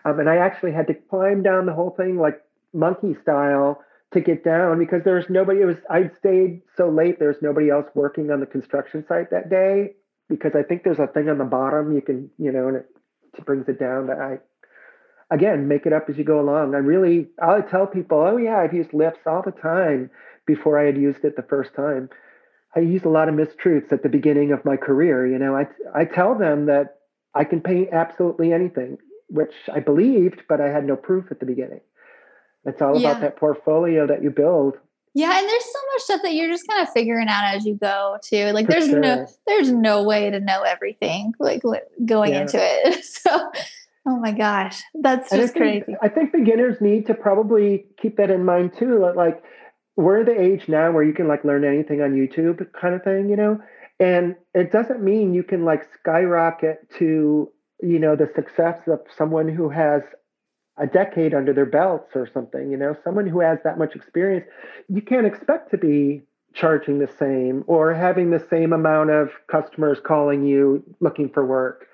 Um, 0.03 0.19
and 0.19 0.29
I 0.29 0.35
actually 0.35 0.73
had 0.73 0.87
to 0.87 0.93
climb 0.93 1.41
down 1.43 1.65
the 1.65 1.73
whole 1.73 1.91
thing 1.91 2.17
like 2.17 2.41
monkey 2.73 3.15
style 3.21 3.81
to 4.11 4.19
get 4.19 4.43
down 4.43 4.79
because 4.79 5.01
there 5.05 5.15
was 5.15 5.25
nobody. 5.29 5.61
It 5.61 5.65
was 5.65 5.77
I'd 5.89 6.11
stayed 6.19 6.61
so 6.75 6.89
late. 6.89 7.19
There 7.19 7.29
was 7.29 7.41
nobody 7.41 7.69
else 7.69 7.87
working 7.95 8.31
on 8.31 8.41
the 8.41 8.45
construction 8.45 9.05
site 9.07 9.31
that 9.31 9.49
day, 9.49 9.93
because 10.27 10.51
I 10.55 10.63
think 10.63 10.83
there's 10.83 10.99
a 10.99 11.07
thing 11.07 11.29
on 11.29 11.37
the 11.37 11.45
bottom 11.45 11.95
you 11.95 12.01
can, 12.01 12.29
you 12.37 12.51
know, 12.51 12.67
and 12.67 12.77
it, 12.77 12.85
it 13.37 13.45
brings 13.45 13.69
it 13.69 13.79
down. 13.79 14.07
But 14.07 14.19
I, 14.19 14.39
again, 15.31 15.67
make 15.67 15.85
it 15.85 15.93
up 15.93 16.09
as 16.09 16.17
you 16.17 16.23
go 16.23 16.39
along. 16.39 16.75
I 16.75 16.79
really, 16.79 17.27
I 17.41 17.61
tell 17.61 17.87
people, 17.87 18.19
oh 18.19 18.37
yeah, 18.37 18.59
I've 18.59 18.73
used 18.73 18.93
lifts 18.93 19.21
all 19.25 19.41
the 19.41 19.51
time 19.51 20.09
before 20.45 20.79
I 20.79 20.85
had 20.85 20.97
used 20.97 21.23
it 21.23 21.35
the 21.35 21.43
first 21.43 21.73
time. 21.75 22.09
I 22.75 22.81
use 22.81 23.03
a 23.03 23.09
lot 23.09 23.29
of 23.29 23.35
mistruths 23.35 23.91
at 23.91 24.03
the 24.03 24.09
beginning 24.09 24.51
of 24.51 24.65
my 24.65 24.77
career. 24.77 25.25
You 25.25 25.39
know, 25.39 25.55
I 25.55 25.67
I 25.93 26.05
tell 26.05 26.35
them 26.35 26.67
that 26.67 26.97
I 27.33 27.43
can 27.43 27.61
paint 27.61 27.89
absolutely 27.91 28.53
anything, 28.53 28.97
which 29.27 29.53
I 29.73 29.79
believed, 29.79 30.43
but 30.47 30.61
I 30.61 30.69
had 30.69 30.85
no 30.85 30.95
proof 30.95 31.31
at 31.31 31.39
the 31.39 31.45
beginning. 31.45 31.81
It's 32.65 32.81
all 32.81 32.99
yeah. 32.99 33.09
about 33.09 33.21
that 33.21 33.37
portfolio 33.37 34.05
that 34.05 34.21
you 34.21 34.29
build 34.29 34.77
yeah, 35.15 35.39
and 35.39 35.49
there's 35.49 35.65
so 35.65 35.79
much 35.93 36.01
stuff 36.03 36.21
that 36.21 36.33
you're 36.33 36.49
just 36.49 36.67
kind 36.67 36.81
of 36.81 36.93
figuring 36.93 37.27
out 37.27 37.55
as 37.55 37.65
you 37.65 37.75
go 37.75 38.17
too. 38.23 38.51
Like 38.51 38.67
For 38.67 38.73
there's 38.73 38.87
sure. 38.87 38.99
no 38.99 39.27
there's 39.47 39.71
no 39.71 40.03
way 40.03 40.29
to 40.29 40.39
know 40.39 40.61
everything 40.61 41.33
like 41.39 41.63
going 42.05 42.33
yeah. 42.33 42.41
into 42.41 42.57
it. 42.61 43.05
So 43.09 43.51
oh 44.09 44.19
my 44.19 44.31
gosh, 44.31 44.81
that's 44.95 45.29
just 45.29 45.55
I 45.55 45.59
think, 45.59 45.85
crazy. 45.85 45.97
I 46.01 46.09
think 46.09 46.31
beginners 46.31 46.81
need 46.81 47.05
to 47.07 47.13
probably 47.13 47.85
keep 48.01 48.17
that 48.17 48.31
in 48.31 48.43
mind 48.43 48.73
too. 48.77 49.11
Like 49.15 49.43
we're 49.95 50.23
the 50.23 50.39
age 50.39 50.67
now 50.67 50.91
where 50.91 51.03
you 51.03 51.13
can 51.13 51.27
like 51.27 51.43
learn 51.43 51.63
anything 51.63 52.01
on 52.01 52.11
YouTube 52.11 52.65
kind 52.79 52.95
of 52.95 53.03
thing, 53.03 53.29
you 53.29 53.35
know? 53.35 53.59
And 53.99 54.35
it 54.53 54.71
doesn't 54.71 55.03
mean 55.03 55.33
you 55.33 55.43
can 55.43 55.65
like 55.65 55.83
skyrocket 55.99 56.89
to, 56.97 57.49
you 57.81 57.99
know, 57.99 58.15
the 58.15 58.31
success 58.33 58.79
of 58.87 59.01
someone 59.15 59.49
who 59.49 59.69
has 59.69 60.01
a 60.77 60.87
decade 60.87 61.33
under 61.33 61.53
their 61.53 61.65
belts 61.65 62.11
or 62.15 62.27
something, 62.33 62.71
you 62.71 62.77
know, 62.77 62.95
someone 63.03 63.27
who 63.27 63.41
has 63.41 63.59
that 63.65 63.77
much 63.77 63.95
experience, 63.95 64.45
you 64.87 65.01
can't 65.01 65.27
expect 65.27 65.69
to 65.71 65.77
be 65.77 66.21
charging 66.53 66.99
the 66.99 67.09
same 67.19 67.63
or 67.67 67.93
having 67.93 68.31
the 68.31 68.43
same 68.49 68.73
amount 68.73 69.09
of 69.09 69.29
customers 69.51 69.99
calling 70.03 70.45
you 70.45 70.83
looking 71.01 71.29
for 71.29 71.45
work. 71.45 71.87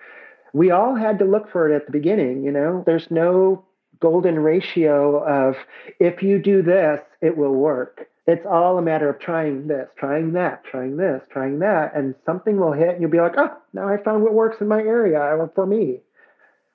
We 0.55 0.71
all 0.71 0.95
had 0.95 1.19
to 1.19 1.25
look 1.25 1.51
for 1.51 1.69
it 1.69 1.75
at 1.75 1.85
the 1.85 1.91
beginning, 1.91 2.45
you 2.45 2.51
know. 2.51 2.81
There's 2.85 3.11
no 3.11 3.65
golden 3.99 4.39
ratio 4.39 5.21
of 5.21 5.57
if 5.99 6.23
you 6.23 6.39
do 6.39 6.61
this, 6.61 7.01
it 7.21 7.35
will 7.35 7.53
work. 7.53 8.07
It's 8.25 8.45
all 8.45 8.77
a 8.77 8.81
matter 8.81 9.09
of 9.09 9.19
trying 9.19 9.67
this, 9.67 9.89
trying 9.97 10.31
that, 10.31 10.63
trying 10.63 10.95
this, 10.95 11.21
trying 11.29 11.59
that, 11.59 11.93
and 11.93 12.15
something 12.25 12.57
will 12.57 12.71
hit 12.71 12.91
and 12.91 13.01
you'll 13.01 13.11
be 13.11 13.19
like, 13.19 13.35
oh, 13.37 13.57
now 13.73 13.89
I 13.89 14.01
found 14.01 14.23
what 14.23 14.33
works 14.33 14.61
in 14.61 14.69
my 14.69 14.79
area 14.79 15.19
or 15.19 15.51
for 15.53 15.65
me. 15.65 15.99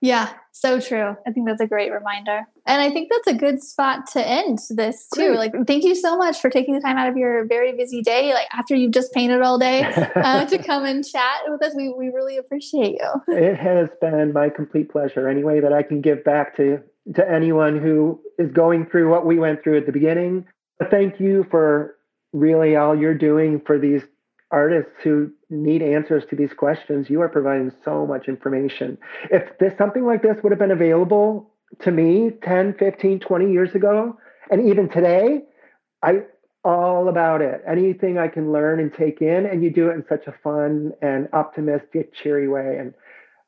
Yeah, 0.02 0.32
so 0.52 0.80
true. 0.80 1.14
I 1.26 1.30
think 1.30 1.46
that's 1.46 1.60
a 1.60 1.66
great 1.66 1.92
reminder. 1.92 2.42
And 2.66 2.80
I 2.80 2.90
think 2.90 3.10
that's 3.10 3.36
a 3.36 3.38
good 3.38 3.62
spot 3.62 4.06
to 4.12 4.26
end 4.26 4.58
this 4.70 5.06
too. 5.14 5.34
Great. 5.34 5.38
Like, 5.38 5.52
thank 5.66 5.84
you 5.84 5.94
so 5.94 6.16
much 6.16 6.40
for 6.40 6.48
taking 6.48 6.74
the 6.74 6.80
time 6.80 6.96
out 6.96 7.08
of 7.08 7.18
your 7.18 7.44
very 7.46 7.76
busy 7.76 8.00
day, 8.00 8.32
like 8.32 8.46
after 8.52 8.74
you've 8.74 8.92
just 8.92 9.12
painted 9.12 9.42
all 9.42 9.58
day, 9.58 9.82
uh, 10.16 10.46
to 10.46 10.58
come 10.58 10.86
and 10.86 11.06
chat 11.06 11.40
with 11.48 11.62
us. 11.62 11.74
We, 11.76 11.90
we 11.90 12.08
really 12.08 12.38
appreciate 12.38 12.98
you. 12.98 13.34
It 13.36 13.56
has 13.56 13.90
been 14.00 14.32
my 14.32 14.48
complete 14.48 14.90
pleasure. 14.90 15.28
Any 15.28 15.44
way 15.44 15.60
that 15.60 15.72
I 15.72 15.82
can 15.82 16.00
give 16.00 16.24
back 16.24 16.56
to, 16.56 16.80
to 17.14 17.30
anyone 17.30 17.78
who 17.78 18.20
is 18.38 18.50
going 18.52 18.86
through 18.86 19.10
what 19.10 19.26
we 19.26 19.38
went 19.38 19.62
through 19.62 19.78
at 19.78 19.86
the 19.86 19.92
beginning. 19.92 20.46
Thank 20.90 21.20
you 21.20 21.46
for 21.50 21.96
really 22.32 22.76
all 22.76 22.96
you're 22.96 23.14
doing 23.14 23.60
for 23.66 23.78
these 23.78 24.02
artists 24.50 24.92
who 25.02 25.30
need 25.48 25.82
answers 25.82 26.24
to 26.30 26.36
these 26.36 26.52
questions, 26.52 27.08
you 27.08 27.20
are 27.20 27.28
providing 27.28 27.72
so 27.84 28.06
much 28.06 28.28
information. 28.28 28.98
If 29.30 29.58
this 29.58 29.76
something 29.78 30.04
like 30.04 30.22
this 30.22 30.36
would 30.42 30.52
have 30.52 30.58
been 30.58 30.70
available 30.70 31.50
to 31.80 31.90
me 31.90 32.32
10, 32.42 32.74
15, 32.74 33.20
20 33.20 33.52
years 33.52 33.74
ago, 33.74 34.16
and 34.50 34.68
even 34.68 34.88
today, 34.88 35.42
I 36.02 36.22
all 36.64 37.08
about 37.08 37.40
it. 37.40 37.62
Anything 37.66 38.18
I 38.18 38.28
can 38.28 38.52
learn 38.52 38.80
and 38.80 38.92
take 38.92 39.22
in, 39.22 39.46
and 39.46 39.62
you 39.62 39.70
do 39.70 39.88
it 39.88 39.94
in 39.94 40.04
such 40.08 40.26
a 40.26 40.32
fun 40.42 40.92
and 41.00 41.28
optimistic, 41.32 42.12
cheery 42.14 42.48
way. 42.48 42.76
And 42.78 42.94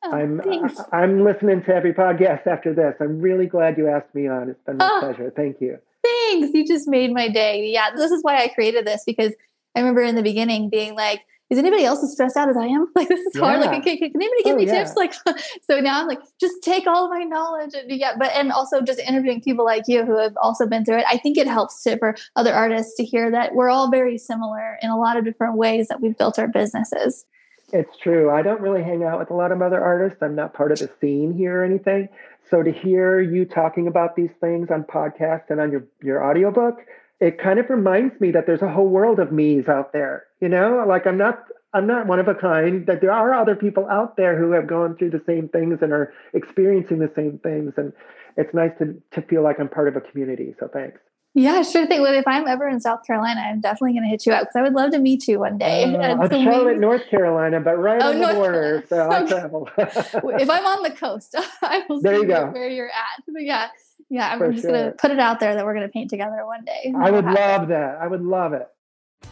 oh, 0.03 0.11
I'm 0.11 0.39
uh, 0.39 0.43
thanks. 0.43 0.81
I'm 0.91 1.23
listening 1.23 1.63
to 1.63 1.75
every 1.75 1.93
podcast 1.93 2.47
after 2.47 2.73
this. 2.73 2.95
I'm 2.99 3.19
really 3.19 3.45
glad 3.45 3.77
you 3.77 3.87
asked 3.87 4.13
me 4.15 4.27
on. 4.27 4.49
It's 4.49 4.63
been 4.65 4.77
my 4.77 4.89
oh, 4.91 4.99
pleasure. 5.01 5.31
Thank 5.35 5.61
you. 5.61 5.77
Thanks. 6.03 6.49
You 6.53 6.65
just 6.65 6.87
made 6.87 7.13
my 7.13 7.29
day. 7.29 7.67
Yeah, 7.67 7.91
this 7.95 8.11
is 8.11 8.23
why 8.23 8.37
I 8.37 8.47
created 8.47 8.85
this 8.85 9.03
because 9.05 9.33
I 9.75 9.79
remember 9.79 10.01
in 10.01 10.15
the 10.15 10.23
beginning 10.23 10.69
being 10.69 10.95
like, 10.95 11.21
is 11.49 11.59
anybody 11.59 11.85
else 11.85 12.03
as 12.03 12.11
stressed 12.11 12.35
out 12.35 12.49
as 12.49 12.57
I 12.57 12.65
am? 12.65 12.87
Like 12.95 13.09
this 13.09 13.19
is 13.19 13.35
yeah. 13.35 13.41
hard. 13.41 13.59
Like, 13.59 13.83
can, 13.83 13.97
can 13.97 14.11
anybody 14.15 14.43
give 14.43 14.55
oh, 14.55 14.57
me 14.57 14.65
yeah. 14.65 14.83
tips? 14.83 14.95
Like, 14.95 15.13
so 15.61 15.79
now 15.79 16.01
I'm 16.01 16.07
like, 16.07 16.19
just 16.39 16.63
take 16.63 16.87
all 16.87 17.05
of 17.05 17.11
my 17.11 17.23
knowledge 17.23 17.73
and 17.75 17.91
yeah. 17.91 18.13
But 18.17 18.31
and 18.33 18.51
also 18.51 18.81
just 18.81 18.99
interviewing 18.99 19.41
people 19.41 19.65
like 19.65 19.83
you 19.87 20.05
who 20.05 20.17
have 20.17 20.33
also 20.41 20.65
been 20.67 20.85
through 20.85 20.99
it. 20.99 21.05
I 21.07 21.17
think 21.17 21.37
it 21.37 21.47
helps 21.47 21.83
to, 21.83 21.97
for 21.97 22.15
other 22.35 22.53
artists 22.53 22.95
to 22.97 23.03
hear 23.03 23.29
that 23.31 23.53
we're 23.53 23.69
all 23.69 23.91
very 23.91 24.17
similar 24.17 24.77
in 24.81 24.89
a 24.89 24.97
lot 24.97 25.17
of 25.17 25.25
different 25.25 25.57
ways 25.57 25.87
that 25.89 26.01
we've 26.01 26.17
built 26.17 26.39
our 26.39 26.47
businesses. 26.47 27.25
It's 27.71 27.97
true. 27.97 28.29
I 28.29 28.43
don't 28.43 28.61
really 28.61 28.83
hang 28.83 29.03
out 29.03 29.19
with 29.19 29.31
a 29.31 29.33
lot 29.33 29.51
of 29.51 29.61
other 29.61 29.83
artists. 29.83 30.21
I'm 30.21 30.35
not 30.35 30.53
part 30.53 30.71
of 30.71 30.79
the 30.79 30.89
scene 31.01 31.33
here 31.33 31.61
or 31.61 31.63
anything. 31.63 32.07
So 32.49 32.61
to 32.61 32.71
hear 32.71 33.19
you 33.19 33.45
talking 33.45 33.87
about 33.87 34.15
these 34.15 34.29
things 34.39 34.69
on 34.69 34.83
podcast 34.83 35.49
and 35.49 35.59
on 35.59 35.71
your 35.71 35.83
your 36.01 36.23
audiobook, 36.23 36.85
it 37.19 37.37
kind 37.37 37.59
of 37.59 37.69
reminds 37.69 38.19
me 38.19 38.31
that 38.31 38.45
there's 38.45 38.61
a 38.61 38.69
whole 38.69 38.89
world 38.89 39.19
of 39.19 39.31
me's 39.31 39.67
out 39.67 39.93
there. 39.93 40.25
You 40.41 40.49
know, 40.49 40.83
like 40.87 41.07
I'm 41.07 41.17
not 41.17 41.45
I'm 41.73 41.87
not 41.87 42.07
one 42.07 42.19
of 42.19 42.27
a 42.27 42.35
kind. 42.35 42.85
That 42.85 43.01
there 43.01 43.11
are 43.11 43.33
other 43.33 43.55
people 43.55 43.87
out 43.87 44.17
there 44.17 44.37
who 44.37 44.51
have 44.51 44.67
gone 44.67 44.95
through 44.95 45.11
the 45.11 45.23
same 45.25 45.49
things 45.49 45.79
and 45.81 45.91
are 45.91 46.13
experiencing 46.33 46.99
the 46.99 47.11
same 47.15 47.39
things, 47.39 47.73
and 47.77 47.93
it's 48.37 48.53
nice 48.53 48.71
to 48.79 49.01
to 49.11 49.21
feel 49.23 49.43
like 49.43 49.59
I'm 49.59 49.69
part 49.69 49.87
of 49.87 49.95
a 49.95 50.01
community. 50.01 50.55
So 50.59 50.67
thanks. 50.67 50.99
Yeah, 51.35 51.63
sure 51.63 51.87
thing. 51.87 52.01
Well, 52.01 52.13
if 52.13 52.27
I'm 52.27 52.47
ever 52.47 52.67
in 52.67 52.79
South 52.79 53.03
Carolina, 53.07 53.41
I'm 53.41 53.59
definitely 53.59 53.93
going 53.93 54.03
to 54.03 54.09
hit 54.09 54.25
you 54.27 54.33
up 54.33 54.41
because 54.41 54.55
I 54.55 54.61
would 54.61 54.73
love 54.73 54.91
to 54.91 54.99
meet 54.99 55.27
you 55.27 55.39
one 55.39 55.57
day. 55.57 55.83
Uh, 55.83 55.97
I'm 56.21 56.29
so 56.29 56.43
Charlotte, 56.43 56.77
North 56.77 57.09
Carolina, 57.09 57.59
but 57.59 57.79
right 57.79 57.99
oh, 58.03 58.11
on 58.11 58.19
the 58.19 58.33
border, 58.35 58.83
so 58.87 59.09
I 59.09 59.25
travel. 59.27 59.67
if 59.77 60.49
I'm 60.49 60.65
on 60.65 60.83
the 60.83 60.91
coast, 60.91 61.35
I 61.63 61.83
will 61.89 62.01
there 62.01 62.15
see 62.17 62.21
you 62.21 62.27
go. 62.27 62.51
where 62.51 62.69
you're 62.69 62.89
at. 62.89 63.23
But 63.27 63.41
yeah, 63.41 63.69
yeah, 64.13 64.31
I'm 64.31 64.51
just 64.51 64.61
sure. 64.61 64.71
going 64.71 64.85
to 64.85 64.91
put 64.91 65.09
it 65.09 65.17
out 65.17 65.39
there 65.39 65.55
that 65.55 65.65
we're 65.65 65.73
going 65.73 65.87
to 65.87 65.91
paint 65.91 66.11
together 66.11 66.45
one 66.45 66.63
day. 66.63 66.93
I 66.95 67.09
would 67.09 67.25
love 67.25 67.67
that. 67.69 67.97
I 67.99 68.05
would 68.05 68.21
love 68.21 68.53
it. 68.53 68.67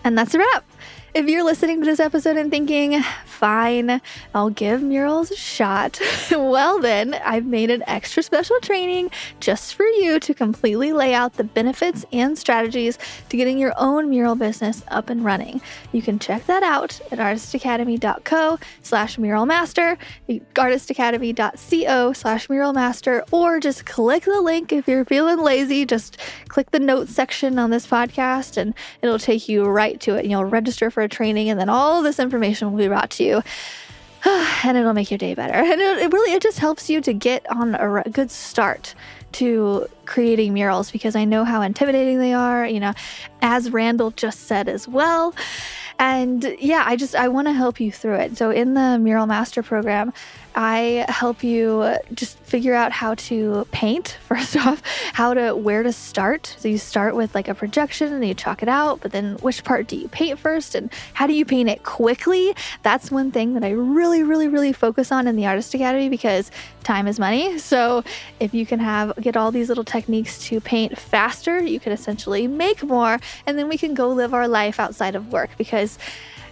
And 0.04 0.18
that's 0.18 0.34
a 0.34 0.40
wrap. 0.40 0.66
If 1.14 1.28
you're 1.28 1.44
listening 1.44 1.82
to 1.82 1.86
this 1.86 2.00
episode 2.00 2.38
and 2.38 2.50
thinking, 2.50 3.02
fine, 3.26 4.00
I'll 4.34 4.50
give 4.50 4.82
murals 4.82 5.30
a 5.30 5.36
shot, 5.36 6.00
well, 6.32 6.80
then 6.80 7.16
I've 7.16 7.46
made 7.46 7.70
an 7.70 7.84
extra 7.86 8.24
special 8.24 8.58
training 8.62 9.12
just 9.42 9.76
for 9.76 9.86
you 9.86 10.22
to 10.22 10.34
completely 10.34 10.94
lay 10.94 11.14
out 11.14 11.34
the 11.34 11.44
benefits 11.44 12.06
and 12.14 12.38
strategies 12.38 12.98
to 13.28 13.36
getting 13.36 13.58
your 13.58 13.74
own 13.76 14.10
mural 14.10 14.36
business 14.36 14.84
up 14.88 15.10
and 15.10 15.26
running. 15.26 15.60
You 15.92 16.02
can 16.02 16.18
check 16.18 16.46
that 16.46 16.64
out 16.64 17.02
at 17.12 17.20
artistacademy.co 17.20 18.60
slash 18.82 19.18
muralmaster, 19.18 19.98
artistacademy.co 20.30 22.14
slash 22.14 22.48
muralmaster, 22.48 23.24
or 23.32 23.60
just 23.60 23.86
click 23.86 24.24
the 24.24 24.40
link 24.40 24.72
if 24.72 24.88
you're 24.88 25.04
feeling 25.04 25.40
lazy. 25.40 25.86
Just 25.86 26.18
click 26.48 26.72
the 26.72 26.80
notes 26.80 27.14
section 27.14 27.60
on 27.60 27.70
this 27.70 27.86
podcast 27.86 28.56
and 28.56 28.74
it'll 29.02 29.20
take 29.20 29.50
you 29.50 29.66
right 29.66 30.00
to 30.00 30.16
it 30.16 30.22
and 30.22 30.32
you'll 30.32 30.46
register 30.46 30.90
for 30.90 31.01
for 31.02 31.08
training, 31.08 31.50
and 31.50 31.60
then 31.60 31.70
all 31.70 32.02
this 32.02 32.20
information 32.20 32.72
will 32.72 32.78
be 32.78 32.88
brought 32.88 33.10
to 33.12 33.24
you. 33.24 33.44
and 34.64 34.78
it'll 34.78 34.94
make 34.94 35.10
your 35.10 35.18
day 35.18 35.34
better. 35.34 35.54
And 35.54 35.82
it, 35.82 35.98
it 35.98 36.14
really, 36.14 36.34
it 36.34 36.44
just 36.44 36.60
helps 36.60 36.90
you 36.90 37.02
to 37.02 37.14
get 37.14 37.50
on 37.52 37.76
a 37.76 38.10
good 38.10 38.30
start 38.30 38.94
to 39.34 39.88
creating 40.06 40.54
murals 40.54 40.92
because 40.92 41.16
I 41.16 41.26
know 41.26 41.44
how 41.44 41.62
intimidating 41.62 42.20
they 42.20 42.34
are, 42.34 42.68
you 42.68 42.80
know, 42.80 42.94
as 43.42 43.72
Randall 43.72 44.12
just 44.12 44.42
said 44.42 44.68
as 44.68 44.88
well. 44.88 45.34
And 45.98 46.56
yeah, 46.60 46.84
I 46.86 46.96
just 46.96 47.16
I 47.16 47.28
want 47.30 47.48
to 47.48 47.54
help 47.54 47.80
you 47.80 47.92
through 47.92 48.16
it. 48.16 48.38
So 48.38 48.52
in 48.52 48.74
the 48.74 49.00
Mural 49.00 49.28
Master 49.28 49.64
program, 49.64 50.14
I 50.56 51.06
help 51.08 51.44
you 51.44 51.96
just 52.14 52.38
figure 52.40 52.74
out 52.74 52.92
how 52.92 53.16
to 53.16 53.66
paint 53.72 54.18
first 54.28 54.58
off, 54.58 54.82
how 55.14 55.34
to 55.34 55.56
where 55.56 55.84
to 55.84 55.94
start. 55.94 56.56
So 56.60 56.68
you 56.68 56.78
start 56.78 57.16
with 57.16 57.34
like 57.34 57.48
a 57.48 57.56
projection 57.56 58.14
and 58.14 58.26
you 58.26 58.34
chalk 58.34 58.62
it 58.62 58.70
out, 58.70 59.02
but 59.02 59.12
then 59.12 59.38
which 59.38 59.64
part 59.64 59.88
do 59.88 59.96
you 59.96 60.08
paint 60.08 60.40
first 60.40 60.76
and 60.76 60.92
how 61.14 61.28
do 61.28 61.34
you 61.34 61.46
paint 61.46 61.70
it 61.70 61.84
quickly? 61.84 62.54
That's 62.84 63.12
one 63.12 63.32
thing 63.32 63.54
that 63.54 63.64
I 63.64 63.72
really 63.72 64.24
really 64.24 64.48
really 64.48 64.74
focus 64.74 65.12
on 65.12 65.28
in 65.28 65.36
the 65.36 65.46
Artist 65.46 65.74
Academy 65.74 66.10
because 66.10 66.52
time 66.84 67.08
is 67.08 67.20
money. 67.20 67.58
So 67.72 68.04
if 68.42 68.54
you 68.54 68.66
can 68.66 68.80
have 68.80 69.16
get 69.22 69.38
all 69.38 69.50
these 69.50 69.70
little 69.70 69.86
techniques 69.86 70.40
to 70.48 70.60
paint 70.60 71.00
faster, 71.00 71.64
you 71.64 71.80
can 71.80 71.94
essentially 71.94 72.46
make 72.46 72.84
more 72.84 73.18
and 73.46 73.58
then 73.58 73.70
we 73.70 73.78
can 73.78 73.94
go 73.94 74.10
live 74.10 74.34
our 74.34 74.48
life 74.48 74.78
outside 74.78 75.16
of 75.16 75.32
work 75.32 75.52
because 75.58 75.98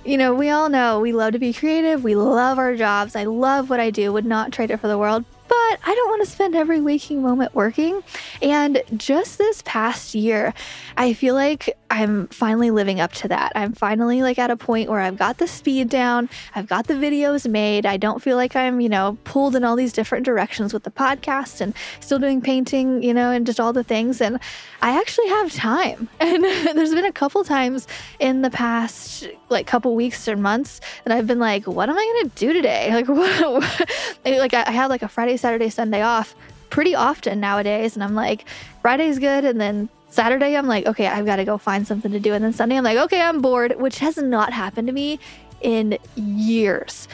you 0.05 0.17
know, 0.17 0.33
we 0.33 0.49
all 0.49 0.69
know 0.69 0.99
we 0.99 1.11
love 1.11 1.33
to 1.33 1.39
be 1.39 1.53
creative. 1.53 2.03
We 2.03 2.15
love 2.15 2.57
our 2.57 2.75
jobs. 2.75 3.15
I 3.15 3.25
love 3.25 3.69
what 3.69 3.79
I 3.79 3.89
do, 3.89 4.11
would 4.13 4.25
not 4.25 4.51
trade 4.51 4.71
it 4.71 4.77
for 4.77 4.87
the 4.87 4.97
world 4.97 5.25
but 5.49 5.79
I 5.83 5.95
don't 5.95 6.09
want 6.09 6.23
to 6.23 6.29
spend 6.29 6.55
every 6.55 6.79
waking 6.79 7.23
moment 7.23 7.55
working. 7.55 8.03
And 8.41 8.83
just 8.95 9.39
this 9.39 9.63
past 9.65 10.13
year, 10.13 10.53
I 10.95 11.13
feel 11.13 11.33
like 11.33 11.75
I'm 11.89 12.27
finally 12.27 12.69
living 12.69 12.99
up 12.99 13.13
to 13.13 13.27
that. 13.29 13.51
I'm 13.55 13.73
finally 13.73 14.21
like 14.21 14.37
at 14.37 14.51
a 14.51 14.57
point 14.57 14.89
where 14.89 14.99
I've 14.99 15.17
got 15.17 15.39
the 15.39 15.47
speed 15.47 15.89
down, 15.89 16.29
I've 16.53 16.67
got 16.67 16.85
the 16.85 16.93
videos 16.93 17.49
made. 17.49 17.87
I 17.87 17.97
don't 17.97 18.21
feel 18.21 18.37
like 18.37 18.55
I'm, 18.55 18.79
you 18.79 18.89
know, 18.89 19.17
pulled 19.23 19.55
in 19.55 19.63
all 19.63 19.75
these 19.75 19.91
different 19.91 20.23
directions 20.23 20.71
with 20.71 20.83
the 20.83 20.91
podcast 20.91 21.61
and 21.61 21.73
still 21.99 22.19
doing 22.19 22.41
painting, 22.41 23.01
you 23.01 23.13
know, 23.13 23.31
and 23.31 23.45
just 23.45 23.59
all 23.59 23.73
the 23.73 23.83
things. 23.83 24.21
And 24.21 24.39
I 24.81 24.99
actually 24.99 25.29
have 25.29 25.51
time. 25.51 26.07
And 26.29 26.43
there's 26.43 26.93
been 26.93 27.05
a 27.05 27.11
couple 27.11 27.43
times 27.43 27.87
in 28.19 28.43
the 28.43 28.51
past 28.51 29.27
like 29.49 29.65
couple 29.65 29.95
weeks 29.95 30.27
or 30.27 30.37
months 30.37 30.79
that 31.03 31.15
I've 31.15 31.25
been 31.25 31.39
like, 31.39 31.65
what 31.65 31.89
am 31.89 31.97
I 31.97 32.03
going 32.03 32.29
to 32.29 32.35
do 32.35 32.53
today? 32.53 32.89
Like 32.99 33.07
what, 33.07 33.87
like 34.25 34.53
I 34.53 34.71
had 34.71 34.87
like 34.87 35.01
a 35.01 35.07
Friday 35.07 35.37
Saturday, 35.39 35.69
Sunday 35.69 36.01
off 36.01 36.35
pretty 36.69 36.95
often 36.95 37.39
nowadays. 37.39 37.95
And 37.95 38.03
I'm 38.03 38.15
like, 38.15 38.45
Friday's 38.81 39.19
good. 39.19 39.43
And 39.45 39.59
then 39.59 39.89
Saturday, 40.09 40.55
I'm 40.55 40.67
like, 40.67 40.85
okay, 40.85 41.07
I've 41.07 41.25
got 41.25 41.37
to 41.37 41.45
go 41.45 41.57
find 41.57 41.87
something 41.87 42.11
to 42.11 42.19
do. 42.19 42.33
And 42.33 42.43
then 42.43 42.53
Sunday, 42.53 42.77
I'm 42.77 42.83
like, 42.83 42.97
okay, 42.97 43.21
I'm 43.21 43.41
bored, 43.41 43.79
which 43.79 43.99
has 43.99 44.17
not 44.17 44.53
happened 44.53 44.87
to 44.87 44.93
me 44.93 45.19
in 45.61 45.97
years 46.15 47.07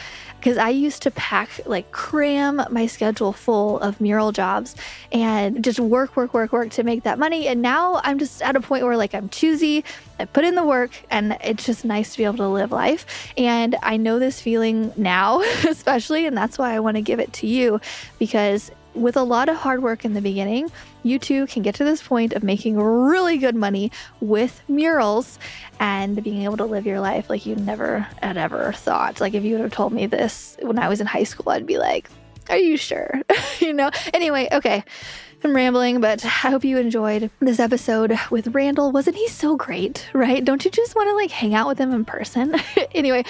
because 0.46 0.60
I 0.60 0.70
used 0.70 1.02
to 1.02 1.10
pack, 1.12 1.50
like, 1.66 1.92
cram 1.92 2.62
my 2.70 2.86
schedule 2.86 3.34
full 3.34 3.80
of 3.80 4.00
mural 4.00 4.32
jobs 4.32 4.76
and 5.12 5.64
just 5.64 5.80
work, 5.80 6.16
work, 6.16 6.36
work, 6.36 6.52
work 6.52 6.70
to 6.70 6.84
make 6.84 7.02
that 7.02 7.18
money. 7.18 7.48
And 7.48 7.64
now 7.64 8.00
I'm 8.04 8.20
just 8.20 8.44
at 8.44 8.56
a 8.56 8.62
point 8.62 8.84
where, 8.84 8.96
like, 8.96 9.16
I'm 9.16 9.28
choosy, 9.30 9.84
I 10.20 10.26
put 10.26 10.44
in 10.44 10.54
the 10.54 10.64
work, 10.64 10.92
and 11.10 11.36
it's 11.44 11.66
just 11.66 11.84
nice 11.84 12.12
to 12.12 12.18
be 12.20 12.26
able 12.26 12.38
to 12.38 12.48
live 12.48 12.72
life. 12.72 13.08
And 13.36 13.76
I 13.82 13.98
know 13.98 14.20
this 14.20 14.40
feeling 14.40 14.94
now, 14.96 15.42
especially, 15.68 16.28
and 16.28 16.38
that's 16.38 16.60
why 16.60 16.76
I 16.76 16.80
want 16.80 16.98
to 16.98 17.02
give 17.02 17.20
it 17.20 17.34
to 17.34 17.48
you 17.48 17.82
because 18.20 18.70
with 18.96 19.18
a 19.18 19.24
lot 19.24 19.50
of 19.50 19.58
hard 19.58 19.84
work 19.84 20.06
in 20.06 20.14
the 20.14 20.22
beginning, 20.22 20.72
you 21.04 21.20
too 21.20 21.46
can 21.48 21.62
get 21.62 21.76
to 21.76 21.84
this 21.84 22.02
point 22.02 22.34
of 22.34 22.44
making 22.44 22.78
really 22.78 23.38
good 23.38 23.56
money 23.56 23.92
with 24.22 24.62
murals 24.68 25.38
and 25.80 26.24
being 26.24 26.44
able 26.44 26.58
to 26.58 26.66
live 26.66 26.86
your 26.86 27.00
life 27.00 27.30
like 27.30 27.46
you 27.46 27.56
never 27.56 28.00
had 28.22 28.38
ever 28.38 28.72
thought. 28.74 29.20
Like 29.20 29.34
if 29.34 29.44
you 29.44 29.54
would 29.54 29.62
have 29.62 29.72
told 29.72 29.94
me 29.94 30.08
this 30.08 30.58
when 30.62 30.80
I 30.80 30.90
was 30.90 31.02
in 31.02 31.08
high 31.08 31.24
school, 31.24 31.52
I'd 31.52 31.66
be 31.66 31.78
like, 31.78 32.10
are 32.50 32.58
you 32.58 32.78
sure? 32.78 33.22
you 33.60 33.74
know? 33.74 33.92
Anyway, 34.14 34.48
okay. 34.52 34.84
I'm 35.44 35.56
rambling, 35.56 36.02
but 36.02 36.26
I 36.26 36.50
hope 36.50 36.64
you 36.64 36.78
enjoyed 36.78 37.30
this 37.40 37.60
episode 37.60 38.18
with 38.32 38.48
Randall. 38.56 38.92
Wasn't 38.92 39.16
he 39.16 39.28
so 39.28 39.56
great, 39.56 40.10
right? 40.14 40.44
Don't 40.44 40.66
you 40.66 40.72
just 40.72 40.96
want 40.96 41.10
to 41.10 41.16
like 41.16 41.30
hang 41.30 41.54
out 41.54 41.68
with 41.68 41.78
him 41.78 41.94
in 41.94 42.04
person? 42.04 42.56
anyway, 42.96 43.24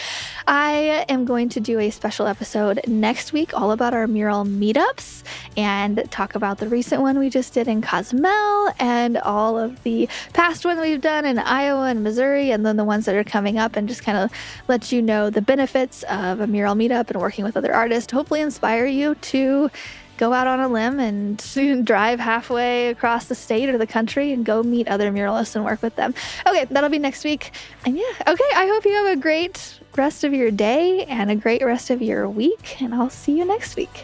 I 0.47 1.06
am 1.10 1.26
going 1.26 1.49
to 1.49 1.60
do 1.60 1.80
a 1.80 1.89
special 1.89 2.28
episode 2.28 2.80
next 2.88 3.34
week 3.34 3.53
all 3.53 3.72
about 3.72 3.93
our 3.93 4.08
mural 4.08 4.45
meetups 4.45 5.24
and 5.58 6.10
talk 6.10 6.36
about 6.36 6.60
the 6.60 6.70
recent 6.70 7.01
one 7.01 7.20
we 7.20 7.30
just 7.30 7.53
did 7.53 7.68
in 7.68 7.82
Cozumel 7.82 8.72
and 8.80 9.18
all 9.18 9.58
of 9.58 9.84
the 9.84 10.08
past 10.32 10.64
ones 10.64 10.80
we've 10.80 11.01
done 11.01 11.26
in 11.26 11.38
Iowa 11.38 11.88
and 11.88 12.03
Missouri 12.03 12.51
and 12.51 12.66
then 12.66 12.78
the 12.78 12.86
ones 12.86 13.06
that 13.06 13.16
are 13.16 13.24
coming 13.24 13.58
up 13.58 13.76
and 13.76 13.89
just 13.89 14.03
kind 14.03 14.18
of 14.18 14.32
let 14.70 14.91
you 14.91 15.01
know 15.01 15.30
the 15.30 15.41
benefits 15.41 16.03
of 16.03 16.39
a 16.39 16.47
mural 16.47 16.76
meetup 16.76 17.10
and 17.10 17.20
working 17.20 17.43
with 17.43 17.58
other 17.58 17.74
artists. 17.74 18.12
Hopefully 18.12 18.41
inspire 18.41 18.86
you 18.86 19.16
to 19.16 19.70
go 20.18 20.34
out 20.34 20.47
on 20.47 20.59
a 20.59 20.68
limb 20.68 20.99
and 20.99 21.86
drive 21.86 22.20
halfway 22.20 22.89
across 22.89 23.26
the 23.26 23.36
state 23.36 23.70
or 23.70 23.78
the 23.78 23.88
country 23.88 24.32
and 24.32 24.45
go 24.45 24.63
meet 24.63 24.88
other 24.88 25.11
muralists 25.11 25.55
and 25.55 25.66
work 25.66 25.82
with 25.82 25.95
them. 25.95 26.13
Okay, 26.47 26.66
that'll 26.66 26.89
be 26.89 26.99
next 26.99 27.24
week. 27.24 27.51
And 27.86 27.97
yeah, 27.97 28.03
okay, 28.28 28.49
I 28.55 28.68
hope 28.68 28.86
you 28.86 28.93
have 28.93 29.18
a 29.18 29.22
great 29.22 29.80
rest 29.95 30.24
of 30.24 30.34
your 30.34 30.51
day 30.51 31.05
and 31.05 31.32
a 31.32 31.36
great 31.36 31.63
rest 31.63 31.89
of 31.89 32.01
your 32.01 32.30
week, 32.30 32.82
and 32.82 32.93
I'll 32.93 33.09
see 33.09 33.38
you 33.38 33.45
next 33.45 33.76
week. 33.76 34.03